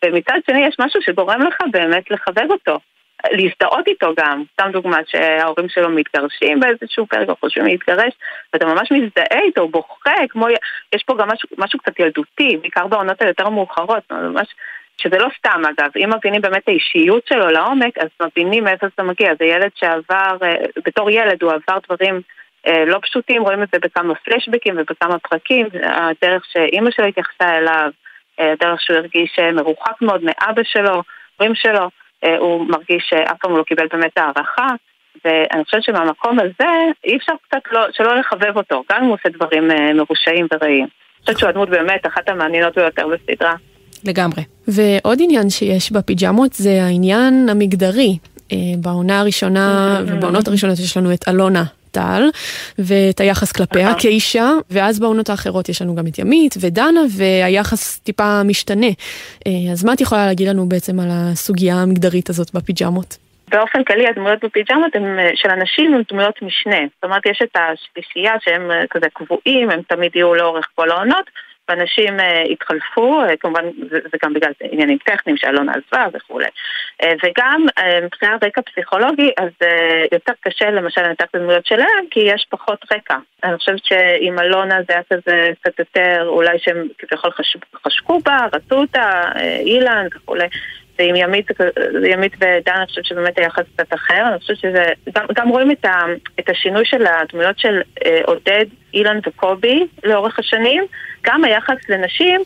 ומצד 0.06 0.40
שני 0.48 0.68
יש 0.68 0.76
משהו 0.80 1.02
שגורם 1.02 1.41
לך 1.41 1.57
באמת 1.72 2.11
לחבב 2.11 2.52
אותו. 2.52 2.80
להזדהות 3.32 3.88
איתו 3.88 4.14
גם, 4.18 4.44
סתם 4.53 4.72
דוגמא 4.72 4.98
שההורים 5.07 5.70
שלו 5.70 5.90
מתגרשים 5.90 6.60
באיזשהו 6.60 7.06
פרק 7.07 7.30
או 7.30 7.36
חושבים 7.36 7.65
להתגרש 7.65 8.14
ואתה 8.53 8.65
ממש 8.65 8.91
מזדהה 8.91 9.41
איתו, 9.41 9.61
הוא 9.61 9.72
בוכה, 9.72 10.28
כמו, 10.30 10.48
יש 10.95 11.03
פה 11.03 11.15
גם 11.20 11.28
משהו, 11.28 11.49
משהו 11.57 11.80
קצת 11.80 11.99
ילדותי, 11.99 12.57
בעיקר 12.61 12.88
בעונות 12.88 13.22
היותר 13.22 13.49
מאוחרות, 13.49 14.11
ממש, 14.11 14.48
שזה 14.98 15.18
לא 15.18 15.28
סתם 15.38 15.61
אגב, 15.65 15.90
אם 15.95 16.10
מבינים 16.18 16.41
באמת 16.41 16.68
האישיות 16.68 17.28
שלו 17.28 17.48
לעומק, 17.48 17.98
אז 17.98 18.07
מבינים 18.22 18.64
מאיפה 18.64 18.88
זה 18.98 19.03
מגיע, 19.03 19.32
זה 19.40 19.45
ילד 19.45 19.70
שעבר, 19.76 20.38
אה, 20.44 20.56
בתור 20.86 21.10
ילד 21.10 21.44
הוא 21.44 21.52
עבר 21.52 21.80
דברים 21.88 22.22
אה, 22.68 22.86
לא 22.86 22.99
פשוטים, 23.02 23.41
רואים 23.41 23.64
את 23.64 23.68
זה 23.74 23.80
בכמה 23.82 24.15
פלשבקים 24.15 24.76
ובכמה 24.78 25.20
פרקים, 25.20 25.68
הדרך 25.84 26.45
שאימא 26.52 26.91
שלו 26.91 27.06
התייחסה 27.06 27.57
אליו, 27.57 27.90
אה, 28.40 28.52
הדרך 28.52 28.82
שהוא 28.82 28.98
הרגיש 28.98 29.40
מרוחק 29.53 30.02
מאוד 30.02 30.22
מאבא 30.24 30.61
שלו, 30.64 31.03
הורים 31.38 31.56
שלו, 31.56 31.90
הוא 32.38 32.65
מרגיש 32.70 33.03
שאף 33.10 33.38
פעם 33.41 33.52
הוא 33.52 33.57
לא 33.60 33.64
קיבל 33.64 33.88
באמת 33.91 34.18
הערכה, 34.18 34.68
ואני 35.26 35.64
חושבת 35.64 35.84
שמהמקום 35.84 36.40
הזה 36.40 36.72
אי 37.03 37.18
אפשר 37.18 37.34
קצת 37.48 37.61
לא, 37.72 37.88
שלא 37.91 38.15
לחבב 38.15 38.57
אותו, 38.57 38.84
גם 38.91 38.98
אם 38.98 39.06
הוא 39.06 39.14
עושה 39.14 39.30
דברים 39.30 39.68
מרושעים 39.94 40.48
ורעים. 40.53 40.84
אני 40.84 41.22
חושבת 41.26 41.40
שהוא 41.40 41.49
הדמות 41.49 41.70
באמת 41.70 42.07
אחת 42.07 42.30
המעניינות 42.30 42.76
ביותר 42.76 43.07
בסדרה. 43.07 43.56
לגמרי. 44.06 44.44
ועוד 44.68 45.20
עניין 45.22 45.50
שיש 45.50 45.92
בפיג'מות 45.92 46.54
זה 46.54 46.84
העניין 46.84 47.50
המגדרי. 47.50 48.18
אה, 48.52 48.58
בעונה 48.78 49.20
הראשונה 49.20 50.00
ובעונות 50.08 50.48
הראשונות 50.48 50.80
יש 50.80 50.98
לנו 50.98 51.14
את 51.14 51.28
אלונה 51.28 51.64
טל 51.94 52.30
ואת 52.80 53.20
היחס 53.20 53.52
כלפיה 53.52 53.94
כאישה, 54.00 54.50
ואז 54.70 55.00
בעונות 55.00 55.30
האחרות 55.30 55.70
יש 55.70 55.82
לנו 55.82 55.96
גם 55.96 56.08
את 56.08 56.20
ימית 56.20 56.56
ודנה 56.62 57.02
והיחס 57.18 58.00
טיפה 58.00 58.44
משתנה. 58.44 58.92
אה, 59.48 59.72
אז 59.72 59.84
מה 59.86 59.94
את 59.94 60.02
יכולה 60.02 60.26
להגיד 60.26 60.48
לנו 60.48 60.70
בעצם 60.70 61.00
על 61.00 61.08
הסוגיה 61.12 61.76
המגדרית 61.76 62.30
הזאת 62.30 62.54
בפיג'מות? 62.54 63.18
באופן 63.54 63.84
כללי 63.84 64.08
הדמויות 64.08 64.44
בפיג'מות 64.44 64.96
הם, 64.96 65.20
אה, 65.20 65.32
של 65.36 65.50
הנשים 65.50 65.94
הן 65.94 66.02
דמויות 66.12 66.42
משנה. 66.42 66.82
זאת 66.96 67.04
אומרת, 67.04 67.26
יש 67.26 67.40
את 67.44 67.56
השלישייה 67.56 68.34
שהם 68.42 68.72
אה, 68.72 68.84
כזה 68.90 69.06
קבועים, 69.14 69.70
הם 69.70 69.82
תמיד 69.88 70.12
יהיו 70.16 70.36
לאורך 70.36 70.68
כל 70.76 70.92
העונות, 70.92 71.26
ואנשים 71.69 72.19
אה, 72.19 72.41
התחלפו, 72.41 73.22
אה, 73.22 73.38
כמובן 73.38 73.65
זה, 73.90 73.99
זה 74.11 74.18
גם 74.23 74.34
בגלל 74.34 74.52
עניינים 74.72 74.98
טכניים 74.98 75.38
שאלונה 75.38 75.72
עזבה 75.72 76.07
וכולי. 76.14 76.48
אה, 77.03 77.14
וגם 77.23 77.65
מבחינת 78.03 78.44
רקע 78.44 78.61
פסיכולוגי, 78.61 79.31
אז 79.38 79.68
יותר 80.11 80.34
קשה 80.41 80.72
למשל 80.72 81.02
לנתח 81.02 81.26
את 81.30 81.35
הדמויות 81.35 81.65
שלהם, 81.65 82.06
כי 82.11 82.19
יש 82.19 82.48
פחות 82.49 82.80
רקע. 82.94 83.15
אני 83.44 83.57
חושבת 83.57 83.85
שעם 83.85 84.40
אלונה 84.40 84.76
זה 84.88 84.94
היה 84.94 85.02
כזה 85.14 85.49
קצת 85.61 85.80
יותר, 85.80 86.26
אולי 86.27 86.60
שהם 86.60 86.88
כביכול 86.98 87.31
חש, 87.31 87.57
חשקו 87.88 88.19
בה, 88.19 88.38
רצו 88.53 88.76
אותה, 88.76 89.22
אילן 89.65 90.07
וכולי. 90.15 90.48
ועם 90.99 91.15
ימית, 91.15 91.48
ימית 92.11 92.34
ודן, 92.36 92.74
אני 92.76 92.86
חושבת 92.86 93.06
שבאמת 93.06 93.38
היחס 93.38 93.64
קצת 93.76 93.94
אחר, 93.94 94.24
אני 94.30 94.40
חושבת 94.40 94.57
שזה, 94.57 94.84
גם, 95.15 95.26
גם 95.36 95.49
רואים 95.49 95.72
את, 95.72 95.86
ה, 95.86 96.02
את 96.40 96.49
השינוי 96.49 96.86
של 96.86 97.06
הדמויות 97.06 97.60
של 97.60 97.82
אה, 98.06 98.22
עודד, 98.26 98.65
אילן 98.94 99.20
וקובי 99.28 99.88
לאורך 100.03 100.40
השנים, 100.40 100.84
גם 101.24 101.44
היחס 101.44 101.90
לנשים 101.90 102.41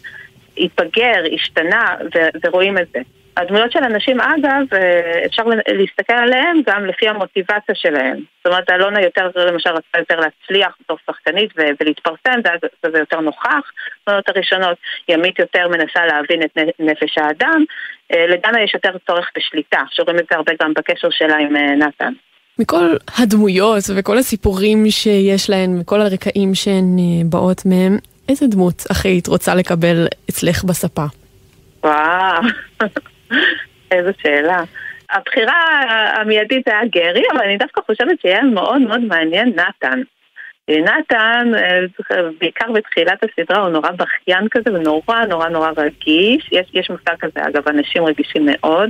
התבגר, 0.57 1.23
השתנה, 1.33 1.95
ו, 2.15 2.19
ורואים 2.45 2.77
את 2.77 2.87
זה. 2.93 2.99
הדמויות 3.37 3.71
של 3.71 3.83
הנשים, 3.83 4.21
אגב, 4.21 4.73
אה, 4.73 5.25
אפשר 5.25 5.43
להסתכל 5.67 6.13
עליהן 6.13 6.61
גם 6.67 6.85
לפי 6.85 7.07
המוטיבציה 7.09 7.75
שלהן. 7.75 8.17
זאת 8.17 8.45
אומרת, 8.45 8.69
אלונה 8.69 9.01
יותר, 9.01 9.29
למשל, 9.35 9.69
רצתה 9.69 9.99
יותר 9.99 10.19
להצליח 10.19 10.75
בתור 10.81 10.97
שחקנית 11.05 11.49
ולהתפרסם, 11.79 12.39
זה, 12.43 12.89
זה 12.91 12.99
יותר 12.99 13.19
נוכח 13.19 13.71
בתמונות 14.01 14.29
הראשונות. 14.29 14.77
ימית 15.09 15.39
יותר 15.39 15.67
מנסה 15.67 16.05
להבין 16.05 16.41
את 16.43 16.57
נפש 16.79 17.17
האדם. 17.17 17.63
אה, 18.13 18.27
לדנה 18.27 18.63
יש 18.63 18.73
יותר 18.73 18.97
צורך 19.07 19.29
בשליטה, 19.37 19.81
שרואים 19.91 20.19
את 20.19 20.25
זה 20.31 20.35
הרבה 20.35 20.53
גם 20.61 20.73
בקשר 20.73 21.09
שלה 21.11 21.37
עם 21.37 21.55
אה, 21.55 21.75
נתן. 21.75 22.13
מכל 22.59 22.95
הדמויות 23.17 23.83
וכל 23.95 24.17
הסיפורים 24.17 24.85
שיש 24.89 25.49
להן, 25.49 25.81
וכל 25.81 26.01
הרקעים 26.01 26.55
שהן 26.55 26.97
באות 27.29 27.65
מהם, 27.65 27.97
איזה 28.29 28.47
דמות 28.47 28.83
היית 29.03 29.27
רוצה 29.27 29.55
לקבל 29.55 30.07
אצלך 30.29 30.63
בספה? 30.63 31.05
וואו, 31.83 32.41
איזו 33.91 34.09
שאלה. 34.21 34.63
הבחירה 35.11 35.61
המיידית 36.15 36.67
היה 36.67 36.81
גרי, 36.85 37.23
אבל 37.31 37.41
אני 37.41 37.57
דווקא 37.57 37.81
חושבת 37.81 38.21
שיהיה 38.21 38.41
מאוד 38.43 38.81
מאוד 38.81 38.99
מעניין 38.99 39.53
נתן. 39.55 40.01
נתן, 40.69 41.51
אה, 41.55 41.79
בעיקר 42.39 42.71
בתחילת 42.71 43.23
הסדרה, 43.23 43.61
הוא 43.61 43.69
נורא 43.69 43.89
בכיין 43.91 44.47
כזה 44.51 44.73
ונורא 44.73 45.25
נורא 45.29 45.49
נורא 45.49 45.71
רגיש. 45.77 46.49
יש, 46.51 46.67
יש 46.73 46.89
מושג 46.89 47.15
כזה, 47.19 47.39
אגב, 47.47 47.67
אנשים 47.67 48.05
רגישים 48.05 48.45
מאוד. 48.45 48.89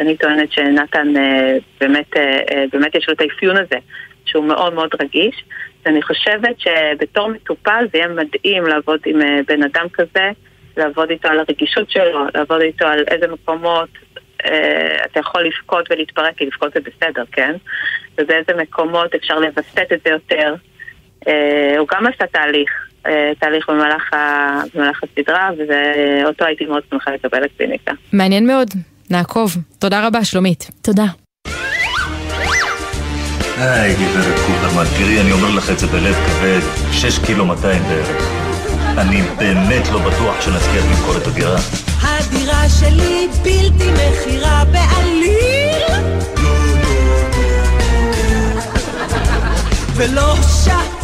אני 0.00 0.16
טוענת 0.16 0.52
שנתן 0.52 1.16
אה, 1.16 1.56
באמת, 1.80 2.16
אה, 2.16 2.64
באמת 2.72 2.94
יש 2.94 3.08
לו 3.08 3.14
את 3.14 3.20
האפיון 3.20 3.56
הזה, 3.56 3.76
שהוא 4.24 4.44
מאוד 4.44 4.74
מאוד 4.74 4.90
רגיש. 5.00 5.44
ואני 5.84 6.02
חושבת 6.02 6.60
שבתור 6.60 7.28
מטופל 7.28 7.84
זה 7.92 7.98
יהיה 7.98 8.08
מדהים 8.08 8.66
לעבוד 8.66 9.00
עם 9.06 9.20
בן 9.46 9.62
אדם 9.62 9.86
כזה, 9.92 10.30
לעבוד 10.76 11.10
איתו 11.10 11.28
על 11.28 11.38
הרגישות 11.38 11.90
שלו, 11.90 12.26
לעבוד 12.34 12.60
איתו 12.60 12.86
על 12.86 13.04
איזה 13.10 13.26
מקומות 13.26 13.88
אה, 14.44 15.04
אתה 15.04 15.20
יכול 15.20 15.44
לבכות 15.44 15.90
ולהתפרק, 15.90 16.36
כי 16.36 16.46
לבכות 16.46 16.72
זה 16.74 16.80
בסדר, 16.80 17.22
כן? 17.32 17.54
ובאיזה 18.18 18.52
מקומות 18.62 19.14
אפשר 19.14 19.38
לווסת 19.38 19.92
את 19.92 20.00
זה 20.04 20.10
יותר. 20.10 20.54
אה, 21.28 21.74
הוא 21.78 21.88
גם 21.94 22.06
עשה 22.06 22.26
תהליך, 22.26 22.70
אה, 23.06 23.32
תהליך 23.38 23.70
במהלך, 23.70 24.14
ה, 24.14 24.60
במהלך 24.74 25.00
הסדרה, 25.02 25.50
ואותו 25.68 26.44
הייתי 26.44 26.64
מאוד 26.64 26.82
שמחה 26.90 27.10
לקבל 27.10 27.44
את 27.44 27.50
קליניקה. 27.58 27.92
מעניין 28.12 28.46
מאוד, 28.46 28.68
נעקוב. 29.10 29.50
תודה 29.78 30.06
רבה, 30.06 30.24
שלומית. 30.24 30.70
תודה. 30.82 31.04
היי, 33.58 33.94
גברת 33.94 34.38
קופרמן, 34.46 34.84
תראי, 34.98 35.20
אני 35.20 35.32
אומר 35.32 35.56
לך 35.56 35.70
את 35.70 35.78
זה 35.78 35.86
בלב 35.86 36.14
כבד, 36.14 36.60
6 36.92 37.26
קילו 37.26 37.46
200 37.46 37.82
בערך. 37.82 38.35
אני 38.98 39.22
באמת 39.38 39.88
לא 39.92 39.98
בטוח 39.98 40.40
שנזכיר 40.40 40.84
למכור 40.90 41.16
את 41.16 41.26
הדירה. 41.26 41.56
הדירה 42.02 42.68
שלי 42.68 43.28
בלתי 43.42 43.90
מכירה 43.92 44.64
בעליל 44.64 45.82
ולא 49.94 50.34
שכחת 50.42 50.95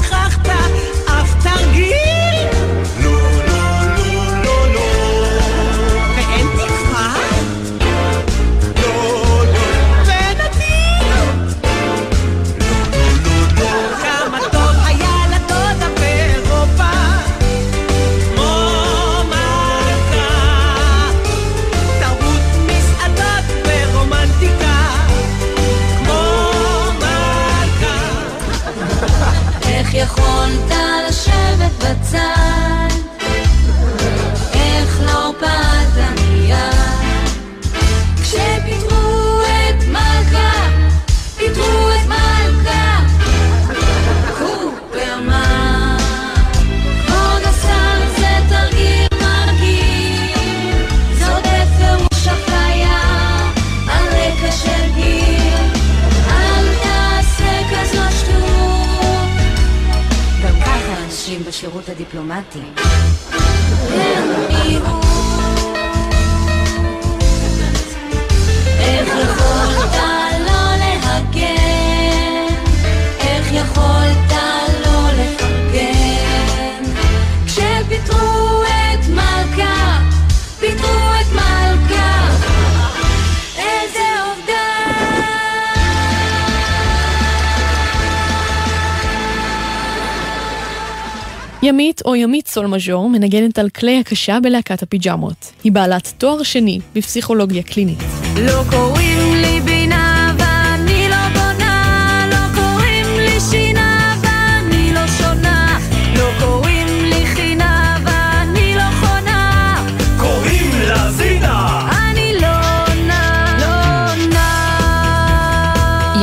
או 92.04 92.16
ימית 92.16 92.48
סול 92.48 92.66
מז'ור 92.66 93.08
מנגנת 93.08 93.58
על 93.58 93.68
כלי 93.68 93.98
הקשה 93.98 94.38
בלהקת 94.42 94.82
הפיג'מות. 94.82 95.52
היא 95.64 95.72
בעלת 95.72 96.12
תואר 96.18 96.42
שני 96.42 96.78
בפסיכולוגיה 96.94 97.62
קלינית. 97.62 97.98
לא 98.40 98.62
קוראים 98.70 99.34
לי 99.34 99.60
בינה 99.60 100.34
ואני 100.38 101.08
לא 101.08 101.28
בונה, 101.28 102.26
לא 102.30 102.60
קוראים 102.60 103.06
לי 103.18 103.40
שינה 103.50 104.14
ואני 104.22 104.94
לא 104.94 105.06
שונה, 105.06 105.78
לא 106.16 106.28
קוראים 106.40 106.86
לי 107.04 107.26
חינה 107.26 107.98
ואני 108.04 108.74
לא 108.76 108.90
חונה, 109.00 109.76
קוראים 110.20 110.70
לה 110.88 111.12
זינה! 111.12 111.88
אני 112.10 112.32
לא 112.40 112.56
עונה, 112.86 113.56
לא 113.60 114.12
עונה. 114.12 114.48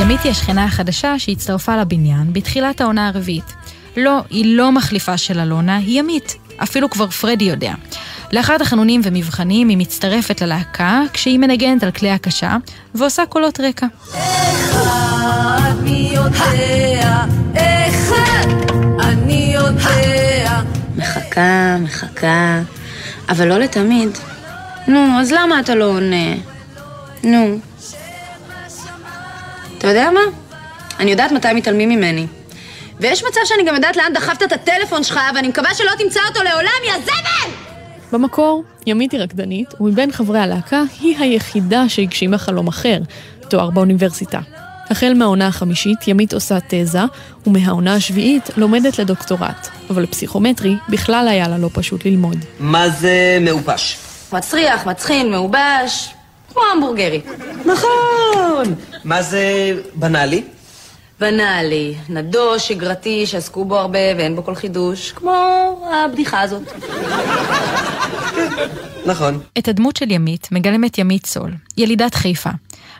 ימית 0.02 0.22
היא 0.22 0.30
השכנה 0.30 0.64
החדשה 0.64 1.18
שהצטרפה 1.18 1.76
לבניין 1.76 2.32
בתחילת 2.32 2.80
העונה 2.80 3.08
הרביעית. 3.08 3.52
לא, 4.00 4.20
היא 4.30 4.56
לא 4.56 4.72
מחליפה 4.72 5.16
של 5.16 5.40
אלונה, 5.40 5.76
היא 5.76 5.98
ימית. 5.98 6.36
אפילו 6.62 6.90
כבר 6.90 7.10
פרדי 7.10 7.44
יודע. 7.44 7.72
לאחר 8.32 8.58
תחנונים 8.58 9.00
ומבחנים 9.04 9.68
היא 9.68 9.76
מצטרפת 9.76 10.42
ללהקה 10.42 11.02
כשהיא 11.12 11.38
מנגנת 11.38 11.82
על 11.82 11.90
כלי 11.90 12.10
הקשה 12.10 12.56
ועושה 12.94 13.26
קולות 13.26 13.60
רקע. 13.60 13.86
אני 15.66 16.10
יודע, 16.14 17.24
אחד, 17.88 18.48
אני 19.00 19.52
יודע. 19.54 20.60
מחכה, 20.96 21.76
מחכה, 21.80 22.60
אבל 23.28 23.48
לא 23.48 23.58
לתמיד. 23.58 24.10
נו, 24.88 25.20
אז 25.20 25.32
למה 25.32 25.60
אתה 25.60 25.74
לא 25.74 25.84
עונה? 25.84 26.34
נו. 27.24 27.58
אתה 29.78 29.88
יודע 29.88 30.10
מה? 30.10 30.20
אני 31.00 31.10
יודעת 31.10 31.32
מתי 31.32 31.52
מתעלמים 31.54 31.88
ממני. 31.88 32.26
ויש 33.00 33.24
מצב 33.24 33.40
שאני 33.44 33.62
גם 33.64 33.74
יודעת 33.74 33.96
לאן 33.96 34.12
דחפת 34.14 34.42
את 34.42 34.52
הטלפון 34.52 35.04
שלך, 35.04 35.20
ואני 35.34 35.48
מקווה 35.48 35.74
שלא 35.74 35.90
תמצא 35.98 36.20
אותו 36.28 36.42
לעולם, 36.42 36.70
יא 36.86 36.92
זבל! 37.04 37.50
במקור, 38.12 38.64
ימית 38.86 39.12
היא 39.12 39.20
רקדנית, 39.20 39.74
ומבין 39.80 40.12
חברי 40.12 40.38
הלהקה 40.40 40.82
היא 41.00 41.18
היחידה 41.18 41.88
שהגשימה 41.88 42.38
חלום 42.38 42.68
אחר, 42.68 42.98
תואר 43.48 43.70
באוניברסיטה. 43.70 44.40
החל 44.90 45.12
מהעונה 45.16 45.46
החמישית, 45.46 46.08
ימית 46.08 46.32
עושה 46.34 46.58
תזה, 46.68 47.00
ומהעונה 47.46 47.94
השביעית 47.94 48.50
לומדת 48.56 48.98
לדוקטורט. 48.98 49.68
אבל 49.90 50.06
פסיכומטרי 50.06 50.76
בכלל 50.88 51.28
היה 51.28 51.48
לה 51.48 51.58
לא 51.58 51.70
פשוט 51.72 52.04
ללמוד. 52.04 52.36
מה 52.60 52.88
זה 52.88 53.38
מעופש? 53.40 53.98
מצריח, 54.32 54.86
מצחין, 54.86 55.30
מעובש, 55.30 56.10
כמו 56.52 56.62
המבורגרי. 56.72 57.20
נכון! 57.64 58.74
מה 59.04 59.22
זה 59.22 59.74
בנאלי? 59.94 60.42
בנאלי, 61.20 61.94
נדוש, 62.08 62.68
שגרתי, 62.68 63.26
שעסקו 63.26 63.64
בו 63.64 63.78
הרבה 63.78 63.98
ואין 64.16 64.36
בו 64.36 64.44
כל 64.44 64.54
חידוש, 64.54 65.12
כמו 65.12 65.32
הבדיחה 65.92 66.40
הזאת. 66.40 66.62
נכון. 69.06 69.40
את 69.58 69.68
הדמות 69.68 69.96
של 69.96 70.10
ימית 70.10 70.48
מגלמת 70.52 70.98
ימית 70.98 71.26
סול, 71.26 71.50
ילידת 71.76 72.14
חיפה. 72.14 72.50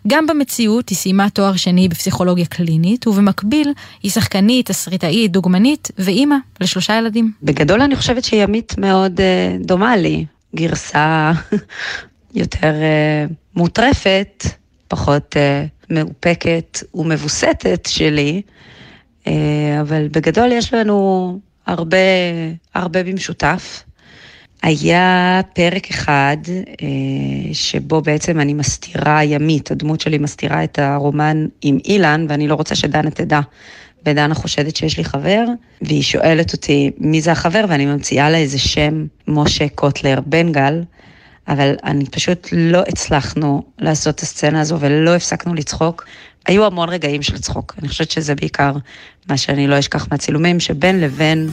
גם 0.07 0.27
במציאות 0.27 0.89
היא 0.89 0.97
סיימה 0.97 1.31
תואר 1.31 1.57
שני 1.57 1.89
בפסיכולוגיה 1.89 2.47
קלינית, 2.47 3.07
ובמקביל 3.07 3.73
היא 4.03 4.11
שחקנית, 4.11 4.67
תסריטאית, 4.67 5.33
דוגמנית 5.33 5.91
ואימא 5.99 6.37
לשלושה 6.61 6.99
ילדים. 6.99 7.33
בגדול 7.43 7.83
אני 7.83 7.97
חושבת 7.97 8.25
שימית 8.25 8.75
מאוד 8.79 9.21
אה, 9.21 9.57
דומה 9.61 9.97
לי, 9.97 10.25
גרסה 10.57 11.33
יותר 12.35 12.73
אה, 12.75 13.25
מוטרפת, 13.55 14.45
פחות 14.89 15.37
אה, 15.37 15.65
מאופקת 15.91 16.79
ומבוסתת 16.95 17.87
שלי, 17.87 18.43
אה, 19.27 19.33
אבל 19.81 20.09
בגדול 20.09 20.53
יש 20.53 20.75
לנו 20.75 21.39
הרבה, 21.67 21.97
הרבה 22.75 23.03
במשותף. 23.03 23.83
היה 24.63 25.41
פרק 25.55 25.91
אחד 25.91 26.37
אה, 26.83 26.87
שבו 27.53 28.01
בעצם 28.01 28.41
אני 28.41 28.55
מסתירה 28.55 29.25
ימית, 29.25 29.71
הדמות 29.71 30.01
שלי 30.01 30.19
מסתירה 30.19 30.65
את 30.65 30.79
הרומן 30.79 31.47
עם 31.63 31.79
אילן, 31.85 32.27
ואני 32.29 32.49
לא 32.49 32.55
רוצה 32.55 32.75
שדנה 32.75 33.11
תדע. 33.11 33.41
ודנה 34.07 34.35
חושדת 34.35 34.77
שיש 34.77 34.99
לי 34.99 35.05
חבר, 35.05 35.45
והיא 35.83 36.03
שואלת 36.03 36.53
אותי 36.53 36.91
מי 36.99 37.21
זה 37.21 37.33
החבר, 37.33 37.65
ואני 37.69 37.87
ממציאה 37.87 38.31
לה 38.31 38.39
איזה 38.39 38.59
שם, 38.59 39.07
משה 39.29 39.69
קוטלר 39.69 40.21
בן 40.27 40.53
גל, 40.53 40.83
אבל 41.49 41.75
אני 41.85 42.07
פשוט 42.07 42.49
לא 42.53 42.83
הצלחנו 42.89 43.63
לעשות 43.79 44.15
את 44.15 44.21
הסצנה 44.21 44.61
הזו 44.61 44.81
ולא 44.81 45.15
הפסקנו 45.15 45.55
לצחוק. 45.55 46.05
היו 46.47 46.67
המון 46.67 46.89
רגעים 46.89 47.23
של 47.23 47.39
צחוק, 47.39 47.75
אני 47.79 47.89
חושבת 47.89 48.11
שזה 48.11 48.35
בעיקר 48.35 48.73
מה 49.29 49.37
שאני 49.37 49.67
לא 49.67 49.79
אשכח 49.79 50.07
מהצילומים, 50.11 50.61
שבין 50.61 51.01
לבין 51.01 51.51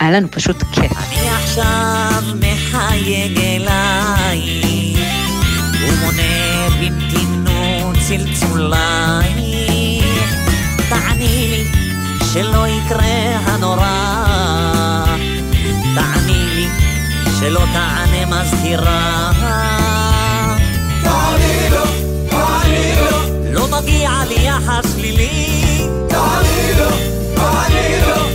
היה 0.00 0.10
לנו 0.10 0.28
פשוט 0.30 0.62
כיף. 0.62 0.92
אני 0.92 1.28
עכשיו 1.30 2.22
מחייג 2.34 3.38
אלייך, 3.38 4.98
ומונה 5.82 6.68
במתינות 6.80 7.96
צלצולייך. 8.08 9.38
תעני 10.88 11.48
לי 11.50 11.64
שלא 12.32 12.66
יקרה 12.68 13.36
הנורא, 13.36 13.77
שלא 17.40 17.62
תענה 17.72 18.26
מזכירה. 18.26 19.30
תעני 21.02 21.70
לו, 21.70 21.84
תעני 22.30 22.92
לו, 23.10 23.18
לא 23.52 23.68
מגיע 23.68 24.10
לי 24.28 24.34
יחס 24.34 24.92
שלילי. 24.96 25.86
תעני 26.08 26.72
לו, 26.78 26.90
תעני 27.34 28.00
לו, 28.06 28.27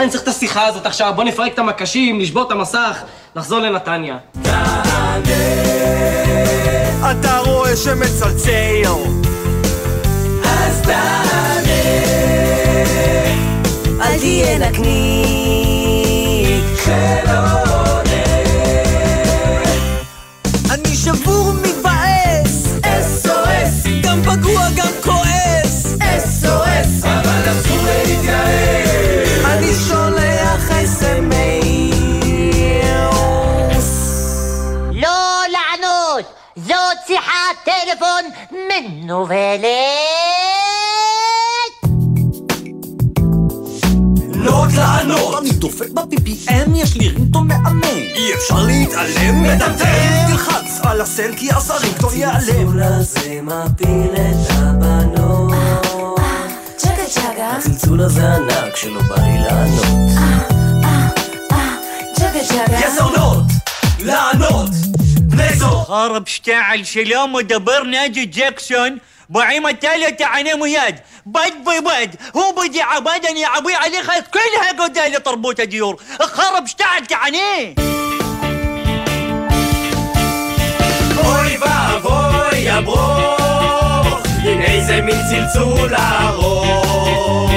מה, 0.00 0.04
אני 0.04 0.10
צריך 0.10 0.22
את 0.22 0.28
השיחה 0.28 0.66
הזאת 0.66 0.86
עכשיו? 0.86 1.12
בוא 1.16 1.24
נפרק 1.24 1.54
את 1.54 1.58
המקשים, 1.58 2.18
נשבור 2.18 2.42
את 2.42 2.50
המסך, 2.50 3.02
נחזור 3.36 3.58
לנתניה. 3.58 4.16
אתה 7.10 7.38
רואה 7.38 7.76
שמצלצל 7.76 8.82
אז 10.44 10.80
תענה, 10.82 11.70
אל 14.00 14.18
תהיה 14.18 14.58
נקניק 14.58 14.94
שלא 16.84 17.62
עונה. 17.70 18.24
אני 20.70 20.96
שבור 20.96 21.52
מתבאס, 21.52 22.66
SOS, 23.24 23.88
גם 24.02 24.22
פגוע 24.22 24.68
גם 24.76 24.92
כועס, 25.02 25.96
SOS, 26.42 27.06
אבל 27.06 27.50
אסור 27.50 27.78
להתייאש. 28.06 28.79
מנוולת! 38.88 39.60
לא 44.34 44.62
רק 44.62 44.70
לענות! 44.76 45.38
אני 45.38 45.50
דופק 45.50 45.90
ב-PPM, 45.90 46.70
יש 46.74 46.96
לי 46.96 47.08
רינגטון 47.08 47.48
מהמם. 47.48 47.82
אי 47.84 48.34
אפשר 48.34 48.62
להתעלם, 48.66 49.42
מטמטם! 49.42 49.84
תלחץ 50.28 50.80
על 50.84 51.00
הסל 51.00 51.34
כי 51.36 51.52
אז 51.52 51.70
הרינגטון 51.70 52.14
ייעלם. 52.14 52.38
הצלצול 52.40 52.82
הזה 52.82 53.40
מפיל 53.42 54.12
את 54.14 54.50
הבנות. 54.50 55.52
צ'גה 56.76 57.06
צ'גה. 57.08 57.50
הצלצול 57.56 58.00
הזה 58.00 58.34
ענק 58.34 58.76
שלא 58.76 59.02
בא 59.02 59.16
לי 59.22 59.38
לענות. 59.38 60.10
צ'גה 62.16 62.44
צ'גה. 62.48 62.78
yes 62.78 63.00
or 63.00 63.16
not! 63.16 63.52
לענות! 63.98 64.70
בני 64.70 64.72
זוג! 64.72 64.89
خرب 65.89 66.23
اشتعل 66.23 66.85
سلام 66.85 67.35
ودبر 67.35 67.83
ناجي 67.83 68.25
جاكسون 68.25 68.99
بعيم 69.29 69.67
التالي 69.67 70.11
تعني 70.11 70.53
مياد 70.53 70.99
بد 71.25 71.53
ببد 71.65 72.15
هو 72.35 72.51
بدي 72.51 72.81
عبادني 72.81 73.45
عبي 73.45 73.73
عليه 73.73 74.01
خلاص 74.01 74.23
كلها 74.33 74.83
قدالي 74.83 75.19
طربوت 75.19 75.61
ديور 75.61 76.01
خرب 76.21 76.63
اشتعل 76.63 77.05
تعني 77.05 77.75
אוי 81.25 81.57
ואבוי 81.57 82.69
הברוך, 82.69 84.19
עם 84.43 84.61
איזה 84.61 85.01
מין 85.01 85.17
צלצול 85.29 85.95
ארוך. 85.95 87.51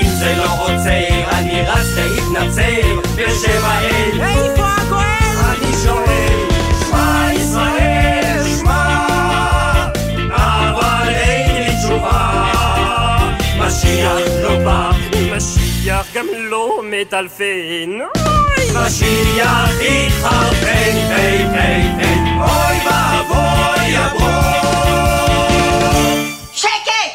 אם 0.00 0.08
זה 0.18 0.34
לא 0.38 0.50
עוצר, 0.62 1.30
אני 1.32 1.62
רץ 1.62 1.86
להתנצל 1.96 3.00
בשם 3.16 3.64
האל. 3.64 4.20
איפה 4.20 4.77
משיח 13.79 14.43
לא 14.43 14.55
בא. 14.65 14.91
משיח 15.35 16.05
גם 16.13 16.27
לא 16.33 16.81
מטלפן. 16.83 17.89
משיח 18.73 19.69
התחרפן, 19.81 20.95
פן, 21.09 21.53
פן, 21.53 22.01
פן. 22.01 22.41
אוי 22.41 22.77
ואבוי 22.85 23.97
הברוך. 23.97 24.65
שקט! 26.53 27.11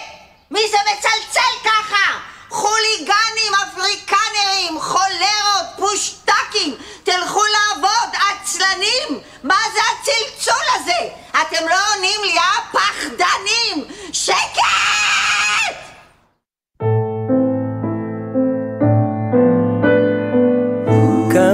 מי 0.51 0.61
זה 0.70 0.77
מצלצל 0.93 1.53
ככה? 1.65 2.19
חוליגנים, 2.51 3.53
אפריקנרים, 3.55 4.81
חולרות, 4.81 5.66
פושטקים, 5.77 6.74
תלכו 7.03 7.41
לעבוד, 7.45 8.09
עצלנים! 8.15 9.20
מה 9.43 9.59
זה 9.74 9.81
הצלצול 9.93 10.65
הזה? 10.74 11.09
אתם 11.31 11.69
לא 11.69 11.77
עונים 11.95 12.20
לי, 12.24 12.39
אה? 12.39 12.61
פחדנים! 12.73 13.85
שקט! 14.12 15.84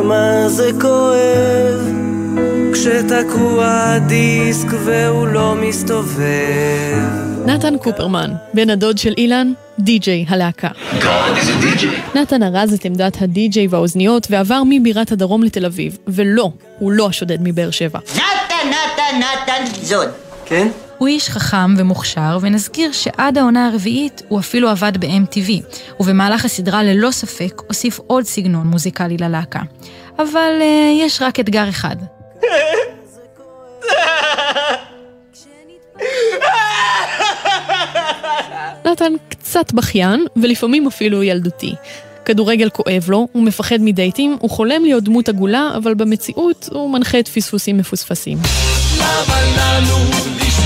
כמה 0.02 0.48
זה 0.48 0.70
כואב 0.80 1.80
כשתקוע 2.72 3.66
הדיסק 3.66 4.66
והוא 4.84 5.28
לא 5.28 5.54
מסתובב. 5.54 6.98
נתן 7.46 7.78
קופרמן, 7.78 8.30
בן 8.54 8.70
הדוד 8.70 8.98
של 8.98 9.14
אילן, 9.16 9.52
די-ג'יי 9.78 10.24
הלהקה. 10.28 10.68
נתן 12.14 12.42
ארז 12.42 12.72
את 12.72 12.84
עמדת 12.84 13.22
הדי-ג'יי 13.22 13.66
והאוזניות 13.66 14.26
ועבר 14.30 14.62
מבירת 14.68 15.12
הדרום 15.12 15.42
לתל 15.42 15.66
אביב, 15.66 15.98
ולא, 16.06 16.50
הוא 16.78 16.92
לא 16.92 17.08
השודד 17.08 17.38
מבאר 17.40 17.70
שבע. 17.70 17.98
נתן, 18.14 18.68
נתן, 18.68 19.18
נתן 19.18 19.64
זון. 19.82 20.06
כן? 20.46 20.68
הוא 21.00 21.08
איש 21.08 21.28
חכם 21.28 21.74
ומוכשר, 21.76 22.38
ונזכיר 22.40 22.92
שעד 22.92 23.38
העונה 23.38 23.66
הרביעית 23.66 24.22
הוא 24.28 24.40
אפילו 24.40 24.68
עבד 24.68 24.92
ב-MTV, 24.96 25.50
ובמהלך 26.00 26.44
הסדרה 26.44 26.82
ללא 26.82 27.10
ספק 27.10 27.62
הוסיף 27.66 28.00
עוד 28.06 28.24
סגנון 28.24 28.66
מוזיקלי 28.66 29.16
ללהקה. 29.16 29.60
אבל 30.18 30.58
אה, 30.60 30.92
יש 31.06 31.22
רק 31.22 31.40
אתגר 31.40 31.68
אחד. 31.68 31.96
נתן 38.84 39.12
קצת 39.28 39.72
בכיין, 39.72 40.26
ולפעמים 40.36 40.86
אפילו 40.86 41.22
ילדותי. 41.22 41.74
כדורגל 42.24 42.68
כואב 42.70 43.04
לו, 43.08 43.28
הוא 43.32 43.42
מפחד 43.42 43.78
מדייטים, 43.80 44.36
הוא 44.40 44.50
חולם 44.50 44.84
להיות 44.84 45.04
דמות 45.04 45.28
עגולה, 45.28 45.70
אבל 45.76 45.94
במציאות 45.94 46.68
הוא 46.72 46.90
מנחה 46.90 47.18
את 47.18 47.28
פספוסים 47.28 47.78
מפוספסים. 47.78 48.38
למה 48.98 49.40
לנו 49.56 49.96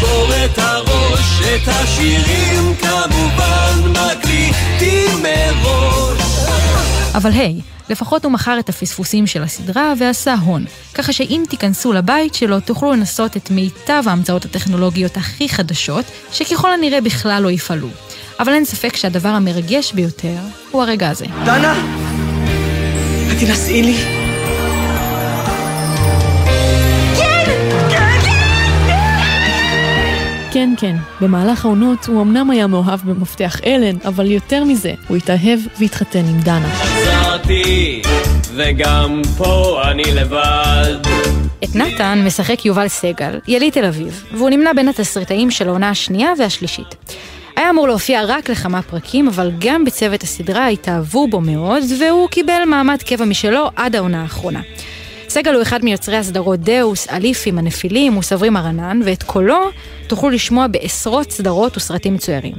לשבור 0.05 0.44
את 0.44 0.59
הראש? 0.59 1.40
את 1.40 1.68
השירים 1.68 2.74
כמובן 2.76 3.90
מקליטים 3.90 5.22
מראש. 5.22 6.20
אבל 7.14 7.31
היי, 7.31 7.60
לפחות 7.90 8.24
הוא 8.24 8.32
מכר 8.32 8.59
את 8.59 8.68
הפספוסים 8.68 9.26
של 9.26 9.43
הסדרה 9.43 9.93
ועשה 9.98 10.35
הון. 10.35 10.64
ככה 10.94 11.12
שאם 11.12 11.43
תיכנסו 11.48 11.93
לבית 11.93 12.35
שלו, 12.35 12.60
תוכלו 12.60 12.93
לנסות 12.93 13.36
את 13.36 13.51
מיטב 13.51 14.02
ההמצאות 14.06 14.44
הטכנולוגיות 14.44 15.16
הכי 15.16 15.48
חדשות, 15.48 16.05
שככל 16.32 16.72
הנראה 16.72 17.01
בכלל 17.01 17.43
לא 17.43 17.51
יפעלו. 17.51 17.89
אבל 18.40 18.52
אין 18.52 18.64
ספק 18.64 18.97
שהדבר 18.97 19.28
המרגש 19.28 19.93
ביותר 19.93 20.39
הוא 20.70 20.82
הרגע 20.82 21.10
הזה. 21.10 21.26
דנה, 21.44 21.74
את 23.32 23.39
תינשאי 23.39 23.82
לי? 23.82 24.23
כן, 30.55 30.74
כן, 30.78 30.97
במהלך 31.20 31.64
העונות 31.64 32.06
הוא 32.06 32.22
אמנם 32.22 32.51
היה 32.51 32.66
מאוהב 32.66 33.01
במפתח 33.05 33.60
אלן, 33.66 33.97
אבל 34.05 34.31
יותר 34.31 34.64
מזה, 34.64 34.93
הוא 35.09 35.16
התאהב 35.16 35.59
והתחתן 35.81 36.18
עם 36.18 36.40
דנה. 36.40 36.68
חזרתי, 36.68 38.02
וגם 38.55 39.22
פה 39.36 39.82
אני 39.90 40.02
לבד. 40.02 40.94
את 41.64 41.76
נתן 41.76 42.22
משחק 42.26 42.64
יובל 42.64 42.89
סגל, 42.89 43.40
יליד 43.48 43.72
תל 43.72 43.85
אביב, 43.85 44.24
והוא 44.32 44.51
נמנה 44.51 44.74
בין 44.74 44.89
התסריטאים 44.89 45.51
של 45.51 45.68
העונה 45.68 45.90
השנייה 45.90 46.32
והשלישית. 46.39 46.94
היה 47.56 47.70
אמור 47.70 47.89
להופיע 47.89 48.24
רק 48.26 48.51
לכמה 48.51 48.82
פרקים, 48.82 49.28
אבל 49.28 49.51
גם 49.59 49.85
בצוות 49.85 50.22
הסדרה 50.22 50.68
התאהבו 50.68 51.28
בו 51.28 51.40
מאוד, 51.40 51.82
והוא 52.01 52.28
קיבל 52.28 52.62
מעמד 52.66 53.02
קבע 53.02 53.24
משלו 53.24 53.70
עד 53.76 53.97
העונה 53.97 54.22
האחרונה. 54.22 54.60
סגל 55.35 55.55
הוא 55.55 55.62
אחד 55.62 55.85
מיוצרי 55.85 56.16
הסדרות 56.16 56.61
דאוס, 56.61 57.09
אליפים, 57.11 57.59
הנפילים 57.59 58.16
וסברים 58.16 58.56
הרנן, 58.56 59.01
ואת 59.05 59.23
קולו 59.23 59.70
תוכלו 60.06 60.31
לשמוע 60.31 60.66
בעשרות 60.66 61.31
סדרות 61.31 61.77
וסרטים 61.77 62.15
מצוירים. 62.15 62.55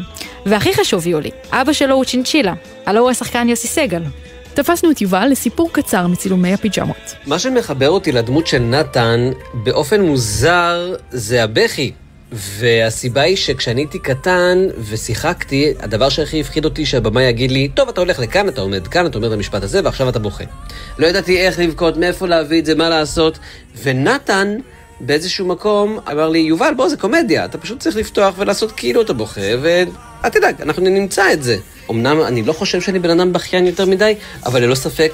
והכי 0.45 0.73
חשוב, 0.73 1.07
יולי, 1.07 1.29
אבא 1.51 1.73
שלו 1.73 1.95
הוא 1.95 2.05
צ'ינצ'ילה, 2.05 2.53
הלו 2.85 3.01
הוא 3.01 3.09
השחקן 3.09 3.49
יוסי 3.49 3.67
סגל. 3.67 4.03
תפסנו 4.53 4.91
את 4.91 5.01
יובל 5.01 5.27
לסיפור 5.31 5.69
קצר 5.71 6.07
מצילומי 6.07 6.53
הפיג'מות. 6.53 7.15
מה 7.27 7.39
שמחבר 7.39 7.89
אותי 7.89 8.11
לדמות 8.11 8.47
של 8.47 8.59
נתן, 8.59 9.31
באופן 9.53 10.01
מוזר, 10.01 10.95
זה 11.11 11.43
הבכי. 11.43 11.91
והסיבה 12.31 13.21
היא 13.21 13.35
שכשאני 13.35 13.81
הייתי 13.81 13.99
קטן 13.99 14.67
ושיחקתי, 14.89 15.73
הדבר 15.79 16.09
שהכי 16.09 16.41
הפחיד 16.41 16.65
אותי 16.65 16.85
שהבמאי 16.85 17.23
יגיד 17.23 17.51
לי, 17.51 17.67
טוב, 17.73 17.89
אתה 17.89 18.01
הולך 18.01 18.19
לכאן, 18.19 18.47
אתה 18.47 18.61
עומד 18.61 18.87
כאן, 18.87 19.05
אתה 19.05 19.17
אומר 19.17 19.27
את 19.27 19.33
המשפט 19.33 19.63
הזה, 19.63 19.81
ועכשיו 19.83 20.09
אתה 20.09 20.19
בוכה. 20.19 20.43
לא 20.99 21.07
ידעתי 21.07 21.37
איך 21.37 21.59
לבכות, 21.59 21.97
מאיפה 21.97 22.27
להביא 22.27 22.59
את 22.59 22.65
זה, 22.65 22.75
מה 22.75 22.89
לעשות. 22.89 23.39
ונתן, 23.83 24.57
באיזשהו 24.99 25.45
מקום, 25.45 25.99
אמר 26.11 26.29
לי, 26.29 26.39
יובל, 26.39 26.73
בוא, 26.77 26.89
זה 26.89 26.97
קומדיה, 26.97 27.45
אתה 27.45 27.57
פשוט 27.57 27.79
צריך 27.79 27.95
לפתוח 27.95 28.35
ולעשות 28.37 28.71
כאילו 28.71 29.01
אתה 29.01 29.13
בוכה, 29.13 29.41
ואל 29.61 30.29
תדאג, 30.31 30.61
אנחנו 30.61 30.83
נמצא 30.83 31.33
את 31.33 31.43
זה. 31.43 31.57
אמנם 31.91 32.21
אני 32.21 32.43
לא 32.43 32.53
חושב 32.53 32.81
שאני 32.81 32.99
בן 32.99 33.19
אדם 33.19 33.33
בכיין 33.33 33.65
יותר 33.65 33.85
מדי, 33.85 34.15
אבל 34.45 34.63
ללא 34.63 34.75
ספק, 34.75 35.11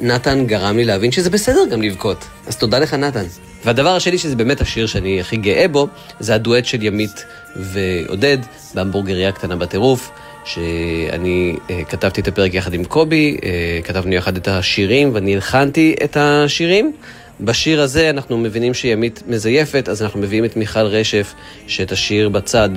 נתן 0.00 0.46
גרם 0.46 0.76
לי 0.76 0.84
להבין 0.84 1.12
שזה 1.12 1.30
בסדר 1.30 1.66
גם 1.70 1.82
לבכות. 1.82 2.24
אז 2.46 2.56
תודה 2.56 2.78
לך, 2.78 2.94
נתן. 2.94 3.24
והדבר 3.64 3.96
השני, 3.96 4.18
שזה 4.18 4.36
באמת 4.36 4.60
השיר 4.60 4.86
שאני 4.86 5.20
הכי 5.20 5.36
גאה 5.36 5.68
בו, 5.68 5.88
זה 6.20 6.34
הדואט 6.34 6.64
של 6.64 6.82
ימית 6.82 7.24
ועודד 7.56 8.38
בהמבורגריה 8.74 9.32
קטנה 9.32 9.56
בטירוף, 9.56 10.10
שאני 10.44 11.56
אה, 11.70 11.84
כתבתי 11.84 12.20
את 12.20 12.28
הפרק 12.28 12.54
יחד 12.54 12.74
עם 12.74 12.84
קובי, 12.84 13.36
אה, 13.44 13.80
כתבנו 13.84 14.14
יחד 14.14 14.36
את 14.36 14.48
השירים 14.48 15.10
ואני 15.14 15.34
הלחנתי 15.34 15.94
את 16.04 16.16
השירים. 16.20 16.92
בשיר 17.40 17.82
הזה 17.82 18.10
אנחנו 18.10 18.38
מבינים 18.38 18.74
שימית 18.74 19.22
מזייפת, 19.26 19.88
אז 19.88 20.02
אנחנו 20.02 20.20
מביאים 20.20 20.44
את 20.44 20.56
מיכל 20.56 20.80
רשף 20.80 21.34
שתשיר 21.66 22.28
בצד 22.28 22.68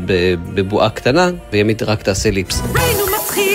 בבועה 0.54 0.90
קטנה, 0.90 1.32
וימית 1.52 1.84
רק 1.84 2.02
תעשה 2.02 2.32
ליפס. 2.32 2.62
ראינו 2.76 3.04
מתחיל 3.16 3.47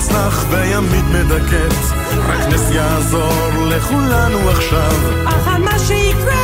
יוצלח 0.00 0.44
וימית 0.50 1.04
מדכאת. 1.04 1.72
רק 2.16 2.46
נס 2.48 2.70
יעזור 2.70 3.32
לכולנו 3.68 4.50
עכשיו. 4.50 4.92
אך 5.26 5.48
על 5.48 5.62
מה 5.62 5.78
שיקרה 5.78 6.39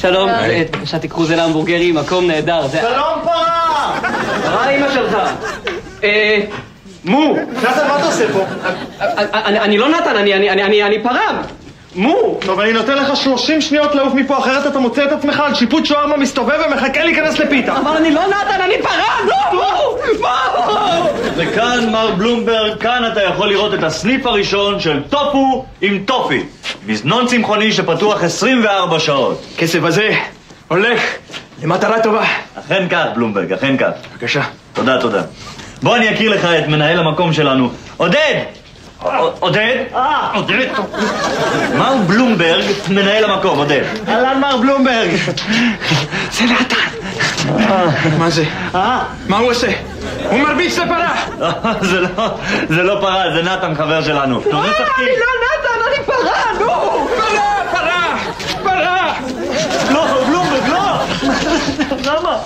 שלום, 0.00 0.28
אה, 0.28 0.62
בבקשה 0.72 0.98
תיקחו 0.98 1.24
זה 1.24 1.36
להמבורגרי, 1.36 1.92
מקום 1.92 2.26
נהדר. 2.26 2.68
שלום 2.68 3.18
פרה! 3.24 4.00
פרה 4.42 4.68
אימא 4.68 4.86
שלך. 4.94 5.16
אה, 6.04 6.40
מו! 7.04 7.34
נתן, 7.62 7.88
מה 7.88 7.96
אתה 7.96 8.06
עושה 8.06 8.24
פה? 8.32 8.44
אני 9.34 9.60
אני 9.60 9.78
לא 9.78 9.88
נתן, 9.88 10.16
אני 10.16 11.02
פרה! 11.02 11.42
מו! 11.94 12.38
טוב, 12.40 12.60
אני 12.60 12.72
נותן 12.72 12.94
לך 12.98 13.16
30 13.16 13.60
שניות 13.60 13.94
לעוף 13.94 14.14
מפה, 14.14 14.38
אחרת 14.38 14.66
אתה 14.66 14.78
מוצא 14.78 15.04
את 15.04 15.12
עצמך 15.12 15.40
על 15.40 15.54
שיפוט 15.54 15.86
שווארמה 15.86 16.16
מסתובב 16.16 16.58
ומחכה 16.66 17.04
להיכנס 17.04 17.38
לפיתה. 17.38 17.76
אבל 17.76 17.96
אני 17.96 18.10
לא 18.10 18.22
נתן, 18.26 18.60
אני 18.60 18.74
פרה! 18.82 19.18
לא! 19.26 19.34
מו! 19.52 19.96
מו! 20.20 21.08
וכאן, 21.36 21.90
מר 21.92 22.10
בלומברג, 22.10 22.78
כאן 22.78 23.02
אתה 23.12 23.22
יכול 23.22 23.48
לראות 23.48 23.74
את 23.74 23.82
הסניף 23.82 24.26
הראשון 24.26 24.80
של 24.80 25.02
טופו 25.10 25.64
עם 25.80 26.02
טופי. 26.04 26.44
מזנון 26.86 27.26
צמחוני 27.26 27.72
שפתוח 27.72 28.22
24 28.24 28.98
שעות. 29.00 29.44
כסף 29.58 29.82
הזה 29.82 30.10
הולך 30.68 31.00
למטרה 31.62 32.02
טובה. 32.02 32.24
אכן 32.58 32.86
כך, 32.90 33.04
בלומברג, 33.14 33.52
אכן 33.52 33.76
כך. 33.76 33.90
בבקשה. 34.12 34.42
תודה, 34.72 35.00
תודה. 35.00 35.22
בוא 35.82 35.96
אני 35.96 36.14
אכיר 36.14 36.30
לך 36.30 36.44
את 36.44 36.68
מנהל 36.68 36.98
המקום 36.98 37.32
שלנו. 37.32 37.70
עודד! 37.96 38.59
עודד? 39.40 39.84
עודד? 40.34 40.66
מר 41.78 41.96
בלומברג, 42.06 42.64
מנהל 42.88 43.24
המקום, 43.24 43.58
עודד. 43.58 43.82
אהלן 44.08 44.40
מר 44.40 44.56
בלומברג. 44.56 45.10
זה 46.32 46.44
נתן. 46.44 46.76
מה 48.18 48.30
זה? 48.30 48.44
מה 49.28 49.38
הוא 49.38 49.50
עושה? 49.50 49.68
הוא 50.30 50.38
מרביץ 50.38 50.78
לפרה. 50.78 51.14
זה 51.80 52.00
לא, 52.00 52.08
זה 52.68 52.82
לא 52.82 52.98
פרה, 53.00 53.24
זה 53.34 53.42
נתן 53.42 53.74
חבר 53.74 54.02
שלנו. 54.02 54.40
צחקי. 54.42 54.52
אני 54.98 55.10
לא 55.20 55.26
נתן, 55.46 55.80
אני 55.88 56.04
פרה, 56.06 56.42
נו! 56.60 57.08
פרה, 57.16 57.54
פרה, 57.72 58.18
פרה! 58.62 59.14
לא, 59.90 60.24
בלומברג, 60.26 60.68
לא! 60.68 60.80
למה? 62.04 62.38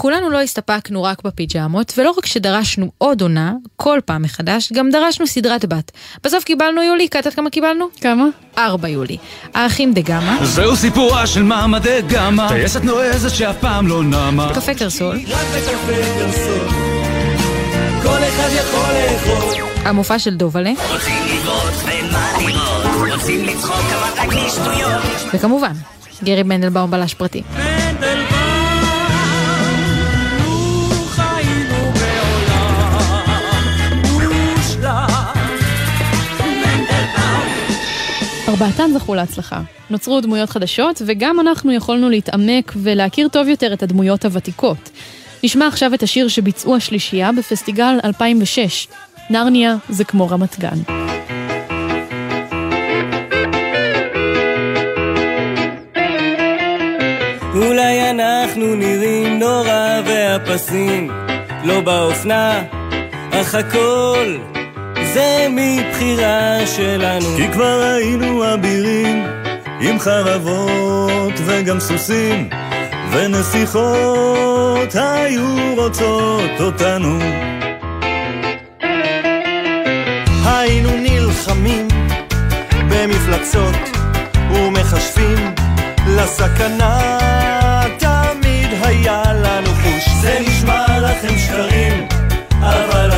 כולנו 0.00 0.30
לא 0.30 0.40
הסתפקנו 0.40 1.02
רק 1.02 1.22
בפיג'מות, 1.24 1.92
ולא 1.98 2.14
רק 2.18 2.26
שדרשנו 2.26 2.90
עוד 2.98 3.20
עונה, 3.22 3.52
כל 3.76 3.98
פעם 4.04 4.22
מחדש, 4.22 4.72
גם 4.72 4.90
דרשנו 4.90 5.26
סדרת 5.26 5.64
בת. 5.64 5.90
בסוף 6.24 6.44
קיבלנו 6.44 6.82
יולי, 6.82 7.08
יודעת 7.14 7.34
כמה 7.34 7.50
קיבלנו? 7.50 7.86
כמה? 8.00 8.24
ארבע 8.58 8.88
יולי. 8.88 9.16
האחים 9.54 9.92
דה 9.92 10.00
גמא, 10.00 10.44
זהו 10.44 10.76
סיפורה 10.76 11.26
של 11.26 11.42
מעמדי 11.42 12.00
גמא, 12.08 12.48
טייסת 12.48 12.84
נועזת 12.84 13.34
שאף 13.34 13.56
פעם 13.60 13.86
לא 13.86 14.02
נמה. 14.02 14.52
קפה 14.54 14.74
קרסול, 14.74 15.20
כל 18.02 18.18
אחד 18.28 18.48
יכול 18.54 18.94
לאכול. 18.94 19.62
המופע 19.84 20.18
של 20.18 20.36
דובלה, 20.36 20.72
רוצים 20.92 21.14
לראות 21.26 21.74
ומה 21.84 22.32
לראות, 22.46 23.12
רוצים 23.12 23.44
לצחוק 23.44 23.74
אבל 23.74 24.22
רק 24.22 24.34
לשטויות. 24.34 25.02
וכמובן, 25.34 25.72
גרי 26.24 26.42
מנדלבאום 26.42 26.90
בלש 26.90 27.14
פרטי. 27.14 27.42
ארבעתן 38.48 38.90
זכו 38.94 39.14
להצלחה. 39.14 39.60
נוצרו 39.90 40.20
דמויות 40.20 40.50
חדשות, 40.50 41.02
וגם 41.06 41.40
אנחנו 41.40 41.72
יכולנו 41.72 42.10
להתעמק 42.10 42.72
ולהכיר 42.76 43.28
טוב 43.28 43.48
יותר 43.48 43.72
את 43.72 43.82
הדמויות 43.82 44.24
הוותיקות. 44.24 44.90
נשמע 45.44 45.66
עכשיו 45.66 45.94
את 45.94 46.02
השיר 46.02 46.28
שביצעו 46.28 46.76
השלישייה 46.76 47.32
בפסטיגל 47.32 47.98
2006. 48.04 48.88
נרניה 49.30 49.76
זה 49.88 50.04
כמו 50.04 50.28
רמת 50.28 50.58
גן. 50.58 50.78
אולי 57.54 58.10
אנחנו 58.10 58.74
נראים 58.74 59.38
נורא 59.38 60.00
והפסים 60.06 61.10
לא 61.64 61.80
באופנה, 61.80 62.62
אך 63.30 63.54
הכל 63.54 64.57
זה 65.12 65.46
מבחירה 65.50 66.66
שלנו. 66.76 67.36
כי 67.36 67.52
כבר 67.52 67.94
היינו 67.96 68.54
אבירים 68.54 69.26
עם 69.80 69.98
חרבות 69.98 71.32
וגם 71.46 71.80
סוסים 71.80 72.48
ונסיכות 73.12 74.94
היו 74.94 75.74
רוצות 75.76 76.60
אותנו. 76.60 77.18
היינו 80.44 80.90
נלחמים 80.96 81.88
במפלצות 82.88 83.74
ומכשפים 84.50 85.54
לסכנה 86.06 87.18
תמיד 87.98 88.68
היה 88.82 89.22
לנו 89.34 89.70
חוש 89.82 90.08
זה 90.22 90.38
נשמע 90.40 90.98
לכם 90.98 91.38
שקרים, 91.38 92.08
אבל 92.60 93.17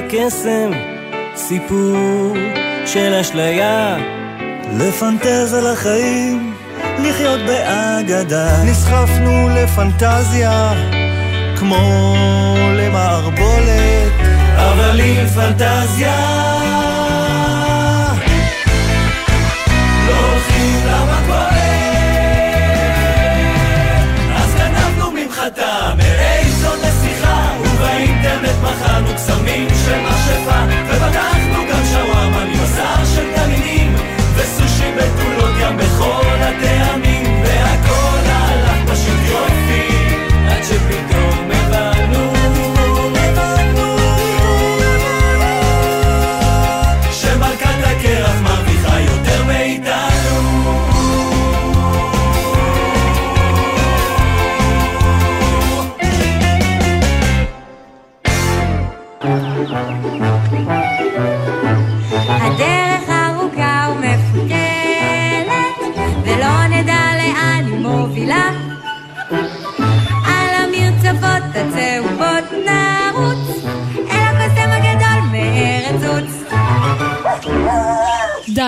פנטזיה 0.00 0.06
זה 0.06 0.28
קסם, 0.28 0.70
סיפור 1.36 2.36
של 2.86 3.14
אשליה. 3.14 3.96
לפנטז 4.78 5.54
על 5.54 5.66
החיים, 5.66 6.54
לחיות 6.98 7.40
באגדה. 7.46 8.62
נסחפנו 8.64 9.48
לפנטזיה 9.48 10.72
כמו 11.56 12.14
למערבולת 12.76 14.12
אבל 14.56 15.00
עם 15.00 15.26
פנטזיה 15.26 16.79
ובאינטרנט 28.40 28.62
מכרנו 28.62 29.14
קסמים 29.14 29.68
של 29.68 30.00
מכשפה 30.00 30.60
ובדקנו 30.88 31.62
גם 31.70 31.82
שווארמה 31.92 32.44
מבשר 32.44 33.04
של 33.14 33.34
תנינים 33.34 33.94
וסושי 34.34 34.92
בתולות 34.96 35.54
ים 35.60 35.76
בכל 35.76 36.36
הטעמים 36.40 36.59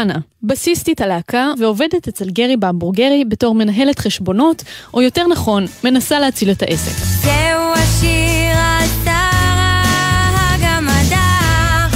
דנה, 0.05 0.19
בסיסטית 0.43 1.01
הלהקה 1.01 1.53
ועובדת 1.59 2.09
אצל 2.09 2.31
גרי 2.31 2.57
בהמבורגרי 2.57 3.25
בתור 3.29 3.55
מנהלת 3.55 3.99
חשבונות, 3.99 4.65
או 4.95 5.03
יותר 5.03 5.27
נכון, 5.27 5.65
מנסה 5.85 6.19
להציל 6.19 6.51
את 6.51 6.63
העסק. 6.63 7.05
זהו 7.23 7.73
השיר 7.75 8.59
על 8.59 8.89
שרה 9.05 10.55
הגמדה. 10.55 11.89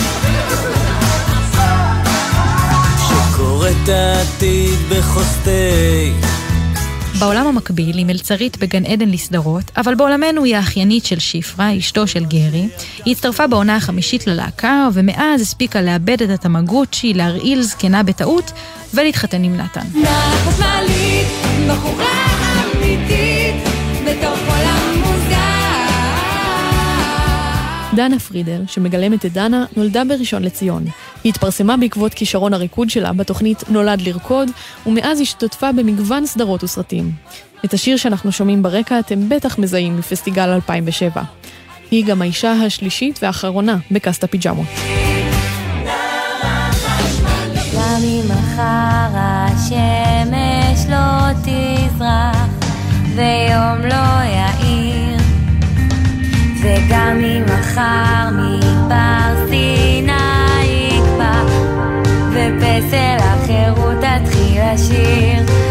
שקורא 3.09 3.69
את 3.69 3.89
העתיד 3.89 4.79
בחוסטי. 4.91 6.26
בעולם 7.19 7.47
המקביל 7.47 7.97
היא 7.97 8.07
מלצרית 8.07 8.57
בגן 8.57 8.85
עדן 8.85 9.09
לסדרות, 9.09 9.65
אבל 9.77 9.95
בעולמנו 9.95 10.45
היא 10.45 10.57
האחיינית 10.57 11.05
של 11.05 11.19
שפרה, 11.19 11.79
אשתו 11.79 12.07
של 12.07 12.25
גרי. 12.25 12.69
היא 13.05 13.13
הצטרפה 13.13 13.47
בעונה 13.47 13.77
החמישית 13.77 14.27
ללהקה, 14.27 14.89
ומאז 14.93 15.41
הספיקה 15.41 15.81
לאבד 15.81 16.23
את 16.23 16.31
התמגוצ'י, 16.31 17.15
להרעיל 17.15 17.63
זקנה 17.63 18.03
בטעות, 18.03 18.53
ולהתחתן 18.95 19.45
עם 19.45 19.57
נתן. 19.57 19.87
מעלית, 20.59 21.27
בחורה 21.69 22.27
אמיתית. 22.77 23.55
בתוך 24.05 24.39
דנה 27.97 28.19
פרידל, 28.19 28.63
שמגלמת 28.67 29.27
את 29.27 29.33
דנה, 29.33 29.65
נולדה 29.77 30.05
בראשון 30.05 30.43
לציון. 30.43 30.85
היא 31.25 31.31
התפרסמה 31.31 31.77
בעקבות 31.77 32.15
כישרון 32.15 32.55
הריקוד 32.55 32.91
שלה 32.91 33.13
בתוכנית 33.13 33.71
נולד 33.71 34.01
לרקוד, 34.01 34.49
ומאז 34.87 35.21
השתתפה 35.21 35.73
במגוון 35.73 36.27
סדרות 36.27 36.65
וסרטים. 36.65 37.13
את 37.65 37.75
השיר 37.75 37.97
שאנחנו 37.97 38.33
שומעים 38.33 38.63
ברקע 38.63 38.99
אתם 38.99 39.29
בטח 39.29 39.59
מזהים 39.59 39.99
מפסטיגל 39.99 40.49
2007. 40.49 41.23
היא 41.91 42.05
גם 42.05 42.23
האישה 42.23 42.53
השלישית 42.53 43.19
והאחרונה 43.23 43.77
בקאסט 43.91 44.25
הפיג'מות. 44.25 44.67
לא 50.89 51.17
ויום 53.17 53.81
לא 53.83 54.25
יאיר 54.25 54.66
וגם 57.07 57.25
אם 57.25 57.43
מחר 57.45 58.29
מדבר 58.33 59.47
סיני 59.49 60.13
יקפא 60.65 61.43
ופסל 62.31 63.17
החירות 63.21 63.95
תתחיל 64.01 64.63
לשיר 64.75 65.66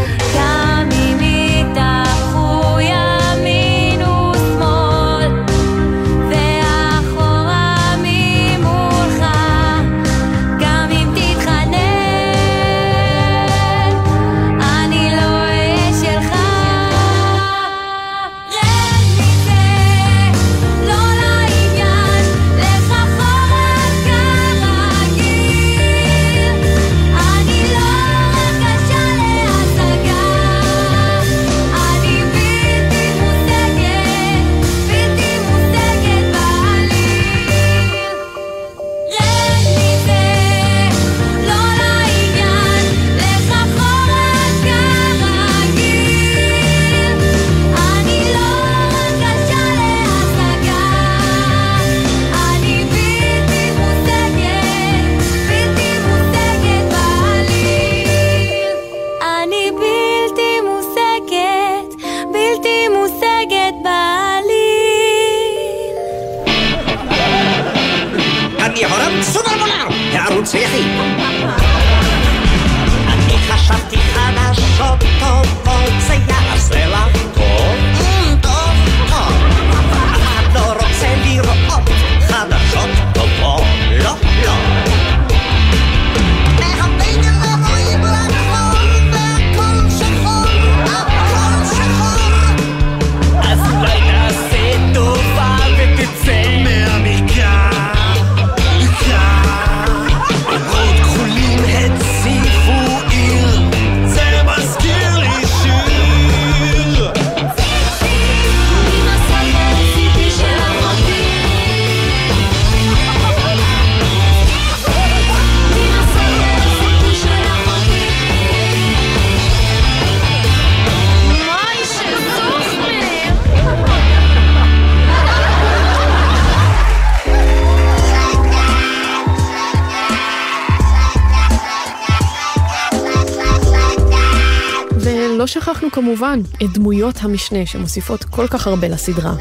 כמובן 136.06 136.40
את 136.64 136.72
דמויות 136.74 137.16
המשנה 137.22 137.66
שמוסיפות 137.66 138.24
כל 138.24 138.48
כך 138.48 138.68
הרבה 138.68 138.88
לסדרה. 138.88 139.34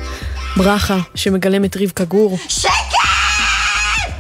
ברכה, 0.57 0.99
שמגלמת 1.15 1.77
רבקה 1.77 2.05
גור, 2.05 2.39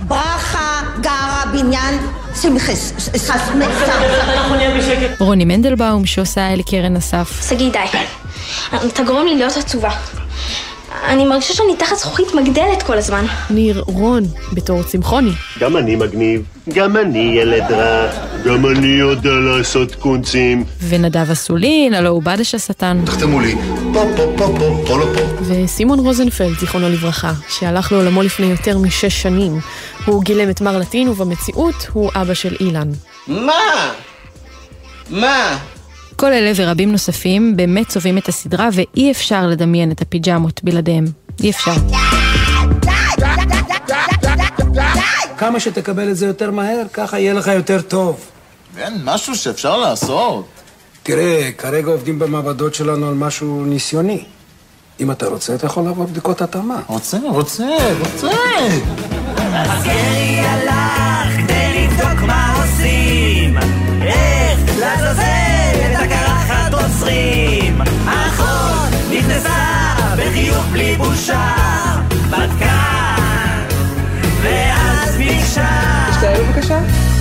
ברכה 0.00 0.80
גרה 1.00 1.42
בניין 1.52 1.94
שמחס, 2.42 3.10
אנחנו 3.32 4.54
נהיה. 4.56 5.08
רוני 5.18 5.44
מנדלבאום 5.44 6.06
שעושה 6.06 6.52
אל 6.52 6.62
קרן 6.62 6.96
אסף. 6.96 7.48
שגיא, 7.48 7.70
די. 7.72 7.78
אתה 8.86 9.02
גורם 9.02 9.26
לי 9.26 9.34
להיות 9.34 9.56
עצובה. 9.56 9.90
אני 11.06 11.26
מרגישה 11.26 11.54
שאני 11.54 11.76
תחת 11.76 11.96
זכוכית 11.96 12.34
מגדלת 12.34 12.82
כל 12.82 12.98
הזמן. 12.98 13.24
ניר 13.50 13.84
רון 13.86 14.24
בתור 14.52 14.82
צמחוני, 14.82 15.32
גם 15.60 15.76
אני 15.76 15.96
מגניב, 15.96 16.42
גם 16.74 16.96
אני 16.96 17.38
ילד 17.40 17.72
רע, 17.72 18.10
גם 18.46 18.66
אני 18.66 18.86
יודע 18.86 19.30
לעשות 19.30 19.94
קונצים. 19.94 20.64
ונדב 20.88 21.30
אסולין, 21.30 21.94
הלו 21.94 22.08
הוא 22.08 22.22
בדש 22.22 22.54
השטן. 22.54 23.02
תחתמו 23.06 23.40
לי, 23.40 23.54
פה 23.92 24.04
פה 24.16 24.32
פה 24.36 24.54
פה, 24.58 24.82
פה 24.86 24.98
לא 24.98 25.06
פה. 25.14 25.20
וסימון 25.42 25.98
רוזנפלד, 25.98 26.58
זיכרונו 26.58 26.88
לברכה, 26.88 27.32
שהלך 27.48 27.92
לעולמו 27.92 28.22
לפני 28.22 28.46
יותר 28.46 28.78
משש 28.78 29.22
שנים. 29.22 29.60
הוא 30.04 30.22
גילם 30.24 30.50
את 30.50 30.60
מר 30.60 30.78
לטין, 30.78 31.08
ובמציאות 31.08 31.86
הוא 31.92 32.10
אבא 32.14 32.34
של 32.34 32.56
אילן. 32.60 32.88
מה? 33.26 33.92
מה? 35.10 35.58
כל 36.16 36.32
אלה 36.32 36.52
ורבים 36.56 36.92
נוספים 36.92 37.56
באמת 37.56 37.88
צובעים 37.88 38.18
את 38.18 38.28
הסדרה 38.28 38.68
ואי 38.72 39.10
אפשר 39.10 39.46
לדמיין 39.46 39.90
את 39.90 40.02
הפיג'מות 40.02 40.60
בלעדיהם. 40.64 41.04
אי 41.42 41.50
אפשר. 41.50 41.72
כמה 45.38 45.60
שתקבל 45.60 46.10
את 46.10 46.16
זה 46.16 46.26
יותר 46.26 46.50
מהר, 46.50 46.82
ככה 46.92 47.18
יהיה 47.18 47.34
לך 47.34 47.46
יותר 47.46 47.80
טוב. 47.80 48.33
אין 48.78 49.00
משהו 49.04 49.36
שאפשר 49.36 49.76
לעשות. 49.76 50.46
תראה, 51.02 51.50
כרגע 51.58 51.90
עובדים 51.90 52.18
במעבדות 52.18 52.74
שלנו 52.74 53.08
על 53.08 53.14
משהו 53.14 53.64
ניסיוני. 53.64 54.24
אם 55.00 55.10
אתה 55.10 55.26
רוצה, 55.26 55.54
אתה 55.54 55.66
יכול 55.66 55.84
לעבור 55.84 56.06
בדיקות 56.06 56.42
התאמה. 56.42 56.80
רוצה, 56.86 57.18
רוצה, 57.30 57.64
רוצה. 58.00 58.28
אז 59.54 59.84
גרי 59.84 60.40
הלך 60.40 61.38
כדי 61.38 61.86
לבדוק 61.86 62.20
מה 62.26 62.62
עושים 62.62 63.58
איך 64.02 64.78
לעזאזל 64.78 65.92
את 65.92 65.96
הקרחת 65.98 66.74
עוצרים 66.74 67.80
אחות 68.06 68.92
נכנסה 69.10 69.94
בחיוך 70.16 70.64
בלי 70.72 70.96
בושה 70.96 71.54
בדקה 72.30 73.16
ואז 74.42 75.16
ביקשה 75.16 75.68
תשתעל 76.10 76.42
בבקשה. 76.42 77.13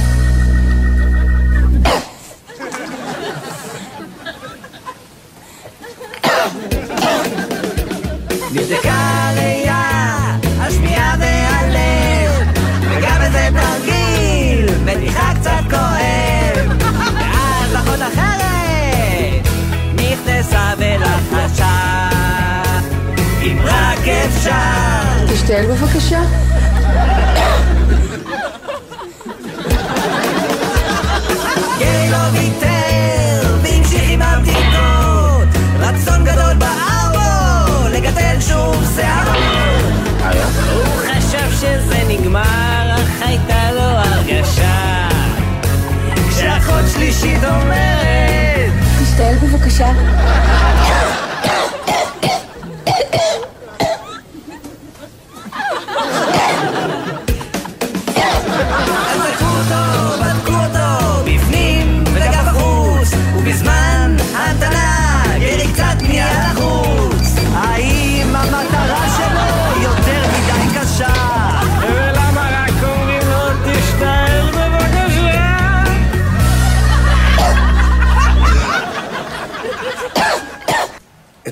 נבדקה 8.56 9.32
ראייה, 9.36 10.38
השמיעה 10.60 11.16
והלב 11.20 12.48
וגם 12.82 13.22
איזה 13.22 13.50
תרגיל, 13.54 14.66
מתיחה 14.86 15.34
קצת 15.40 15.62
כואב. 15.70 16.82
ואז 17.16 17.76
אחות 17.76 18.00
אחרת 18.14 19.48
נכנסה 19.94 20.74
ולחשה. 20.78 22.10
אם 23.42 23.58
רק 23.64 24.08
אפשר. 24.08 25.34
תשתעל 25.34 25.66
בבקשה. 25.66 26.22
אומרת? 47.62 48.74
תשתעל 49.02 49.36
בבקשה. 49.36 49.92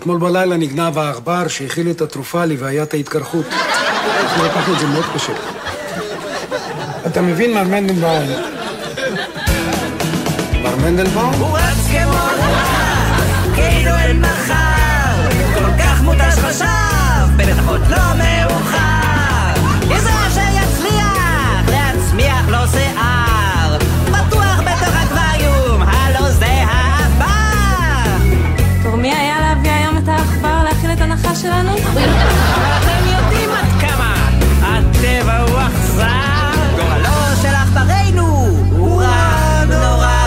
אתמול 0.02 0.20
בלילה 0.20 0.58
נגנב 0.58 0.98
העכבר 0.98 1.48
שהכיל 1.48 1.92
את 1.92 2.02
התרופה 2.02 2.46
לבעיית 2.46 2.94
ההתקרחות. 2.94 3.46
אנחנו 4.24 4.46
לקחנו 4.46 4.74
את 4.74 4.80
זה 4.80 4.88
מאוד 4.88 5.06
קשה. 5.16 5.34
אתה 7.06 7.22
מבין, 7.22 7.54
מר 7.54 7.64
מנדלבאום? 7.64 8.24
מר 10.64 10.76
מנדלבאום? 10.76 11.34
הוא 11.34 11.58
רץ 11.58 11.88
כמו 11.92 12.12
רוח, 12.12 13.22
כאילו 13.56 13.96
אין 13.98 14.22
מחר, 14.22 15.30
כל 15.54 15.84
כך 15.84 16.02
מותש 16.02 16.36
חשב, 16.36 17.38
בטח 17.38 17.68
עוד 17.68 17.82
לא 17.90 17.98
מאוחר. 17.98 18.31
שלנו? 31.42 31.76
אתם 31.78 33.04
יודעים 33.06 33.50
עד 33.50 33.82
כמה 33.82 34.30
הטבע 34.62 35.38
הוא 35.38 35.60
אכזר, 35.60 36.76
גורלו 36.76 37.42
של 37.42 37.56
עכברנו 37.56 38.48
הוא 38.78 39.02
רע 39.02 39.64
נורא 39.66 40.22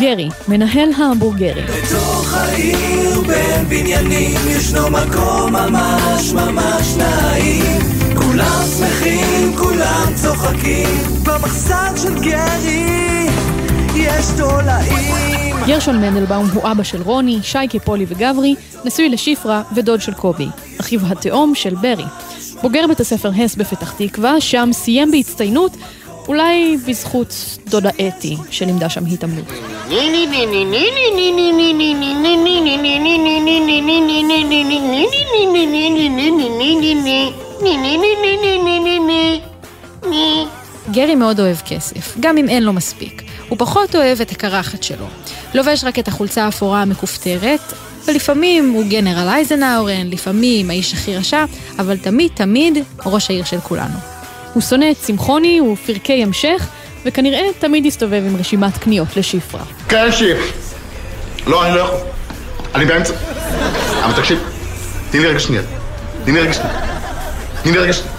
גרי, 0.00 0.28
מנהל 0.48 0.88
ההמבורגרי. 0.98 1.62
בתוך 1.62 2.34
העיר 2.34 3.20
בין 3.20 3.68
בניינים 3.68 4.40
ישנו 4.48 4.90
מקום 4.90 5.52
ממש 5.52 6.32
ממש 6.32 6.96
נעים. 6.96 7.80
כולם 8.16 8.62
שמחים, 8.78 9.56
כולם 9.58 10.12
צוחקים. 10.14 10.88
במחסן 11.22 11.92
של 11.96 12.14
גרי 12.20 13.26
יש 13.94 14.26
תולעים 14.36 15.25
גרשון 15.66 16.00
מנדלבאום 16.00 16.46
הוא 16.54 16.62
אבא 16.70 16.82
של 16.82 17.02
רוני, 17.02 17.38
שייקה, 17.42 17.78
פולי 17.78 18.04
וגברי, 18.08 18.54
נשוי 18.84 19.08
לשפרה 19.08 19.62
ודוד 19.74 20.00
של 20.00 20.14
קובי, 20.14 20.46
אחיו 20.80 21.00
התאום 21.06 21.54
של 21.54 21.74
ברי. 21.74 22.04
בוגר 22.62 22.86
בית 22.88 23.00
הספר 23.00 23.30
הס 23.38 23.54
בפתח 23.54 23.94
תקווה, 23.98 24.40
שם 24.40 24.68
סיים 24.72 25.10
בהצטיינות, 25.10 25.76
אולי 26.28 26.76
בזכות 26.88 27.58
דודה 27.68 27.90
אתי, 28.08 28.36
שלימדה 28.50 28.88
שם 28.88 29.06
התעמלות. 29.06 29.46
גרי 40.90 41.14
מאוד 41.14 41.40
אוהב 41.40 41.56
כסף, 41.56 42.16
גם 42.20 42.38
אם 42.38 42.48
אין 42.48 42.62
לו 42.62 42.72
מספיק. 42.72 43.25
הוא 43.48 43.58
פחות 43.58 43.96
אוהב 43.96 44.20
את 44.20 44.30
הקרחת 44.30 44.82
שלו. 44.82 45.06
לובש 45.54 45.84
רק 45.84 45.98
את 45.98 46.08
החולצה 46.08 46.44
האפורה 46.44 46.82
המכופתרת, 46.82 47.60
ולפעמים 48.06 48.70
הוא 48.70 48.84
גנרל 48.88 49.28
אייזנהאורן, 49.28 50.06
לפעמים 50.10 50.70
האיש 50.70 50.92
הכי 50.92 51.16
רשע, 51.16 51.44
אבל 51.78 51.96
תמיד 51.96 52.30
תמיד 52.34 52.78
ראש 53.06 53.30
העיר 53.30 53.44
של 53.44 53.60
כולנו. 53.60 53.98
הוא 54.54 54.62
שונא 54.62 54.90
את 54.90 54.96
צמחוני 55.00 55.60
ופרקי 55.60 56.22
המשך, 56.22 56.68
וכנראה 57.04 57.42
תמיד 57.58 57.86
יסתובב 57.86 58.22
עם 58.26 58.36
רשימת 58.36 58.78
קניות 58.78 59.16
לשפרה. 59.16 59.64
כן, 59.88 60.12
שיף. 60.12 60.38
לא, 61.46 61.66
אני 61.66 61.74
לא 61.74 61.80
יכול. 61.80 61.98
אני 62.74 62.84
באמצע. 62.84 63.14
אבל 64.04 64.12
תקשיב, 64.16 64.38
תני 65.10 65.20
לי 65.20 65.26
רגע 65.26 65.40
שנייה. 65.40 65.62
תני 66.24 66.32
לי 66.32 66.40
רגע 66.40 66.52
שנייה. 66.52 66.72
תני 67.62 67.72
לי 67.72 67.78
רגע 67.78 67.92
שנייה. 67.92 68.12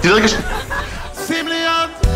תני 0.00 0.10
לי 0.10 0.16
רגע 0.16 0.28
שנייה. 0.28 0.44
שים 1.26 1.48
לי 1.48 1.54
יד. 1.54 2.07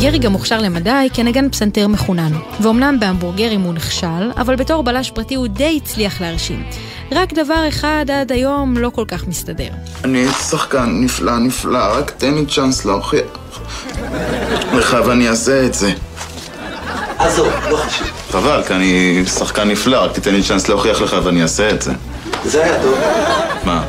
גרי 0.00 0.18
גם 0.18 0.32
מוכשר 0.32 0.58
למדי 0.58 1.08
כנגן 1.14 1.50
פסנתר 1.50 1.88
מחונן. 1.88 2.32
ואומנם 2.60 3.00
בהמבורגרים 3.00 3.60
הוא 3.60 3.74
נכשל, 3.74 4.30
אבל 4.36 4.56
בתור 4.56 4.82
בלש 4.82 5.10
פרטי 5.10 5.34
הוא 5.34 5.46
די 5.46 5.80
הצליח 5.82 6.20
להרשים. 6.20 6.64
רק 7.12 7.32
דבר 7.32 7.68
אחד 7.68 8.04
עד 8.12 8.32
היום 8.32 8.78
לא 8.78 8.90
כל 8.94 9.04
כך 9.08 9.26
מסתדר. 9.26 9.68
אני 10.04 10.26
שחקן 10.50 11.00
נפלא 11.00 11.38
נפלא, 11.38 11.98
רק 11.98 12.10
תן 12.10 12.34
לי 12.34 12.46
צ'אנס 12.46 12.84
להוכיח 12.84 13.26
לך 14.72 14.96
ואני 15.06 15.28
אעשה 15.28 15.66
את 15.66 15.74
זה. 15.74 15.92
עזוב, 17.18 17.52
לא 17.70 17.76
חשוב. 17.76 18.06
חבל, 18.30 18.62
כי 18.66 18.74
אני 18.74 19.22
שחקן 19.26 19.68
נפלא, 19.68 20.04
רק 20.04 20.12
תיתן 20.12 20.34
לי 20.34 20.42
צ'אנס 20.42 20.68
להוכיח 20.68 21.00
לך 21.00 21.16
ואני 21.24 21.42
אעשה 21.42 21.70
את 21.70 21.82
זה. 21.82 21.92
זה 22.44 22.64
היה 22.64 22.82
טוב. 22.82 22.98
מה? 23.64 23.84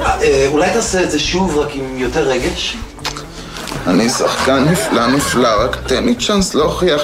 אה, 0.00 0.48
אולי 0.52 0.70
תעשה 0.72 1.02
את 1.02 1.10
זה 1.10 1.18
שוב, 1.18 1.58
רק 1.58 1.68
עם 1.74 1.98
יותר 1.98 2.28
רגש? 2.28 2.76
אני 3.86 4.08
שחקן 4.10 4.64
נפלא 4.64 5.06
נפלא, 5.06 5.64
רק 5.64 5.76
תן 5.86 6.04
לי 6.04 6.14
צ'אנס 6.14 6.54
להוכיח 6.54 7.02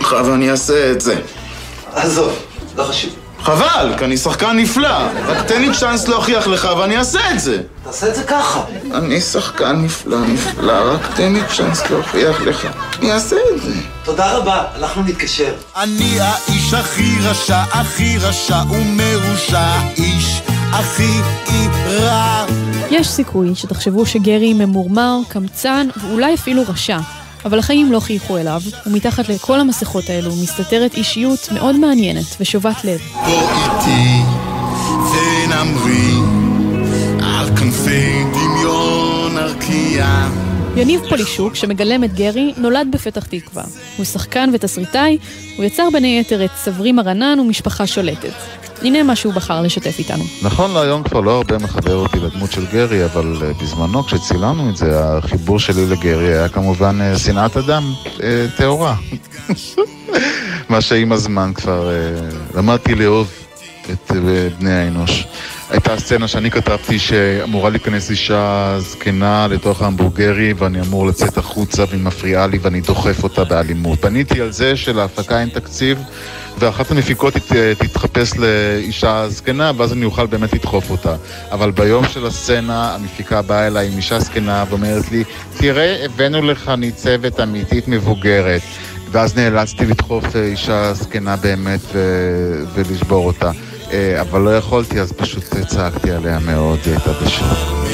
לך 0.00 0.16
ואני 0.24 0.50
אעשה 0.50 0.90
את 0.90 1.00
זה. 1.00 1.16
עזוב, 1.94 2.32
לא 2.76 2.84
חשוב. 2.84 3.10
חבל, 3.42 3.94
כי 3.98 4.04
אני 4.04 4.16
שחקן 4.16 4.56
נפלא, 4.56 4.98
רק 5.26 5.46
תן 5.46 5.60
לי 5.60 5.74
צ'אנס 5.74 6.08
להוכיח 6.08 6.46
לך 6.46 6.68
ואני 6.78 6.98
אעשה 6.98 7.30
את 7.30 7.40
זה. 7.40 7.58
תעשה 7.84 8.08
את 8.08 8.14
זה 8.14 8.22
ככה. 8.22 8.60
אני 8.94 9.20
שחקן 9.20 9.76
נפלא 9.76 10.20
נפלא, 10.20 10.92
רק 10.92 11.00
תן 11.14 11.32
לי 11.32 11.40
צ'אנס 11.56 11.90
להוכיח 11.90 12.40
לך. 12.40 12.66
אני 12.98 13.12
אעשה 13.12 13.36
את 13.54 13.62
זה. 13.62 13.72
תודה 14.04 14.36
רבה, 14.36 14.64
אנחנו 14.76 15.02
נתקשר. 15.02 15.54
אני 15.76 16.18
האיש 16.20 16.74
הכי 16.74 17.16
רשע, 17.22 17.58
הכי 17.72 18.18
רשע 18.18 18.62
ומרושע, 18.70 19.70
איש 19.96 20.42
הכי 20.72 21.20
רע. 21.86 22.44
יש 22.90 23.08
סיכוי 23.08 23.54
שתחשבו 23.54 24.06
שגרי 24.06 24.52
ממורמר, 24.52 25.18
קמצן 25.28 25.88
ואולי 25.96 26.34
אפילו 26.34 26.62
רשע, 26.68 26.98
אבל 27.44 27.58
החיים 27.58 27.92
לא 27.92 28.00
חייכו 28.00 28.38
אליו, 28.38 28.60
ומתחת 28.86 29.28
לכל 29.28 29.60
המסכות 29.60 30.10
האלו 30.10 30.36
מסתתרת 30.36 30.94
אישיות 30.94 31.48
מאוד 31.52 31.76
מעניינת 31.76 32.36
ושובת 32.40 32.84
לב. 32.84 33.00
בוא 33.24 33.50
איתי 33.50 34.22
ונמריא 35.12 36.22
על 37.22 37.56
כנפי 37.56 38.24
דמיון 38.32 39.38
הרקיעה. 39.38 40.30
יניב 40.76 41.00
פולישוק, 41.08 41.54
שמגלם 41.54 42.04
את 42.04 42.14
גרי, 42.14 42.52
נולד 42.56 42.88
בפתח 42.90 43.26
תקווה. 43.26 43.64
הוא 43.96 44.04
שחקן 44.04 44.50
ותסריטאי, 44.52 45.18
הוא 45.56 45.64
יצר 45.64 45.88
בין 45.92 46.04
היתר 46.04 46.44
את 46.44 46.50
סברי 46.56 46.92
מרנן 46.92 47.40
ומשפחה 47.40 47.86
שולטת. 47.86 48.32
הנה 48.86 49.02
מה 49.02 49.16
שהוא 49.16 49.34
בחר 49.34 49.62
לשתף 49.62 49.98
איתנו. 49.98 50.24
נכון 50.42 50.70
להיום 50.74 51.02
כבר 51.02 51.20
לא 51.20 51.30
הרבה 51.36 51.58
מחבר 51.58 51.94
אותי 51.94 52.20
לדמות 52.20 52.52
של 52.52 52.66
גרי, 52.66 53.04
אבל 53.04 53.36
אה, 53.42 53.52
בזמנו 53.62 54.04
כשצילמנו 54.04 54.70
את 54.70 54.76
זה, 54.76 54.90
החיבור 55.04 55.58
שלי 55.58 55.86
לגרי 55.86 56.26
היה 56.26 56.48
כמובן 56.48 57.00
אה, 57.00 57.18
שנאת 57.18 57.56
אדם 57.56 57.92
אה, 58.22 58.46
טהורה. 58.56 58.94
מה 60.70 60.80
שעם 60.80 61.12
הזמן 61.12 61.52
כבר 61.54 61.90
למדתי 62.54 62.94
לאהוב 62.94 63.30
את 63.90 64.12
בני 64.58 64.72
האנוש. 64.72 65.26
הייתה 65.70 65.98
סצנה 65.98 66.28
שאני 66.28 66.50
כתבתי 66.50 66.98
שאמורה 66.98 67.70
להיכנס 67.70 68.10
אישה 68.10 68.76
זקנה 68.78 69.46
לתוך 69.50 69.82
ההמבורגרי 69.82 70.52
ואני 70.52 70.80
אמור 70.80 71.06
לצאת 71.06 71.38
החוצה 71.38 71.84
והיא 71.90 72.02
מפריעה 72.02 72.46
לי 72.46 72.58
ואני 72.62 72.80
דוחף 72.80 73.22
אותה 73.22 73.44
באלימות. 73.44 74.00
בניתי 74.00 74.40
על 74.40 74.52
זה 74.52 74.76
שלהפקה 74.76 75.40
אין 75.40 75.48
תקציב 75.48 75.98
ואחת 76.58 76.90
המפיקות 76.90 77.34
תת, 77.34 77.52
תתחפש 77.78 78.36
לאישה 78.36 79.28
זקנה 79.28 79.72
ואז 79.76 79.92
אני 79.92 80.04
אוכל 80.04 80.26
באמת 80.26 80.52
לדחוף 80.52 80.90
אותה. 80.90 81.16
אבל 81.50 81.70
ביום 81.70 82.08
של 82.08 82.26
הסצנה 82.26 82.94
המפיקה 82.94 83.42
באה 83.42 83.66
אליי 83.66 83.88
עם 83.88 83.96
אישה 83.96 84.18
זקנה 84.20 84.64
ואומרת 84.70 85.10
לי 85.10 85.24
תראה 85.56 86.04
הבאנו 86.04 86.42
לך 86.42 86.68
ניצבת 86.78 87.40
אמיתית 87.40 87.88
מבוגרת 87.88 88.62
ואז 89.10 89.36
נאלצתי 89.36 89.86
לדחוף 89.86 90.36
אה, 90.36 90.44
אישה 90.44 90.94
זקנה 90.94 91.36
באמת 91.36 91.80
ו... 91.92 91.98
ולשבור 92.74 93.26
אותה. 93.26 93.50
אה, 93.92 94.20
אבל 94.20 94.40
לא 94.40 94.56
יכולתי, 94.56 95.00
אז 95.00 95.12
פשוט 95.12 95.44
צעקתי 95.66 96.10
עליה 96.10 96.38
מאוד, 96.38 96.78
היא 96.84 96.94
הייתה 96.94 97.12
בשוק. 97.12 97.86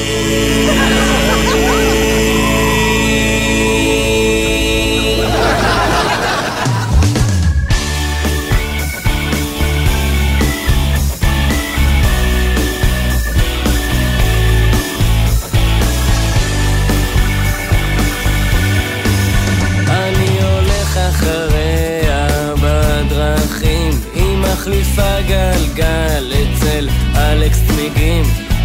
מחליפה 24.63 25.21
גלגל 25.29 26.33
אצל 26.33 26.89
אלכס 27.17 27.59
צמיגים. 27.69 28.25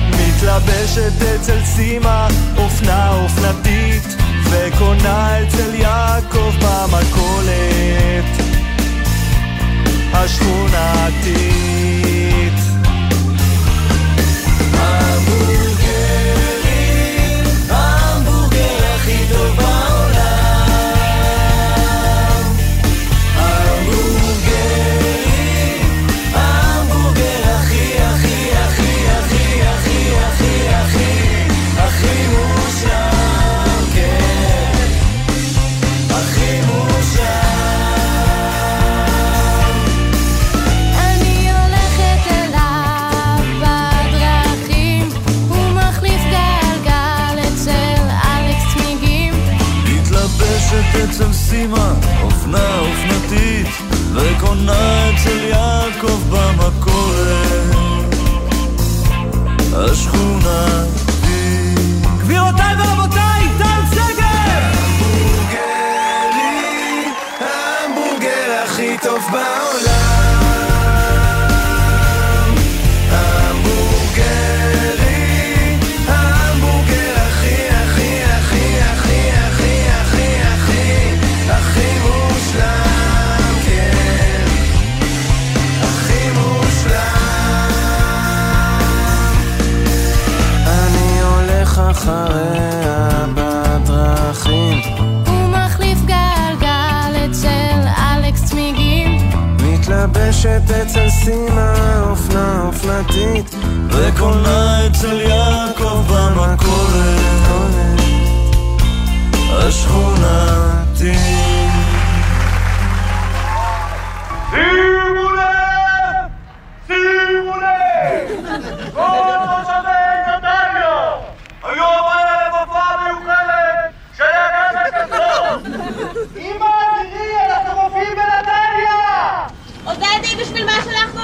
מתלבשת 0.09 1.21
אצל 1.35 1.59
סימה 1.65 2.27
אופנה 2.57 3.23
אופנתית 3.23 4.15
וקונה 4.49 5.43
אצל 5.43 5.75
יעקב 5.75 6.53
במכולת. 6.61 8.25
השכונתית 10.13 12.16
סימה, 51.49 51.93
אופנה 52.23 52.79
אופנתית, 52.79 53.67
וקונה 54.13 55.09
אצל 55.09 55.43
יעקב 55.43 56.21
במכולת 56.29 57.75
השכונתית. 59.73 60.97
גבירותיי 62.19 62.75
ורבותיי, 62.79 63.26
מתלבשת 100.37 100.71
אצל 100.71 101.09
סימה 101.09 102.01
אופנה 102.09 102.63
אופנתית. 102.67 103.55
וקונה 103.89 104.87
אצל 104.87 105.21
יעקב 105.21 106.03
במכולת 106.07 107.47
השכונתית. 109.49 111.17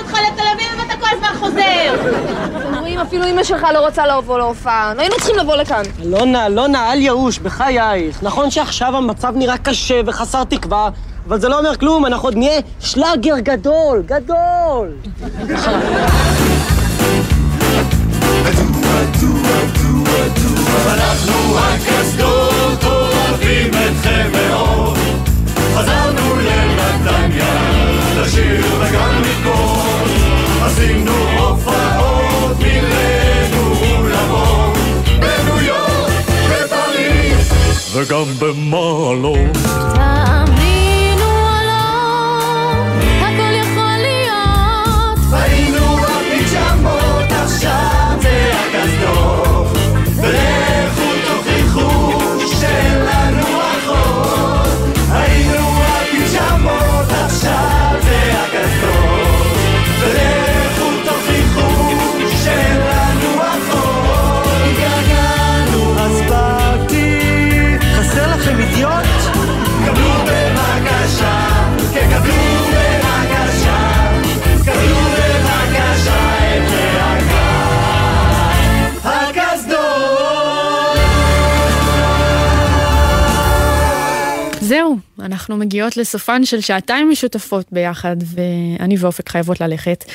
אותך 0.03 0.13
לתל 0.13 0.43
אביב 0.55 0.67
אם 0.75 0.81
אתה 0.85 0.93
כל 0.99 1.07
הזמן 1.11 1.27
חוזר? 1.39 2.09
אתם 2.57 2.79
רואים, 2.79 2.99
אפילו 2.99 3.25
אמא 3.25 3.43
שלך 3.43 3.67
לא 3.73 3.79
רוצה 3.79 4.07
לבוא 4.07 4.37
להופעה. 4.37 4.93
היינו 4.97 5.15
צריכים 5.15 5.35
לבוא 5.35 5.55
לכאן. 5.55 5.83
אלונה, 6.01 6.45
אלונה, 6.45 6.93
אל 6.93 6.99
ייאוש, 6.99 7.39
בחייך. 7.39 8.23
נכון 8.23 8.51
שעכשיו 8.51 8.97
המצב 8.97 9.33
נראה 9.35 9.57
קשה 9.57 10.01
וחסר 10.05 10.43
תקווה, 10.43 10.89
אבל 11.27 11.39
זה 11.39 11.49
לא 11.49 11.59
אומר 11.59 11.77
כלום, 11.77 12.05
אנחנו 12.05 12.27
עוד 12.27 12.37
נהיה 12.37 12.59
שלאגר 12.79 13.39
גדול, 13.39 14.03
גדול. 14.05 14.89
אנחנו 20.87 21.57
הקסדות 21.57 22.83
אוהבים 22.83 23.69
אתכם 23.69 24.29
מאוד 24.31 24.97
חזרנו 25.75 26.35
לנתניה 26.35 27.53
לשיר 28.21 28.65
וגם 28.79 29.21
עשינו 30.83 31.11
הופעות 31.39 32.57
מילאנו 32.59 33.73
אולמות 33.81 34.77
בניו 35.19 35.61
יורק, 35.61 36.11
בפריז 36.49 37.51
וגם 37.93 38.25
במעלות. 38.39 39.57
תאמינו 39.93 41.25
או 41.25 41.59
לא, 41.67 41.83
הכל 43.21 43.53
יכול 43.61 43.95
להיות. 43.97 45.19
היינו 45.31 45.97
בפיג'מות 45.97 47.31
עכשיו 47.31 48.17
זה 48.21 48.51
הקסדות 48.53 49.72
אנחנו 85.43 85.57
מגיעות 85.57 85.97
לסופן 85.97 86.45
של 86.45 86.61
שעתיים 86.61 87.09
משותפות 87.09 87.65
ביחד, 87.71 88.15
ואני 88.35 88.95
ואופק 88.99 89.29
חייבות 89.29 89.61
ללכת. 89.61 90.05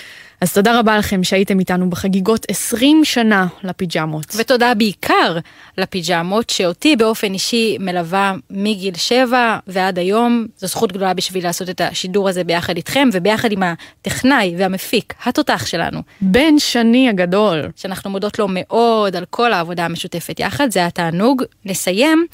אז 0.41 0.53
תודה 0.53 0.79
רבה 0.79 0.99
לכם 0.99 1.25
שהייתם 1.25 1.59
איתנו 1.59 1.91
בחגיגות 1.91 2.47
20 2.49 3.05
שנה 3.05 3.47
לפיג'מות. 3.65 4.27
ותודה 4.37 4.75
בעיקר 4.75 5.39
לפיג'מות, 5.79 6.51
שאותי 6.51 6.97
באופן 6.97 7.33
אישי 7.33 7.77
מלווה 7.81 8.35
מגיל 8.51 8.95
7 8.95 9.59
ועד 9.67 9.99
היום. 9.99 10.47
זו 10.59 10.67
זכות 10.67 10.93
גדולה 10.93 11.15
בשביל 11.15 11.45
לעשות 11.45 11.71
את 11.71 11.81
השידור 11.81 12.29
הזה 12.29 12.45
ביחד 12.45 12.77
איתכם, 12.77 13.09
וביחד 13.13 13.53
עם 13.53 13.63
הטכנאי 13.63 14.55
והמפיק, 14.59 15.15
התותח 15.25 15.67
שלנו. 15.67 16.03
בן 16.21 16.59
שני 16.59 17.09
הגדול. 17.09 17.69
שאנחנו 17.77 18.11
מודות 18.11 18.39
לו 18.39 18.47
מאוד 18.51 19.17
על 19.17 19.25
כל 19.31 19.53
העבודה 19.53 19.85
המשותפת 19.85 20.41
יחד, 20.41 20.71
זה 20.71 20.79
היה 20.79 20.91
תענוג. 20.91 21.43
נסיים 21.65 22.27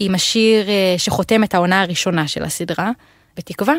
עם 0.00 0.14
השיר 0.14 0.68
אה, 0.68 0.94
שחותם 0.98 1.44
את 1.44 1.54
העונה 1.54 1.82
הראשונה 1.82 2.28
של 2.28 2.42
הסדרה, 2.42 2.90
בתקווה 3.36 3.74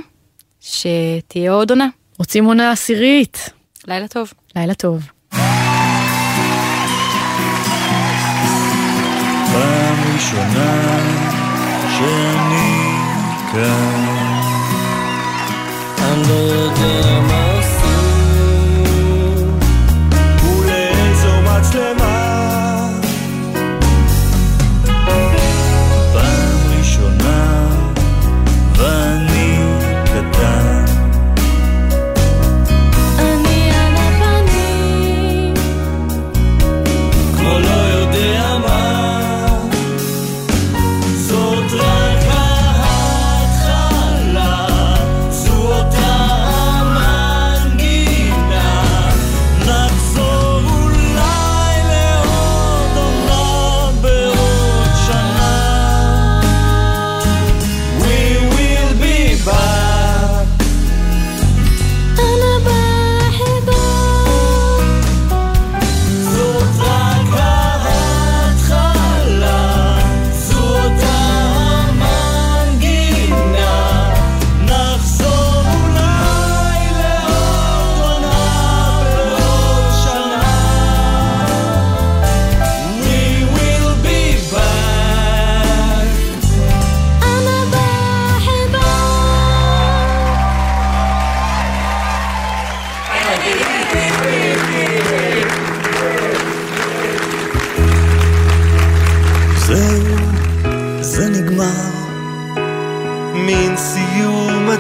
שתהיה 0.60 1.52
עוד 1.52 1.69
עונה. 1.69 1.88
רוצים 2.19 2.45
עונה 2.45 2.72
עשירית. 2.72 3.49
לילה 3.88 4.07
טוב. 4.07 4.34
לילה 4.56 4.73
טוב. 4.73 5.03
פעם 9.52 10.14
ראשונה 10.14 10.99
שאני 11.98 12.91
כאן 13.52 14.18
אני 15.98 16.30
לא 16.30 16.34
יודע 16.34 17.19
מה 17.19 17.47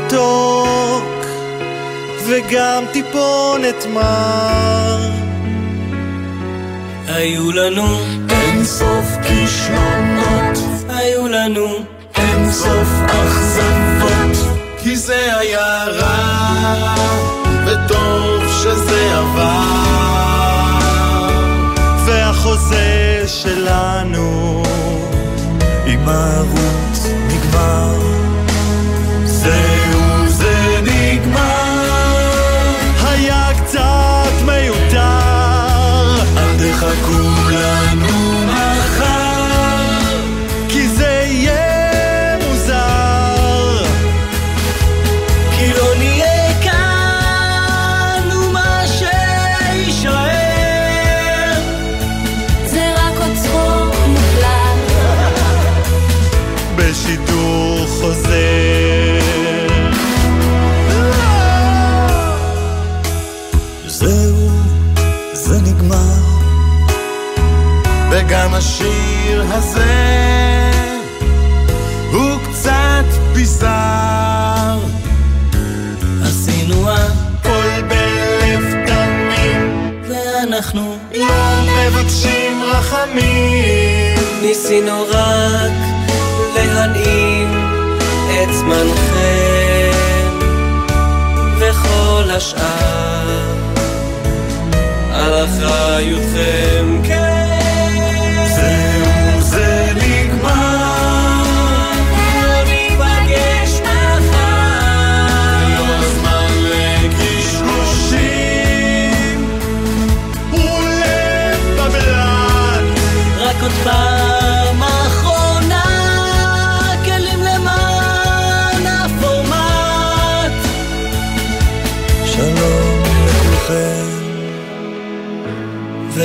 מתוק 0.07 1.25
וגם 2.27 2.83
טיפונת 2.91 3.85
מר. 3.93 5.11
היו 7.07 7.51
לנו 7.51 7.85
אין 8.29 8.65
סוף 8.65 9.05
כישלונות, 9.23 10.57
היו 10.89 11.27
לנו 11.27 11.67
אין 12.15 12.51
סוף 12.51 12.89
אכזבות, 13.05 14.57
כי 14.83 14.95
זה 14.95 15.39
היה 15.39 15.85
רע, 15.85 16.95
וטוב 17.65 18.47
שזה 18.63 19.17
עבר. 19.17 19.87
והחוזה 22.05 23.23
שלנו 23.27 24.63
עם 25.85 26.09
הערוץ 26.09 26.66
השיר 68.57 69.43
הזה 69.49 70.71
הוא 72.11 72.37
קצת 72.51 73.05
ביזר. 73.33 74.77
עשינו 76.23 76.89
הכל 76.89 77.81
בלב 77.87 78.85
תמים, 78.87 79.91
ואנחנו 80.09 80.97
לא 81.15 81.61
מבקשים 81.67 82.63
רחמים. 82.63 84.17
ניסינו 84.41 85.03
רק 85.09 85.71
להנעים 86.55 87.53
את 88.25 88.53
זמנכם 88.53 89.91
וכל 91.59 92.31
השאר 92.31 93.41
על 95.13 95.45
אחריותכם 95.45 97.01
כן 97.03 97.26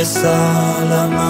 וסלמת 0.02 1.22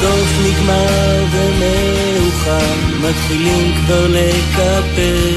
סוף 0.00 0.28
נגמר 0.44 1.24
ומאוחר 1.30 2.74
מתחילים 3.00 3.74
כבר 3.74 4.06
לקפל. 4.08 5.36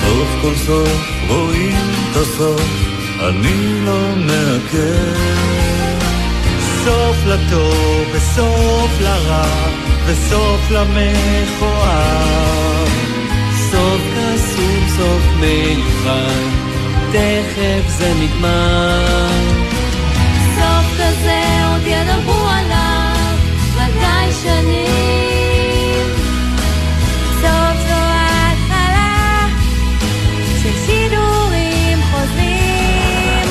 סוף 0.00 0.28
כל 0.42 0.54
סוף 0.66 1.10
רואים 1.28 1.76
את 2.10 2.16
הסוף, 2.16 2.70
אני 3.20 3.84
לא 3.84 4.00
מעכב. 4.16 5.16
סוף 6.84 7.16
לטוב 7.26 8.06
וסוף 8.12 9.00
לרע 9.00 9.46
וסוף 10.06 10.70
למכוער. 10.70 12.06
סוף 13.70 14.00
קסום, 14.14 14.88
סוף 14.96 15.22
מיוחד, 15.40 16.55
תכף 17.12 17.88
זה 17.88 18.12
נגמר. 18.20 19.28
סוף 20.56 20.86
כזה 20.94 21.42
עוד 21.72 21.86
ידברו 21.86 22.48
עליו 22.48 23.36
ודאי 23.74 24.32
שנים. 24.42 26.06
סוף 27.40 27.76
זו 27.88 27.94
ההתחלה 27.94 29.48
של 30.62 30.72
שידורים 30.86 31.98
חוזרים. 32.10 33.48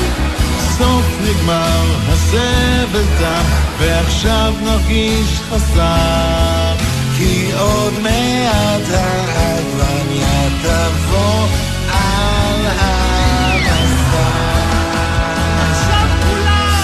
סוף 0.78 1.04
נגמר, 1.22 1.84
הסבל 2.08 3.04
תם, 3.18 3.42
ועכשיו 3.78 4.54
נרגיש 4.62 5.40
חסר. 5.50 6.74
כי 7.18 7.50
עוד 7.58 7.92
מעט 8.02 8.82
העגבניה 8.90 10.48
תבוא 10.62 11.46
על 11.92 12.66
המסע. 12.66 13.15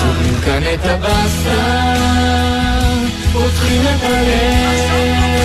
שמים 0.00 0.36
כאן 0.44 0.62
את 0.74 0.84
הבשר, 0.84 2.12
פותחים 3.32 3.82
את 3.82 4.02
הלב, 4.02 5.42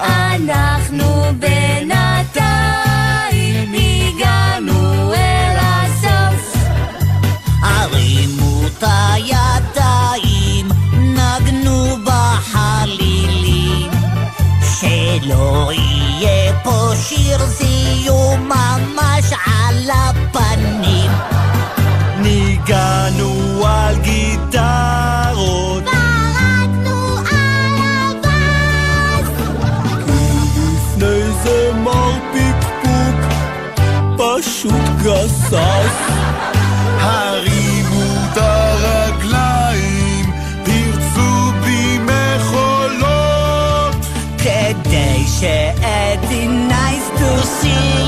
אנחנו 0.00 1.24
בינתיים 1.38 2.03
שיר 17.08 17.38
סיום 17.48 18.48
ממש 18.48 19.32
על 19.46 19.90
הפנים. 19.90 21.10
ניגענו 22.18 23.62
על 23.66 23.96
גיטרות 23.98 25.84
ברקנו 25.84 27.18
על 27.18 27.76
הבאס. 27.80 29.28
לפני 30.56 31.32
זה 31.42 31.72
מר 31.84 32.12
פיקפוק 32.32 33.32
פשוט 34.16 34.88
גסס 35.02 35.94
טו 47.64 48.03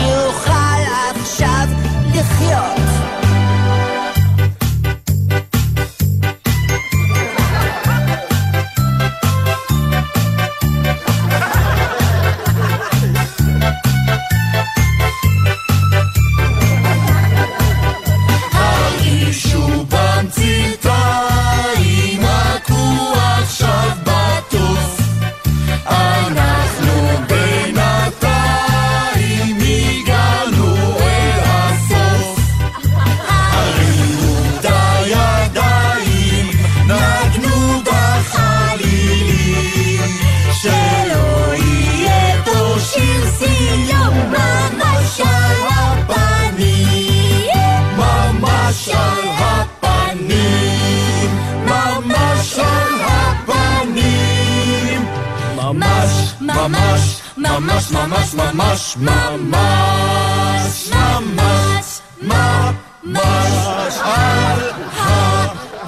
ממש, 57.60 57.92
ממש, 57.92 58.34
ממש, 58.34 58.96
ממש, 58.96 60.90
ממש, 60.90 62.00
ממש, 62.22 63.94
על 64.04 64.60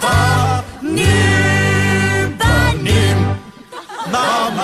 הפנים, 0.03 1.07
פנים, 2.39 3.19
ממש. 4.07 4.59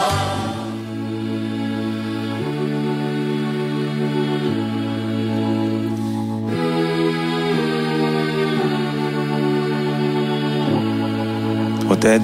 עודד? 11.88 12.20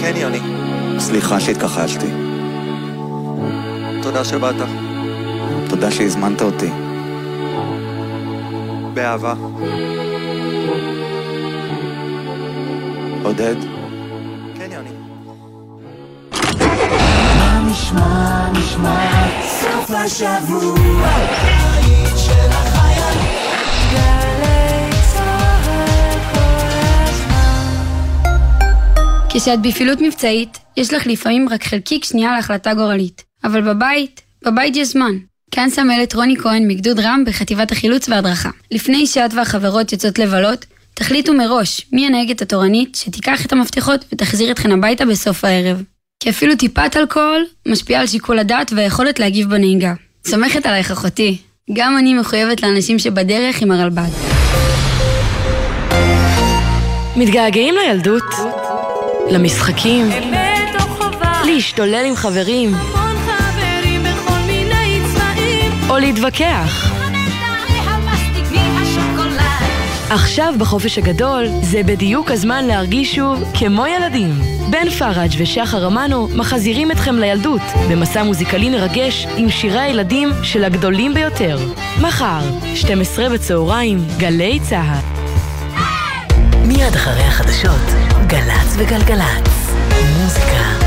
כן, 0.00 0.12
יוני. 0.16 0.40
סליחה 0.98 1.40
שהתכחשתי. 1.40 2.27
תודה 4.08 4.24
שבאת. 4.24 4.54
תודה 5.68 5.90
שהזמנת 5.90 6.42
אותי. 6.42 6.70
באהבה. 8.94 9.34
עודד? 13.22 13.54
כן, 14.54 14.70
יוני. 14.72 14.90
מה 17.38 17.62
נשמע, 17.70 18.50
נשמע, 18.52 19.28
סוף 19.42 19.90
השבוע. 19.90 21.08
כשאת 29.30 29.62
בפעילות 29.62 30.00
מבצעית, 30.00 30.58
יש 30.76 30.92
לך 30.94 31.06
לפעמים 31.06 31.48
רק 31.48 31.64
חלקיק 31.64 32.04
שנייה 32.04 32.32
להחלטה 32.32 32.74
גורלית. 32.74 33.27
אבל 33.44 33.60
בבית, 33.60 34.20
בבית 34.44 34.76
יש 34.76 34.88
זמן. 34.88 35.12
כאן 35.50 35.70
סמלת 35.70 36.14
רוני 36.14 36.36
כהן 36.36 36.68
מגדוד 36.68 37.00
רם 37.00 37.24
בחטיבת 37.26 37.72
החילוץ 37.72 38.08
וההדרכה. 38.08 38.50
לפני 38.70 39.06
שאת 39.06 39.34
והחברות 39.34 39.92
יוצאות 39.92 40.18
לבלות, 40.18 40.64
תחליטו 40.94 41.34
מראש 41.34 41.86
מי 41.92 42.06
הנהגת 42.06 42.42
התורנית 42.42 42.94
שתיקח 42.94 43.46
את 43.46 43.52
המפתחות 43.52 44.04
ותחזיר 44.12 44.50
אתכן 44.50 44.72
הביתה 44.72 45.06
בסוף 45.06 45.44
הערב. 45.44 45.82
כי 46.20 46.30
אפילו 46.30 46.56
טיפת 46.56 46.96
אלכוהול 46.96 47.46
משפיעה 47.66 48.00
על 48.00 48.06
שיקול 48.06 48.38
הדעת 48.38 48.72
והיכולת 48.76 49.18
להגיב 49.18 49.50
בנהיגה. 49.50 49.94
סומכת 50.26 50.66
עלייך 50.66 50.90
אחותי. 50.90 51.38
גם 51.72 51.98
אני 51.98 52.14
מחויבת 52.14 52.62
לאנשים 52.62 52.98
שבדרך 52.98 53.62
עם 53.62 53.70
הרלב"ד. 53.70 54.08
מתגעגעים 57.16 57.74
לילדות? 57.74 58.34
למשחקים? 59.30 60.08
להשתולל 61.44 62.04
עם 62.08 62.16
חברים? 62.16 62.72
או 65.88 65.98
להתווכח? 65.98 66.98
עכשיו 70.10 70.54
בחופש 70.58 70.98
הגדול, 70.98 71.46
זה 71.62 71.82
בדיוק 71.82 72.30
הזמן 72.30 72.64
להרגיש 72.64 73.14
שוב 73.14 73.44
כמו 73.58 73.86
ילדים. 73.86 74.30
בן 74.70 74.90
פראג' 74.90 75.30
ושחר 75.38 75.86
אמנו 75.86 76.28
מחזירים 76.34 76.90
אתכם 76.90 77.18
לילדות, 77.18 77.60
במסע 77.90 78.22
מוזיקלי 78.22 78.70
מרגש 78.70 79.26
עם 79.36 79.50
שירי 79.50 79.80
הילדים 79.80 80.28
של 80.42 80.64
הגדולים 80.64 81.14
ביותר. 81.14 81.58
מחר, 82.00 82.40
12 82.74 83.28
בצהריים, 83.28 83.98
גלי 84.18 84.58
צה"ל. 84.68 85.18
מיד 86.66 86.94
אחרי 86.94 87.22
החדשות, 87.22 87.86
גל"צ 88.26 88.74
וגלגלצ. 88.78 89.72
מוזיקה 90.20 90.77